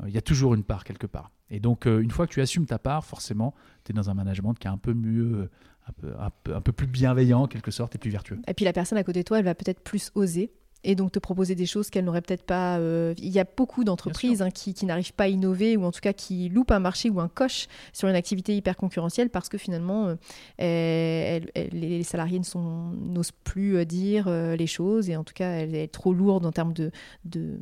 il 0.06 0.14
y 0.14 0.18
a 0.18 0.22
toujours 0.22 0.54
une 0.54 0.64
part 0.64 0.84
quelque 0.84 1.06
part. 1.06 1.30
Et 1.50 1.60
donc, 1.60 1.86
euh, 1.86 2.00
une 2.00 2.10
fois 2.10 2.26
que 2.26 2.32
tu 2.32 2.40
assumes 2.40 2.66
ta 2.66 2.78
part, 2.78 3.04
forcément, 3.04 3.54
tu 3.84 3.92
es 3.92 3.94
dans 3.94 4.10
un 4.10 4.14
management 4.14 4.54
qui 4.54 4.66
est 4.66 4.70
un 4.70 4.78
peu 4.78 4.94
mieux, 4.94 5.48
un 5.86 5.92
peu, 5.92 6.14
un 6.18 6.30
peu, 6.30 6.54
un 6.54 6.60
peu 6.60 6.72
plus 6.72 6.86
bienveillant, 6.86 7.42
en 7.42 7.46
quelque 7.46 7.70
sorte, 7.70 7.94
et 7.94 7.98
plus 7.98 8.10
vertueux. 8.10 8.40
Et 8.48 8.54
puis 8.54 8.64
la 8.64 8.72
personne 8.72 8.98
à 8.98 9.04
côté 9.04 9.20
de 9.20 9.24
toi, 9.24 9.38
elle 9.38 9.44
va 9.44 9.54
peut-être 9.54 9.80
plus 9.80 10.10
oser 10.14 10.52
et 10.86 10.94
donc 10.94 11.10
te 11.10 11.18
proposer 11.18 11.56
des 11.56 11.66
choses 11.66 11.90
qu'elle 11.90 12.04
n'aurait 12.04 12.22
peut-être 12.22 12.44
pas. 12.44 12.78
Euh, 12.78 13.12
il 13.18 13.30
y 13.30 13.40
a 13.40 13.44
beaucoup 13.44 13.82
d'entreprises 13.82 14.40
hein, 14.40 14.50
qui, 14.50 14.74
n'arrivent 14.86 15.12
pas 15.12 15.24
à 15.24 15.28
innover 15.28 15.76
ou 15.76 15.84
en 15.84 15.90
tout 15.90 16.00
cas 16.00 16.12
qui 16.12 16.48
loupent 16.48 16.70
un 16.70 16.78
marché 16.78 17.10
ou 17.10 17.20
un 17.20 17.28
coche 17.28 17.66
sur 17.92 18.08
une 18.08 18.14
activité 18.14 18.56
hyper 18.56 18.76
concurrentielle 18.76 19.28
parce 19.28 19.48
que 19.48 19.58
finalement 19.58 20.16
euh, 20.62 21.40
les 21.72 22.02
salariés 22.04 22.40
n'osent 22.54 23.32
plus 23.32 23.76
euh, 23.76 23.84
dire 23.84 24.30
les 24.30 24.66
choses 24.66 25.10
et 25.10 25.16
en 25.16 25.24
tout 25.24 25.34
cas 25.34 25.50
elle 25.50 25.74
est 25.74 25.88
trop 25.88 26.14
lourde 26.14 26.46
en 26.46 26.52
termes 26.52 26.72
de, 26.72 26.92
de 27.24 27.58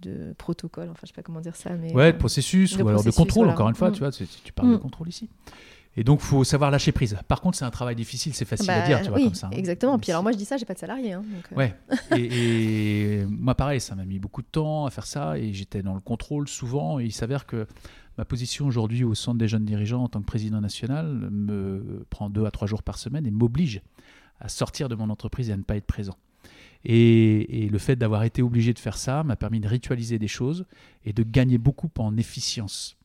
de 0.00 0.32
protocole, 0.38 0.90
enfin 0.90 1.00
je 1.02 1.08
sais 1.08 1.12
pas 1.12 1.22
comment 1.22 1.40
dire 1.40 1.56
ça, 1.56 1.70
mais 1.70 1.92
ouais, 1.92 2.12
de 2.12 2.18
processus 2.18 2.76
ou 2.76 2.86
alors 2.86 3.02
de 3.02 3.10
contrôle. 3.10 3.48
Encore 3.48 3.68
une 3.68 3.74
fois, 3.74 3.90
mm. 3.90 3.94
tu 3.94 3.98
vois, 3.98 4.12
tu, 4.12 4.52
parles 4.52 4.70
de 4.70 4.76
mm. 4.76 4.78
contrôle 4.78 5.08
ici. 5.08 5.28
Et 5.98 6.04
donc, 6.04 6.20
faut 6.20 6.44
savoir 6.44 6.70
lâcher 6.70 6.92
prise. 6.92 7.18
Par 7.26 7.40
contre, 7.40 7.58
c'est 7.58 7.64
un 7.64 7.72
travail 7.72 7.96
difficile, 7.96 8.32
c'est 8.32 8.44
facile 8.44 8.70
à 8.70 8.82
bah, 8.82 8.86
dire, 8.86 9.02
tu 9.02 9.08
vois, 9.08 9.18
comme 9.18 9.34
ça. 9.34 9.48
Hein. 9.48 9.56
Exactement. 9.56 9.98
Puis 9.98 10.12
alors, 10.12 10.22
moi, 10.22 10.30
je 10.30 10.36
dis 10.36 10.44
ça, 10.44 10.56
j'ai 10.56 10.64
pas 10.64 10.74
de 10.74 10.78
salarié. 10.78 11.14
Hein, 11.14 11.24
euh. 11.52 11.56
Ouais. 11.56 11.74
et, 12.16 13.24
moi, 13.28 13.56
pareil, 13.56 13.80
ça 13.80 13.96
m'a 13.96 14.04
mis 14.04 14.20
beaucoup 14.20 14.42
de 14.42 14.46
temps 14.46 14.86
à 14.86 14.90
faire 14.90 15.06
ça 15.06 15.36
et 15.36 15.52
j'étais 15.52 15.82
dans 15.82 15.94
le 15.94 16.00
contrôle 16.00 16.46
souvent. 16.46 17.00
Et 17.00 17.06
il 17.06 17.12
s'avère 17.12 17.46
que 17.46 17.66
ma 18.16 18.24
position 18.24 18.68
aujourd'hui 18.68 19.02
au 19.02 19.16
centre 19.16 19.38
des 19.38 19.48
jeunes 19.48 19.64
dirigeants 19.64 20.04
en 20.04 20.08
tant 20.08 20.20
que 20.20 20.26
président 20.26 20.60
national 20.60 21.30
me 21.32 22.06
prend 22.10 22.30
deux 22.30 22.44
à 22.44 22.52
trois 22.52 22.68
jours 22.68 22.84
par 22.84 22.96
semaine 22.96 23.26
et 23.26 23.32
m'oblige 23.32 23.82
à 24.38 24.48
sortir 24.48 24.88
de 24.88 24.94
mon 24.94 25.10
entreprise 25.10 25.50
et 25.50 25.52
à 25.52 25.56
ne 25.56 25.64
pas 25.64 25.74
être 25.74 25.86
présent. 25.86 26.16
Et, 26.84 27.64
et 27.64 27.68
le 27.68 27.78
fait 27.78 27.96
d'avoir 27.96 28.22
été 28.22 28.40
obligé 28.40 28.72
de 28.72 28.78
faire 28.78 28.96
ça 28.98 29.24
m'a 29.24 29.34
permis 29.34 29.58
de 29.58 29.66
ritualiser 29.66 30.20
des 30.20 30.28
choses 30.28 30.64
et 31.04 31.12
de 31.12 31.24
gagner 31.24 31.58
beaucoup 31.58 31.90
en 31.98 32.16
efficience 32.16 32.97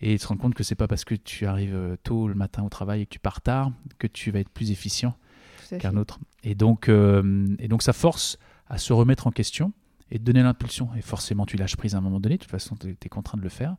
et 0.00 0.18
se 0.18 0.26
rendre 0.26 0.40
compte 0.40 0.54
que 0.54 0.62
c'est 0.62 0.74
pas 0.74 0.88
parce 0.88 1.04
que 1.04 1.14
tu 1.14 1.46
arrives 1.46 1.74
euh, 1.74 1.96
tôt 2.02 2.28
le 2.28 2.34
matin 2.34 2.62
au 2.62 2.68
travail 2.68 3.02
et 3.02 3.06
que 3.06 3.10
tu 3.10 3.18
pars 3.18 3.40
tard 3.40 3.72
que 3.98 4.06
tu 4.06 4.30
vas 4.30 4.40
être 4.40 4.50
plus 4.50 4.70
efficient 4.70 5.16
qu'un 5.80 5.96
autre. 5.96 6.18
Et 6.42 6.54
donc, 6.54 6.88
euh, 6.88 7.46
et 7.58 7.68
donc 7.68 7.82
ça 7.82 7.92
force 7.92 8.38
à 8.68 8.78
se 8.78 8.92
remettre 8.92 9.26
en 9.26 9.30
question 9.30 9.72
et 10.10 10.18
de 10.18 10.24
donner 10.24 10.42
l'impulsion. 10.42 10.90
Et 10.96 11.02
forcément, 11.02 11.46
tu 11.46 11.56
lâches 11.56 11.76
prise 11.76 11.94
à 11.94 11.98
un 11.98 12.00
moment 12.00 12.20
donné, 12.20 12.36
de 12.36 12.42
toute 12.42 12.50
façon, 12.50 12.76
tu 12.76 12.96
es, 13.02 13.08
contraint 13.08 13.38
de 13.38 13.42
le 13.42 13.48
faire. 13.48 13.76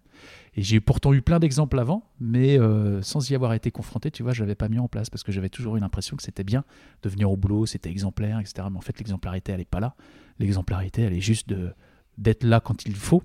Et 0.56 0.62
j'ai 0.62 0.82
pourtant 0.82 1.14
eu 1.14 1.22
plein 1.22 1.40
d'exemples 1.40 1.80
avant, 1.80 2.10
mais 2.20 2.60
euh, 2.60 3.02
sans 3.02 3.30
y 3.30 3.36
avoir 3.36 3.54
été 3.54 3.72
confronté, 3.72 4.12
tu 4.12 4.24
vois, 4.24 4.34
je 4.34 4.42
l'avais 4.42 4.56
pas 4.56 4.68
mis 4.68 4.80
en 4.80 4.90
place 4.90 5.10
parce 5.10 5.24
que 5.24 5.32
j'avais 5.32 5.50
toujours 5.50 5.78
eu 5.78 5.80
l'impression 5.80 6.18
que 6.18 6.24
c'était 6.24 6.44
bien 6.44 6.66
de 7.04 7.10
venir 7.10 7.32
au 7.32 7.38
boulot, 7.38 7.66
c'était 7.66 7.90
exemplaire, 7.90 8.40
etc. 8.40 8.68
Mais 8.70 8.78
en 8.78 8.82
fait, 8.82 8.98
l'exemplarité, 9.00 9.54
elle 9.54 9.60
n'est 9.60 9.66
pas 9.66 9.80
là. 9.80 9.96
L'exemplarité, 10.40 11.04
elle 11.04 11.14
est 11.14 11.22
juste 11.22 11.54
d'être 12.18 12.44
là 12.44 12.60
quand 12.60 12.86
il 12.86 12.96
faut 12.96 13.24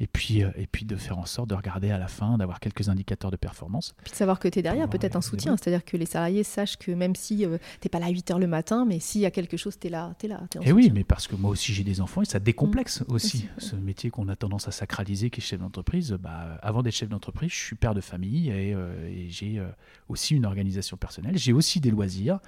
et 0.00 0.06
puis, 0.06 0.42
euh, 0.42 0.50
et 0.56 0.66
puis 0.66 0.84
de 0.84 0.96
faire 0.96 1.18
en 1.18 1.26
sorte 1.26 1.50
de 1.50 1.54
regarder 1.54 1.90
à 1.90 1.98
la 1.98 2.08
fin, 2.08 2.38
d'avoir 2.38 2.60
quelques 2.60 2.88
indicateurs 2.88 3.30
de 3.30 3.36
performance. 3.36 3.94
Puis 4.04 4.12
de 4.12 4.16
savoir 4.16 4.38
que 4.38 4.48
tu 4.48 4.60
es 4.60 4.62
derrière, 4.62 4.88
peut-être 4.88 5.16
un 5.16 5.20
soutien, 5.20 5.56
c'est-à-dire 5.56 5.84
que 5.84 5.96
les 5.96 6.06
salariés 6.06 6.44
sachent 6.44 6.76
que 6.76 6.92
même 6.92 7.16
si 7.16 7.44
euh, 7.44 7.58
tu 7.80 7.86
n'es 7.86 7.90
pas 7.90 7.98
là 7.98 8.06
à 8.06 8.10
8 8.10 8.30
heures 8.30 8.38
le 8.38 8.46
matin, 8.46 8.84
mais 8.86 9.00
s'il 9.00 9.20
y 9.20 9.26
a 9.26 9.30
quelque 9.30 9.56
chose, 9.56 9.78
tu 9.78 9.88
es 9.88 9.90
là. 9.90 10.14
Es 10.22 10.28
là 10.28 10.42
et 10.56 10.58
eh 10.66 10.72
oui, 10.72 10.90
mais 10.94 11.04
parce 11.04 11.26
que 11.26 11.36
moi 11.36 11.50
aussi 11.50 11.72
j'ai 11.72 11.84
des 11.84 12.00
enfants 12.00 12.22
et 12.22 12.24
ça 12.24 12.38
décomplexe 12.38 13.00
mmh. 13.00 13.12
aussi. 13.12 13.48
Ce 13.58 13.76
métier 13.76 14.10
qu'on 14.10 14.28
a 14.28 14.36
tendance 14.36 14.68
à 14.68 14.70
sacraliser 14.70 15.30
qui 15.30 15.40
est 15.40 15.44
chef 15.44 15.60
d'entreprise, 15.60 16.12
bah, 16.12 16.58
avant 16.62 16.82
d'être 16.82 16.94
chef 16.94 17.08
d'entreprise, 17.08 17.50
je 17.50 17.56
suis 17.56 17.76
père 17.76 17.94
de 17.94 18.00
famille 18.00 18.50
et, 18.50 18.74
euh, 18.74 19.28
j'ai 19.28 19.60
aussi 20.08 20.34
une 20.34 20.46
organisation 20.46 20.96
personnelle, 20.96 21.36
j'ai 21.36 21.52
aussi 21.52 21.80
des 21.80 21.90
loisirs 21.90 22.38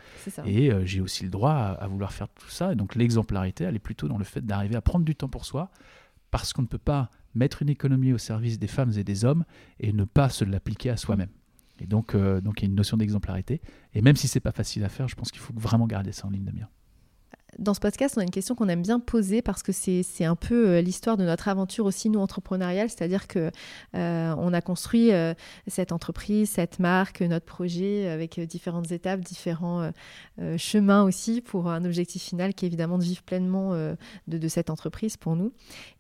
et 0.45 0.71
j'ai 0.85 1.01
aussi 1.01 1.25
le 1.25 1.31
droit 1.31 1.53
à, 1.53 1.73
à 1.73 1.87
vouloir 1.87 2.13
faire 2.13 2.29
tout 2.29 2.49
ça. 2.51 2.73
Et 2.73 2.77
donc 2.77 2.95
l'exemplarité, 2.95 3.65
elle 3.65 3.77
est 3.77 3.81
plutôt 3.81 4.09
dans 4.09 4.19
le 4.19 4.25
fait 4.25 4.45
d'arriver 4.45 4.77
à 4.77 4.81
prendre 4.81 5.05
du 5.05 5.15
temps 5.15 5.29
pour 5.29 5.45
soi 5.45 5.71
parce 6.31 6.53
qu'on 6.53 6.62
ne 6.62 6.66
peut 6.66 6.79
pas 6.79 7.11
mettre 7.35 7.62
une 7.62 7.69
économie 7.69 8.12
au 8.12 8.19
service 8.19 8.59
des 8.59 8.66
femmes 8.66 8.93
et 8.97 9.05
des 9.05 9.25
hommes 9.25 9.45
et 9.79 9.93
ne 9.93 10.05
pas 10.05 10.29
se 10.29 10.45
l'appliquer 10.45 10.90
à 10.90 10.97
soi-même. 10.97 11.31
Et 11.81 11.87
donc, 11.87 12.14
euh, 12.14 12.40
donc 12.40 12.61
il 12.61 12.64
y 12.64 12.66
a 12.66 12.71
une 12.71 12.77
notion 12.77 12.97
d'exemplarité. 12.97 13.61
Et 13.95 14.03
même 14.03 14.16
si 14.16 14.29
c'est 14.29 14.40
pas 14.40 14.53
facile 14.53 14.85
à 14.85 14.88
faire, 14.88 15.09
je 15.09 15.14
pense 15.14 15.31
qu'il 15.31 15.40
faut 15.40 15.55
vraiment 15.57 15.87
garder 15.87 16.12
ça 16.12 16.27
en 16.27 16.31
ligne 16.31 16.45
de 16.45 16.53
mire. 16.53 16.69
Dans 17.59 17.75
ce 17.75 17.81
podcast, 17.81 18.15
on 18.17 18.21
a 18.21 18.25
une 18.25 18.31
question 18.31 18.55
qu'on 18.55 18.69
aime 18.69 18.83
bien 18.83 19.01
poser 19.01 19.43
parce 19.43 19.63
que 19.63 19.73
c'est 19.73 20.25
un 20.25 20.37
peu 20.37 20.69
euh, 20.69 20.81
l'histoire 20.81 21.17
de 21.17 21.25
notre 21.25 21.49
aventure 21.49 21.85
aussi, 21.85 22.11
nous, 22.11 22.21
entrepreneuriale. 22.21 22.89
C'est-à-dire 22.89 23.27
que 23.27 23.51
euh, 23.95 24.35
on 24.39 24.53
a 24.53 24.61
construit 24.61 25.13
euh, 25.13 25.35
cette 25.67 25.93
entreprise, 25.93 26.51
cette 26.51 26.79
marque, 26.79 27.21
notre 27.23 27.47
projet 27.47 28.09
avec 28.09 28.41
différentes 28.41 28.93
étapes, 28.93 29.21
différents 29.21 29.91
chemins 30.57 31.03
aussi 31.03 31.41
pour 31.41 31.69
un 31.69 31.85
objectif 31.85 32.23
final 32.23 32.55
qui 32.55 32.65
est 32.65 32.69
évidemment 32.69 32.99
de 32.99 33.05
vivre 33.05 33.23
pleinement 33.23 33.75
de, 34.27 34.49
cette 34.49 34.71
entreprise 34.71 35.17
pour 35.17 35.37
nous. 35.37 35.53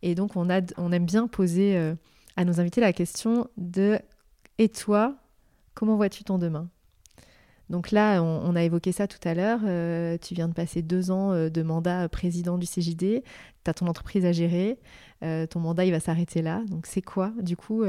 Et 0.02 0.14
donc, 0.14 0.36
on, 0.36 0.48
on 0.76 0.92
aime 0.92 1.06
bien 1.06 1.26
poser 1.26 1.94
à 2.36 2.44
nos 2.44 2.60
invités 2.60 2.80
la 2.80 2.92
question 2.92 3.48
de 3.56 3.98
Et 4.58 4.68
toi, 4.68 5.16
comment 5.74 5.96
vois-tu 5.96 6.24
ton 6.24 6.38
demain? 6.38 6.68
Donc 7.70 7.92
là, 7.92 8.20
on, 8.20 8.56
a 8.56 8.64
évoqué 8.64 8.90
ça 8.90 9.06
tout 9.06 9.20
à 9.22 9.32
l'heure. 9.32 9.60
Euh, 9.64 10.18
tu 10.20 10.34
viens 10.34 10.48
de 10.48 10.52
passer 10.52 10.82
deux 10.82 11.12
ans 11.12 11.30
euh, 11.30 11.50
de 11.50 11.62
mandat 11.62 12.08
président 12.08 12.58
du 12.58 12.66
CJD. 12.66 13.22
Tu 13.22 13.70
as 13.70 13.74
ton 13.74 13.86
entreprise 13.86 14.24
à 14.24 14.32
gérer. 14.32 14.76
Euh, 15.22 15.46
ton 15.46 15.60
mandat, 15.60 15.84
il 15.84 15.92
va 15.92 16.00
s'arrêter 16.00 16.42
là. 16.42 16.64
Donc 16.66 16.86
c'est 16.86 17.00
quoi, 17.00 17.32
du 17.40 17.56
coup, 17.56 17.84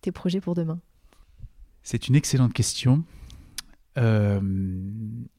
tes 0.00 0.10
projets 0.10 0.40
pour 0.40 0.56
demain? 0.56 0.80
C'est 1.84 2.08
une 2.08 2.16
excellente 2.16 2.52
question. 2.52 3.04
et 3.96 4.40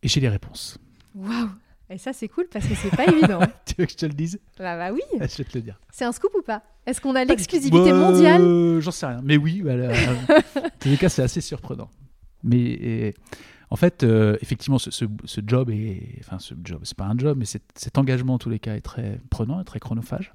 j'ai 0.04 0.22
les 0.22 0.30
réponses. 0.30 0.78
Waouh 1.14 1.50
Et 1.90 1.98
ça, 1.98 2.14
c'est 2.14 2.30
cool 2.30 2.48
parce 2.50 2.66
que 2.66 2.76
c'est 2.76 2.96
pas 2.96 3.08
évident. 3.08 3.42
tu 3.66 3.76
veux 3.78 3.86
que 3.88 3.92
je 3.92 3.98
te 3.98 4.06
le 4.06 4.14
dise? 4.14 4.40
Bah, 4.58 4.78
bah 4.78 4.94
oui. 4.94 5.02
Ah, 5.20 5.28
je 5.28 5.36
vais 5.36 5.44
te 5.44 5.58
le 5.58 5.64
dire. 5.64 5.78
C'est 5.92 6.06
un 6.06 6.14
scoop 6.14 6.34
ou 6.34 6.42
pas? 6.42 6.64
Est-ce 6.86 7.02
qu'on 7.02 7.16
a 7.16 7.26
l'exclusivité 7.26 7.92
mondiale? 7.92 8.80
J'en 8.80 8.92
sais 8.92 9.06
rien. 9.06 9.20
Mais 9.22 9.36
oui, 9.36 9.62
bah, 9.62 9.74
en 10.56 10.70
tous 10.80 10.88
les 10.88 10.98
cas, 10.98 11.10
c'est 11.10 11.24
assez 11.24 11.42
surprenant. 11.42 11.90
Mais 12.42 13.14
en 13.72 13.78
fait, 13.78 14.04
euh, 14.04 14.38
effectivement, 14.42 14.78
ce, 14.78 15.06
job 15.48 15.70
est, 15.70 16.18
enfin, 16.20 16.40
ce 16.40 16.54
job, 16.62 16.82
c'est 16.84 16.98
pas 16.98 17.06
un 17.06 17.18
job, 17.18 17.38
mais 17.40 17.46
cet, 17.46 17.98
engagement 17.98 18.34
en 18.34 18.38
tous 18.38 18.50
les 18.50 18.60
cas 18.60 18.76
est 18.76 18.82
très 18.82 19.18
prenant, 19.30 19.62
et 19.62 19.64
très 19.64 19.80
chronophage, 19.80 20.34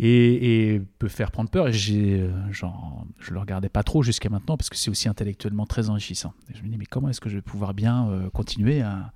et, 0.00 0.82
peut 0.98 1.06
faire 1.06 1.30
prendre 1.30 1.48
peur. 1.48 1.68
Et 1.68 1.72
euh, 1.96 2.52
genre, 2.52 3.06
je 3.20 3.32
le 3.32 3.38
regardais 3.38 3.68
pas 3.68 3.84
trop 3.84 4.02
jusqu'à 4.02 4.30
maintenant 4.30 4.56
parce 4.56 4.68
que 4.68 4.76
c'est 4.76 4.90
aussi 4.90 5.08
intellectuellement 5.08 5.64
très 5.64 5.90
enrichissant. 5.90 6.34
je 6.52 6.60
me 6.64 6.68
dis, 6.68 6.76
mais 6.76 6.86
comment 6.86 7.08
est-ce 7.08 7.20
que 7.20 7.28
je 7.28 7.36
vais 7.36 7.42
pouvoir 7.42 7.72
bien 7.72 8.08
euh, 8.08 8.30
continuer 8.30 8.82
à 8.82 9.12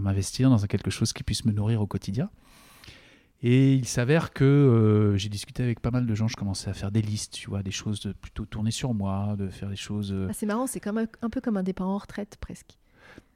m'investir 0.00 0.48
dans 0.48 0.58
quelque 0.58 0.90
chose 0.90 1.12
qui 1.12 1.24
puisse 1.24 1.44
me 1.44 1.50
nourrir 1.50 1.80
au 1.80 1.88
quotidien? 1.88 2.30
Et 3.42 3.74
il 3.74 3.86
s'avère 3.86 4.32
que 4.32 4.44
euh, 4.44 5.16
j'ai 5.16 5.28
discuté 5.28 5.62
avec 5.62 5.80
pas 5.80 5.92
mal 5.92 6.06
de 6.06 6.14
gens, 6.14 6.26
je 6.26 6.36
commençais 6.36 6.70
à 6.70 6.74
faire 6.74 6.90
des 6.90 7.02
listes, 7.02 7.34
tu 7.34 7.48
vois, 7.48 7.62
des 7.62 7.70
choses 7.70 8.00
de, 8.00 8.12
plutôt 8.12 8.44
tournées 8.44 8.72
sur 8.72 8.94
moi, 8.94 9.36
de 9.38 9.48
faire 9.48 9.68
des 9.68 9.76
choses... 9.76 10.12
Euh, 10.12 10.26
ah, 10.28 10.32
c'est 10.32 10.46
marrant, 10.46 10.66
c'est 10.66 10.80
comme 10.80 10.98
un, 10.98 11.30
peu 11.30 11.40
comme 11.40 11.56
un 11.56 11.62
départ 11.62 11.88
en 11.88 11.98
retraite 11.98 12.36
presque. 12.40 12.78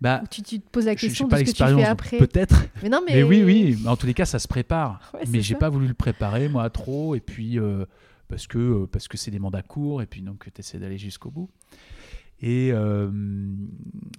Bah, 0.00 0.22
tu, 0.28 0.42
tu, 0.42 0.60
te 0.60 0.68
poses 0.68 0.86
la 0.86 0.96
question 0.96 1.28
de 1.28 1.36
ce 1.36 1.44
que 1.44 1.50
tu 1.50 1.64
fais 1.64 1.84
après. 1.84 2.18
Peut-être. 2.18 2.64
Mais 2.82 2.88
non, 2.88 3.00
mais... 3.06 3.22
oui, 3.22 3.44
oui. 3.44 3.78
En 3.86 3.96
tous 3.96 4.06
les 4.06 4.14
cas, 4.14 4.24
ça 4.24 4.40
se 4.40 4.48
prépare. 4.48 5.12
mais 5.28 5.40
j'ai 5.40 5.54
pas 5.54 5.68
voulu 5.68 5.86
le 5.86 5.94
préparer, 5.94 6.48
moi, 6.48 6.68
trop. 6.70 7.14
Et 7.14 7.20
puis, 7.20 7.58
euh, 7.58 7.84
parce 8.26 8.48
que 8.48 8.86
parce 8.86 9.06
que 9.06 9.16
c'est 9.16 9.30
des 9.30 9.38
mandats 9.38 9.62
courts. 9.62 10.02
Et 10.02 10.06
puis, 10.06 10.20
donc, 10.22 10.48
tu 10.52 10.60
essaies 10.60 10.78
d'aller 10.78 10.98
jusqu'au 10.98 11.30
bout 11.30 11.48
et, 12.42 12.70
euh, 12.72 13.10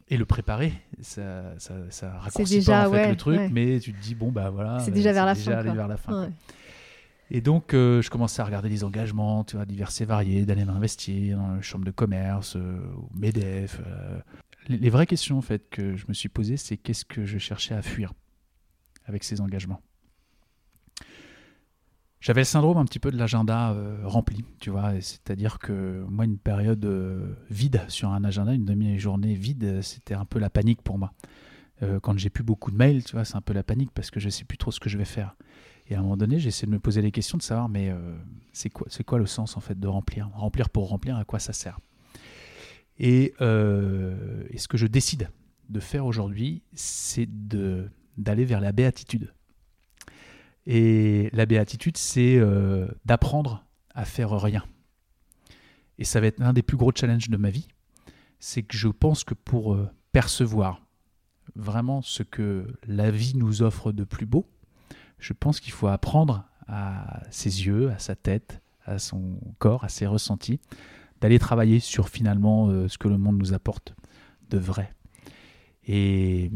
et 0.09 0.17
le 0.17 0.25
préparer. 0.25 0.73
Ça, 1.01 1.53
ça, 1.57 1.75
ça 1.89 2.17
raccourcit 2.17 2.55
déjà, 2.55 2.83
pas 2.83 2.89
en 2.89 2.93
fait, 2.93 3.09
le 3.09 3.15
truc, 3.17 3.41
mais 3.51 3.79
tu 3.79 3.93
te 3.93 4.01
dis, 4.01 4.15
bon, 4.15 4.31
bah 4.31 4.49
voilà, 4.49 4.79
c'est 4.79 4.91
déjà, 4.91 5.11
vers, 5.11 5.25
la 5.25 5.33
déjà 5.33 5.61
fin, 5.61 5.73
vers 5.73 5.87
la 5.87 5.97
fin. 5.97 6.29
Et 7.29 7.41
donc, 7.41 7.73
euh, 7.73 8.01
je 8.01 8.09
commençais 8.09 8.41
à 8.41 8.45
regarder 8.45 8.69
les 8.69 8.83
engagements, 8.83 9.43
tu 9.43 9.55
vois, 9.55 9.65
divers 9.65 9.89
et 9.99 10.05
variés, 10.05 10.45
d'aller 10.45 10.65
m'investir 10.65 11.37
dans 11.37 11.55
la 11.55 11.61
chambre 11.61 11.85
de 11.85 11.91
commerce, 11.91 12.55
euh, 12.55 12.79
au 12.95 13.09
MEDEF. 13.15 13.81
Les, 14.69 14.77
les, 14.77 14.89
vraies 14.89 15.07
questions, 15.07 15.37
en 15.37 15.41
fait, 15.41 15.69
que 15.69 15.95
je 15.95 16.05
me 16.07 16.13
suis 16.13 16.29
posées, 16.29 16.57
c'est 16.57 16.77
qu'est-ce 16.77 17.05
que 17.05 17.25
je 17.25 17.37
cherchais 17.37 17.73
à 17.73 17.81
fuir 17.81 18.13
avec 19.05 19.23
ces 19.23 19.41
engagements? 19.41 19.81
J'avais 22.23 22.41
le 22.41 22.45
syndrome 22.45 22.77
un 22.77 22.85
petit 22.85 22.99
peu 22.99 23.11
de 23.11 23.17
l'agenda 23.17 23.71
euh, 23.73 23.97
rempli, 24.05 24.45
tu 24.61 24.69
vois. 24.69 24.93
C'est-à-dire 25.01 25.59
que 25.59 26.05
moi, 26.07 26.23
une 26.23 26.37
période 26.37 26.83
euh, 26.85 27.35
vide 27.49 27.83
sur 27.89 28.11
un 28.11 28.23
agenda, 28.23 28.53
une 28.53 28.63
demi-journée 28.63 29.35
vide, 29.35 29.81
c'était 29.81 30.13
un 30.13 30.23
peu 30.23 30.39
la 30.39 30.49
panique 30.49 30.81
pour 30.81 30.97
moi. 30.97 31.11
Euh, 31.81 31.99
quand 31.99 32.17
j'ai 32.17 32.29
plus 32.29 32.45
beaucoup 32.45 32.71
de 32.71 32.77
mails, 32.77 33.03
tu 33.03 33.11
vois, 33.11 33.25
c'est 33.25 33.35
un 33.35 33.41
peu 33.41 33.51
la 33.51 33.61
panique 33.61 33.91
parce 33.93 34.09
que 34.09 34.21
je 34.21 34.29
sais 34.29 34.45
plus 34.45 34.57
trop 34.57 34.71
ce 34.71 34.79
que 34.79 34.87
je 34.87 34.97
vais 34.97 35.03
faire. 35.03 35.35
Et 35.87 35.95
à 35.95 35.99
un 35.99 36.01
moment 36.01 36.15
donné, 36.15 36.39
j'essaie 36.39 36.65
de 36.65 36.71
me 36.71 36.79
poser 36.79 37.01
les 37.01 37.11
questions 37.11 37.37
de 37.37 37.43
savoir, 37.43 37.67
mais 37.67 37.93
c'est 38.53 38.69
quoi, 38.69 38.87
c'est 38.89 39.03
quoi 39.03 39.19
le 39.19 39.25
sens 39.25 39.57
en 39.57 39.59
fait 39.59 39.77
de 39.77 39.87
remplir? 39.89 40.29
Remplir 40.33 40.69
pour 40.69 40.87
remplir, 40.87 41.17
à 41.17 41.25
quoi 41.25 41.39
ça 41.39 41.51
sert? 41.51 41.77
Et, 42.97 43.33
ce 43.37 44.67
que 44.69 44.77
je 44.77 44.87
décide 44.87 45.29
de 45.67 45.81
faire 45.81 46.05
aujourd'hui, 46.05 46.63
c'est 46.71 47.27
d'aller 47.29 48.45
vers 48.45 48.61
la 48.61 48.71
béatitude. 48.71 49.33
Et 50.65 51.29
la 51.33 51.45
béatitude, 51.45 51.97
c'est 51.97 52.37
euh, 52.37 52.87
d'apprendre 53.05 53.65
à 53.93 54.05
faire 54.05 54.31
rien. 54.31 54.63
Et 55.97 56.05
ça 56.05 56.19
va 56.19 56.27
être 56.27 56.39
l'un 56.39 56.53
des 56.53 56.63
plus 56.63 56.77
gros 56.77 56.91
challenges 56.95 57.29
de 57.29 57.37
ma 57.37 57.49
vie. 57.49 57.67
C'est 58.39 58.63
que 58.63 58.75
je 58.75 58.87
pense 58.87 59.23
que 59.23 59.33
pour 59.33 59.73
euh, 59.73 59.89
percevoir 60.11 60.81
vraiment 61.55 62.01
ce 62.01 62.23
que 62.23 62.65
la 62.87 63.11
vie 63.11 63.33
nous 63.35 63.61
offre 63.61 63.91
de 63.91 64.03
plus 64.03 64.25
beau, 64.25 64.47
je 65.19 65.33
pense 65.33 65.59
qu'il 65.59 65.73
faut 65.73 65.87
apprendre 65.87 66.45
à 66.67 67.21
ses 67.29 67.65
yeux, 67.65 67.91
à 67.91 67.99
sa 67.99 68.15
tête, 68.15 68.61
à 68.85 68.99
son 68.99 69.39
corps, 69.59 69.83
à 69.83 69.89
ses 69.89 70.05
ressentis, 70.05 70.59
d'aller 71.21 71.39
travailler 71.39 71.79
sur 71.79 72.09
finalement 72.09 72.67
euh, 72.67 72.87
ce 72.87 72.97
que 72.97 73.07
le 73.07 73.17
monde 73.17 73.37
nous 73.37 73.53
apporte 73.53 73.95
de 74.49 74.57
vrai. 74.57 74.93
Et, 75.87 76.49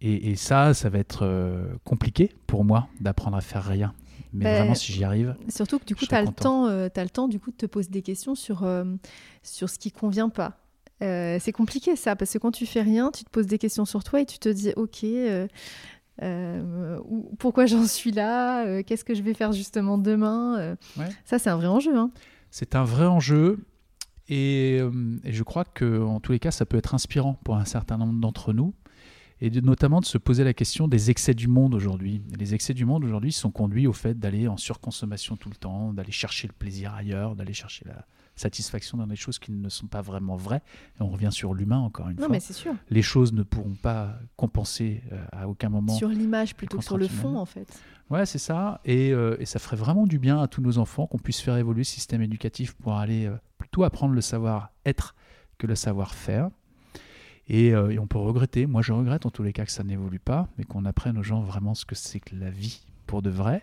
et, 0.00 0.36
ça, 0.36 0.74
ça 0.74 0.90
va 0.90 0.98
être 0.98 1.20
euh, 1.22 1.66
compliqué 1.84 2.30
pour 2.46 2.64
moi 2.64 2.88
d'apprendre 3.00 3.36
à 3.36 3.40
faire 3.40 3.64
rien. 3.64 3.94
Mais 4.32 4.44
ben, 4.44 4.58
vraiment, 4.58 4.74
si 4.74 4.92
j'y 4.92 5.04
arrive. 5.04 5.36
Surtout 5.48 5.78
que 5.78 5.84
du 5.84 5.94
coup, 5.94 6.06
tu 6.06 6.14
as, 6.14 6.22
le 6.22 6.32
temps, 6.32 6.66
euh, 6.66 6.88
as 6.94 7.04
le 7.04 7.10
temps 7.10 7.28
du 7.28 7.38
coup, 7.38 7.50
de 7.50 7.56
te 7.56 7.66
poser 7.66 7.88
des 7.88 8.02
questions 8.02 8.34
sur, 8.34 8.64
euh, 8.64 8.84
sur 9.42 9.70
ce 9.70 9.78
qui 9.78 9.92
convient 9.92 10.28
pas. 10.28 10.58
c'est 11.00 11.52
compliqué 11.52 11.96
ça, 11.96 12.16
parce 12.16 12.32
que 12.32 12.38
quand 12.38 12.50
tu 12.50 12.66
fais 12.66 12.82
rien, 12.82 13.10
tu 13.10 13.24
te 13.24 13.30
poses 13.30 13.46
des 13.46 13.58
questions 13.58 13.84
sur 13.84 14.04
toi 14.04 14.20
et 14.20 14.26
tu 14.26 14.38
te 14.38 14.48
dis, 14.48 14.72
ok, 14.76 15.06
pourquoi 17.38 17.66
j'en 17.66 17.86
suis 17.86 18.10
là 18.10 18.82
Qu'est-ce 18.82 19.04
que 19.04 19.14
je 19.14 19.22
vais 19.22 19.34
faire 19.34 19.52
justement 19.52 19.96
demain 19.96 20.76
Ça, 21.24 21.38
c'est 21.38 21.50
un 21.50 21.56
vrai 21.56 21.68
enjeu. 21.68 21.96
Hein. 21.96 22.10
C'est 22.50 22.74
un 22.74 22.84
vrai 22.84 23.06
enjeu. 23.06 23.64
Euh, 24.30 24.90
et, 25.24 25.32
je 25.32 25.42
crois 25.42 25.64
que 25.64 26.02
en 26.02 26.20
tous 26.20 26.32
les 26.32 26.38
cas, 26.38 26.50
ça 26.50 26.66
peut 26.66 26.76
être 26.76 26.94
inspirant 26.94 27.34
pour 27.44 27.56
un 27.56 27.64
certain 27.64 27.98
nombre 27.98 28.18
d'entre 28.20 28.52
nous, 28.52 28.74
et 29.40 29.50
notamment 29.50 30.00
de 30.00 30.06
se 30.06 30.18
poser 30.18 30.44
la 30.44 30.54
question 30.54 30.88
des 30.88 31.10
excès 31.10 31.34
du 31.34 31.48
monde 31.48 31.74
aujourd'hui. 31.74 32.22
Les 32.38 32.54
excès 32.54 32.74
du 32.74 32.84
monde 32.84 33.04
aujourd'hui 33.04 33.32
sont 33.32 33.50
conduits 33.50 33.86
au 33.86 33.92
fait 33.92 34.18
d'aller 34.18 34.48
en 34.48 34.56
surconsommation 34.56 35.36
tout 35.36 35.50
le 35.50 35.56
temps, 35.56 35.92
d'aller 35.92 36.12
chercher 36.12 36.46
le 36.46 36.54
plaisir 36.54 36.94
ailleurs, 36.94 37.36
d'aller 37.36 37.52
chercher 37.52 37.84
la 37.86 38.06
satisfaction 38.36 38.98
dans 38.98 39.06
des 39.06 39.16
choses 39.16 39.38
qui 39.38 39.52
ne 39.52 39.68
sont 39.68 39.86
pas 39.86 40.00
vraiment 40.00 40.36
vraies. 40.36 40.62
Et 40.98 41.02
on 41.02 41.08
revient 41.08 41.30
sur 41.30 41.54
l'humain 41.54 41.78
encore 41.78 42.08
une 42.08 42.16
non, 42.16 42.26
fois. 42.26 42.28
Mais 42.30 42.40
c'est 42.40 42.52
sûr. 42.52 42.74
Les 42.90 43.02
choses 43.02 43.32
ne 43.32 43.42
pourront 43.42 43.76
pas 43.80 44.18
compenser 44.36 45.02
euh, 45.12 45.24
à 45.32 45.48
aucun 45.48 45.68
moment. 45.68 45.94
Sur 45.94 46.08
l'image 46.08 46.54
plutôt 46.54 46.78
que 46.78 46.84
sur 46.84 46.98
le 46.98 47.08
fond, 47.08 47.36
en 47.36 47.44
fait. 47.46 47.68
Ouais, 48.10 48.26
c'est 48.26 48.38
ça. 48.38 48.80
Et, 48.84 49.12
euh, 49.12 49.36
et, 49.38 49.46
ça 49.46 49.58
ferait 49.58 49.76
vraiment 49.76 50.06
du 50.06 50.18
bien 50.18 50.40
à 50.40 50.46
tous 50.46 50.60
nos 50.60 50.78
enfants 50.78 51.06
qu'on 51.06 51.18
puisse 51.18 51.40
faire 51.40 51.56
évoluer 51.56 51.80
le 51.80 51.84
système 51.84 52.22
éducatif 52.22 52.74
pour 52.74 52.94
aller 52.96 53.30
apprendre 53.82 54.14
le 54.14 54.20
savoir-être 54.20 55.14
que 55.58 55.66
le 55.66 55.74
savoir-faire. 55.74 56.50
Euh, 57.50 57.90
et, 57.90 57.98
on 57.98 58.06
peut 58.06 58.18
regretter, 58.18 58.66
moi 58.66 58.82
je 58.82 58.92
regrette 58.92 59.26
en 59.26 59.30
tous 59.30 59.42
les 59.42 59.52
cas 59.52 59.64
que 59.64 59.72
ça 59.72 59.84
n'évolue 59.84 60.18
pas, 60.18 60.48
mais 60.56 60.64
qu'on 60.64 60.84
apprenne 60.84 61.18
aux 61.18 61.22
gens 61.22 61.42
vraiment 61.42 61.74
ce 61.74 61.84
que 61.84 61.94
c'est 61.94 62.20
que 62.20 62.34
la 62.34 62.50
vie 62.50 62.86
pour 63.06 63.22
de 63.22 63.30
vrai. 63.30 63.62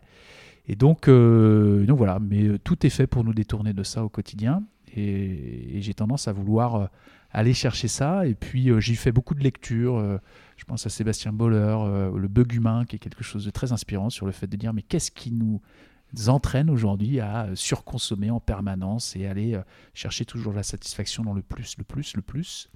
Et 0.68 0.76
donc, 0.76 1.08
euh, 1.08 1.86
donc 1.86 1.98
voilà, 1.98 2.20
mais 2.20 2.44
euh, 2.44 2.60
tout 2.60 2.86
est 2.86 2.92
fait 2.92 3.08
pour 3.08 3.24
nous 3.24 3.34
détourner 3.34 3.74
de 3.74 3.84
ça 3.84 4.04
au 4.04 4.10
quotidien. 4.10 4.64
Et, 4.96 5.80
j'ai 5.82 5.94
tendance 5.94 6.28
à 6.28 6.34
vouloir 6.34 6.90
aller 7.32 7.54
chercher 7.54 7.88
ça. 7.88 8.28
Et 8.28 8.36
puis 8.36 8.70
j'y 8.82 8.96
fais 8.96 9.12
beaucoup 9.12 9.34
de 9.34 9.40
lectures. 9.42 10.20
je 10.58 10.66
pense 10.66 10.86
à 10.86 10.90
Sébastien 10.90 11.32
Boller, 11.32 12.12
Le 12.14 12.28
bug 12.28 12.54
humain, 12.54 12.86
qui 12.86 12.98
est 12.98 13.00
quelque 13.00 13.24
chose 13.24 13.46
de 13.46 13.50
très 13.50 13.72
inspirant 13.72 14.12
sur 14.12 14.26
le 14.28 14.32
fait 14.32 14.48
de 14.48 14.58
dire 14.58 14.74
mais 14.74 14.84
qu'est-ce 14.84 15.10
qui 15.10 15.32
nous 15.32 15.62
entraîne 16.28 16.70
aujourd'hui 16.70 17.20
à 17.20 17.46
euh, 17.46 17.56
surconsommer 17.56 18.30
en 18.30 18.40
permanence 18.40 19.16
et 19.16 19.26
aller 19.28 19.56
euh, 19.56 19.62
chercher 19.94 20.26
toujours 20.26 20.54
la 20.54 20.64
satisfaction 20.64 21.24
dans 21.24 21.34
le 21.34 21.42
plus, 21.42 21.78
le 21.78 21.84
plus, 21.84 22.16
le 22.16 22.22
plus, 22.22 22.70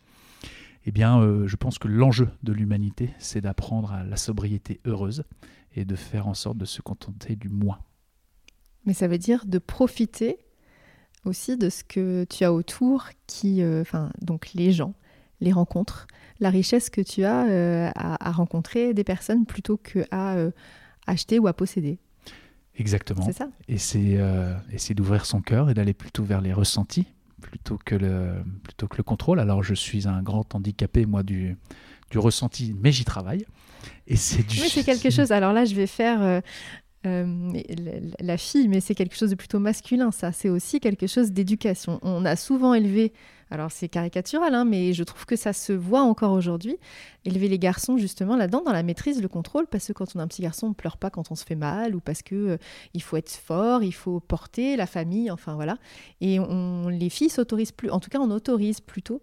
eh 0.86 0.92
bien, 0.92 1.20
euh, 1.20 1.48
je 1.48 1.56
pense 1.56 1.80
que 1.80 1.88
l'enjeu 1.88 2.30
de 2.44 2.54
l'humanité, 2.54 3.14
c'est 3.18 3.42
d'apprendre 3.42 3.92
à 3.92 4.04
la 4.04 4.18
sobriété 4.18 4.80
heureuse 4.86 5.24
et 5.76 5.86
de 5.86 5.96
faire 5.96 6.28
en 6.28 6.34
sorte 6.34 6.58
de 6.58 6.66
se 6.66 6.82
contenter 6.82 7.36
du 7.36 7.50
moins. 7.50 7.80
Mais 8.86 8.94
ça 8.94 9.08
veut 9.08 9.18
dire 9.18 9.46
de 9.46 9.58
profiter 9.58 10.38
aussi 11.26 11.58
de 11.58 11.70
ce 11.70 11.84
que 11.84 12.24
tu 12.30 12.44
as 12.44 12.54
autour, 12.54 13.10
qui, 13.26 13.64
enfin, 13.64 14.12
donc 14.22 14.54
les 14.54 14.72
gens, 14.72 14.94
les 15.42 15.52
rencontres, 15.52 16.06
la 16.40 16.52
richesse 16.52 16.92
que 16.92 17.02
tu 17.02 17.24
as 17.24 17.92
à, 17.96 18.32
rencontrer 18.32 18.94
des 18.94 19.04
personnes 19.04 19.48
plutôt 19.48 19.78
que 19.78 20.06
à 20.12 20.38
acheter 21.08 21.40
ou 21.40 21.48
à 21.48 21.54
posséder. 21.54 21.98
Exactement. 22.78 23.26
C'est 23.26 23.34
ça. 23.34 23.50
Et 23.68 23.78
c'est 23.78 24.18
euh, 24.18 24.54
d'ouvrir 24.96 25.26
son 25.26 25.42
cœur 25.42 25.70
et 25.70 25.74
d'aller 25.74 25.94
plutôt 25.94 26.24
vers 26.24 26.42
les 26.42 26.54
ressentis 26.54 27.08
plutôt 27.42 27.78
que, 27.84 27.96
le, 27.96 28.44
plutôt 28.64 28.88
que 28.88 28.98
le 28.98 29.04
contrôle. 29.04 29.40
Alors 29.40 29.64
je 29.64 29.74
suis 29.74 30.08
un 30.08 30.22
grand 30.22 30.56
handicapé, 30.56 31.06
moi, 31.06 31.24
du, 31.24 31.58
du 32.12 32.20
ressenti, 32.20 32.76
mais 32.82 32.92
j'y 32.92 33.06
travaille. 33.06 33.46
Et 34.08 34.16
c'est 34.16 34.44
du. 34.44 34.60
Oui, 34.62 34.70
c'est 34.70 34.84
quelque 34.84 35.10
chose. 35.10 35.32
Alors 35.32 35.54
là, 35.54 35.66
je 35.66 35.76
vais 35.76 35.88
faire. 35.88 36.22
Euh, 36.22 36.42
euh, 37.06 37.62
la 38.20 38.36
fille, 38.38 38.68
mais 38.68 38.80
c'est 38.80 38.96
quelque 38.96 39.16
chose 39.16 39.30
de 39.30 39.36
plutôt 39.36 39.60
masculin, 39.60 40.10
ça. 40.10 40.32
C'est 40.32 40.50
aussi 40.50 40.80
quelque 40.80 41.06
chose 41.06 41.32
d'éducation. 41.32 42.00
On 42.02 42.26
a 42.26 42.36
souvent 42.36 42.74
élevé 42.74 43.14
alors 43.52 43.72
c'est 43.72 43.90
caricatural, 43.90 44.56
hein, 44.56 44.66
mais 44.66 44.94
je 44.94 45.04
trouve 45.04 45.26
que 45.26 45.36
ça 45.36 45.54
se 45.54 45.72
voit 45.72 46.02
encore 46.02 46.32
aujourd'hui. 46.32 46.78
Élever 47.26 47.48
les 47.48 47.60
garçons 47.60 47.98
justement 47.98 48.36
là-dedans, 48.36 48.64
dans 48.64 48.72
la 48.72 48.82
maîtrise, 48.82 49.22
le 49.22 49.28
contrôle, 49.28 49.68
parce 49.68 49.88
que 49.88 49.94
quand 49.94 50.16
on 50.16 50.20
a 50.20 50.24
un 50.24 50.28
petit 50.28 50.42
garçon, 50.42 50.68
on 50.68 50.70
ne 50.70 50.76
pleure 50.76 50.98
pas 50.98 51.10
quand 51.12 51.32
on 51.32 51.36
se 51.36 51.46
fait 51.46 51.56
mal, 51.56 51.96
ou 51.96 52.00
parce 52.00 52.24
que 52.24 52.36
euh, 52.36 52.58
il 52.94 53.04
faut 53.04 53.18
être 53.18 53.30
fort, 53.32 53.84
il 53.84 53.94
faut 53.94 54.20
porter 54.20 54.76
la 54.76 54.88
famille, 54.88 55.30
enfin 55.30 55.54
voilà. 55.56 55.78
Et 56.22 56.40
on, 56.40 56.88
les 56.88 57.10
filles 57.10 57.30
s'autorisent 57.30 57.72
plus, 57.72 57.92
en 57.92 58.00
tout 58.00 58.10
cas 58.10 58.20
on 58.20 58.32
autorise 58.32 58.82
plutôt 58.82 59.22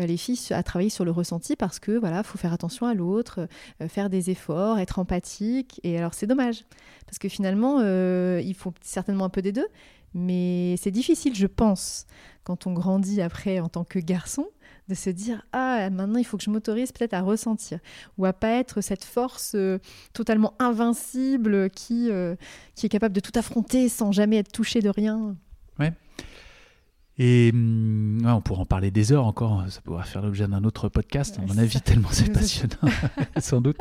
euh, 0.00 0.06
les 0.06 0.16
filles 0.16 0.38
à 0.50 0.62
travailler 0.62 0.90
sur 0.90 1.04
le 1.04 1.10
ressenti 1.10 1.56
parce 1.56 1.80
que 1.80 1.92
voilà, 1.92 2.22
faut 2.22 2.38
faire 2.38 2.52
attention 2.52 2.86
à 2.86 2.94
l'autre, 2.94 3.48
euh, 3.80 3.88
faire 3.88 4.08
des 4.08 4.30
efforts, 4.30 4.78
être 4.78 5.00
empathique. 5.00 5.80
Et 5.82 5.98
alors 5.98 6.14
c'est 6.14 6.28
dommage 6.28 6.64
parce 7.06 7.18
que 7.18 7.28
finalement 7.28 7.80
il 7.80 8.54
faut 8.54 8.72
certainement 8.80 9.24
un 9.24 9.28
peu 9.28 9.42
des 9.42 9.52
deux, 9.52 9.66
mais 10.14 10.76
c'est 10.78 10.90
difficile, 10.90 11.34
je 11.34 11.46
pense, 11.46 12.06
quand 12.44 12.66
on 12.66 12.72
grandit 12.72 13.20
après 13.20 13.60
en 13.60 13.68
tant 13.68 13.84
que 13.84 13.98
garçon, 13.98 14.46
de 14.88 14.94
se 14.94 15.10
dire 15.10 15.42
ah 15.52 15.88
maintenant 15.90 16.18
il 16.18 16.24
faut 16.24 16.36
que 16.36 16.44
je 16.44 16.50
m'autorise 16.50 16.92
peut-être 16.92 17.14
à 17.14 17.22
ressentir 17.22 17.78
ou 18.18 18.26
à 18.26 18.34
pas 18.34 18.50
être 18.50 18.82
cette 18.82 19.04
force 19.04 19.52
euh, 19.54 19.78
totalement 20.12 20.52
invincible 20.58 21.70
qui 21.70 22.10
euh, 22.10 22.36
qui 22.74 22.84
est 22.84 22.90
capable 22.90 23.14
de 23.14 23.20
tout 23.20 23.32
affronter 23.34 23.88
sans 23.88 24.12
jamais 24.12 24.36
être 24.36 24.52
touché 24.52 24.80
de 24.80 24.90
rien. 24.90 25.36
Ouais. 25.78 25.92
Et 27.16 27.50
hum, 27.54 28.22
on 28.26 28.40
pourrait 28.40 28.60
en 28.60 28.66
parler 28.66 28.90
des 28.90 29.12
heures 29.12 29.26
encore, 29.26 29.64
ça 29.68 29.80
pourrait 29.80 30.04
faire 30.04 30.22
l'objet 30.22 30.48
d'un 30.48 30.64
autre 30.64 30.88
podcast, 30.88 31.38
à 31.38 31.46
mon 31.46 31.58
avis, 31.58 31.80
tellement 31.80 32.08
c'est 32.10 32.32
passionnant, 32.32 32.92
sans 33.38 33.60
doute, 33.60 33.78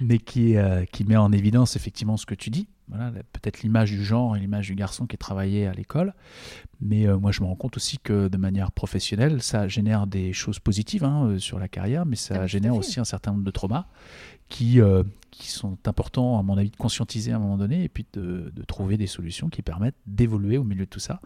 mais 0.00 0.18
qui, 0.18 0.56
euh, 0.56 0.84
qui 0.84 1.04
met 1.04 1.16
en 1.16 1.32
évidence 1.32 1.74
effectivement 1.74 2.16
ce 2.16 2.26
que 2.26 2.36
tu 2.36 2.50
dis, 2.50 2.68
voilà, 2.90 3.12
peut-être 3.32 3.62
l'image 3.62 3.90
du 3.90 4.04
genre 4.04 4.36
et 4.36 4.40
l'image 4.40 4.66
du 4.66 4.74
garçon 4.74 5.06
qui 5.06 5.14
est 5.14 5.18
travaillé 5.18 5.66
à 5.66 5.72
l'école. 5.72 6.14
Mais 6.80 7.06
euh, 7.06 7.18
moi, 7.18 7.30
je 7.30 7.40
me 7.40 7.46
rends 7.46 7.56
compte 7.56 7.76
aussi 7.76 7.98
que 7.98 8.28
de 8.28 8.36
manière 8.36 8.72
professionnelle, 8.72 9.42
ça 9.42 9.68
génère 9.68 10.06
des 10.06 10.32
choses 10.32 10.58
positives 10.58 11.04
hein, 11.04 11.26
euh, 11.26 11.38
sur 11.38 11.58
la 11.58 11.68
carrière, 11.68 12.06
mais 12.06 12.16
ça 12.16 12.42
ah, 12.42 12.46
génère 12.46 12.74
aussi 12.74 13.00
un 13.00 13.04
certain 13.04 13.32
nombre 13.32 13.44
de 13.44 13.50
traumas 13.50 13.86
qui, 14.48 14.80
euh, 14.80 15.04
qui 15.30 15.48
sont 15.50 15.78
importants, 15.86 16.38
à 16.38 16.42
mon 16.42 16.56
avis, 16.58 16.70
de 16.70 16.76
conscientiser 16.76 17.32
à 17.32 17.36
un 17.36 17.38
moment 17.38 17.58
donné 17.58 17.84
et 17.84 17.88
puis 17.88 18.06
de, 18.12 18.52
de 18.54 18.62
trouver 18.64 18.96
des 18.96 19.06
solutions 19.06 19.48
qui 19.48 19.62
permettent 19.62 19.98
d'évoluer 20.06 20.58
au 20.58 20.64
milieu 20.64 20.84
de 20.84 20.90
tout 20.90 21.00
ça 21.00 21.20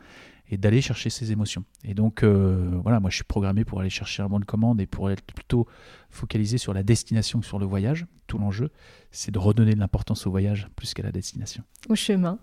et 0.50 0.56
d'aller 0.56 0.80
chercher 0.80 1.10
ses 1.10 1.32
émotions. 1.32 1.64
Et 1.84 1.94
donc, 1.94 2.22
voilà, 2.22 3.00
moi, 3.00 3.10
je 3.10 3.16
suis 3.16 3.24
programmé 3.24 3.64
pour 3.64 3.80
aller 3.80 3.90
chercher 3.90 4.22
un 4.22 4.28
bon 4.28 4.40
de 4.40 4.44
commande 4.44 4.80
et 4.80 4.86
pour 4.86 5.10
être 5.10 5.22
plutôt 5.32 5.66
focalisé 6.10 6.58
sur 6.58 6.74
la 6.74 6.82
destination 6.82 7.40
que 7.40 7.46
sur 7.46 7.58
le 7.58 7.66
voyage. 7.66 8.06
Tout 8.26 8.38
l'enjeu, 8.38 8.70
c'est 9.10 9.30
de 9.30 9.38
redonner 9.38 9.74
de 9.74 9.80
l'importance 9.80 10.26
au 10.26 10.30
voyage 10.30 10.68
plus 10.76 10.94
qu'à 10.94 11.02
la 11.02 11.12
destination. 11.12 11.62
Au 11.88 11.94
chemin. 11.94 12.38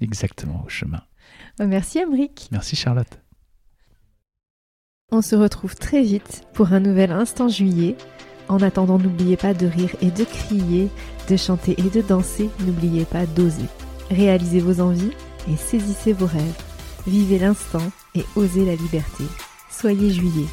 Exactement, 0.00 0.62
au 0.64 0.68
chemin. 0.68 1.02
Bah, 1.58 1.66
merci 1.66 1.98
Emric. 1.98 2.48
Merci 2.52 2.76
Charlotte. 2.76 3.20
On 5.12 5.22
se 5.22 5.36
retrouve 5.36 5.76
très 5.76 6.02
vite 6.02 6.42
pour 6.52 6.72
un 6.72 6.80
nouvel 6.80 7.12
instant 7.12 7.48
juillet. 7.48 7.96
En 8.48 8.60
attendant, 8.60 8.98
n'oubliez 8.98 9.36
pas 9.36 9.54
de 9.54 9.66
rire 9.66 9.94
et 10.00 10.10
de 10.10 10.24
crier, 10.24 10.88
de 11.28 11.36
chanter 11.36 11.74
et 11.78 11.90
de 11.90 12.02
danser. 12.02 12.50
N'oubliez 12.60 13.04
pas 13.04 13.26
d'oser. 13.26 13.66
Réalisez 14.10 14.60
vos 14.60 14.80
envies 14.80 15.12
et 15.48 15.56
saisissez 15.56 16.12
vos 16.12 16.26
rêves. 16.26 16.62
Vivez 17.06 17.38
l'instant 17.38 17.92
et 18.14 18.24
osez 18.34 18.64
la 18.64 18.74
liberté. 18.74 19.24
Soyez 19.70 20.10
juillet. 20.10 20.46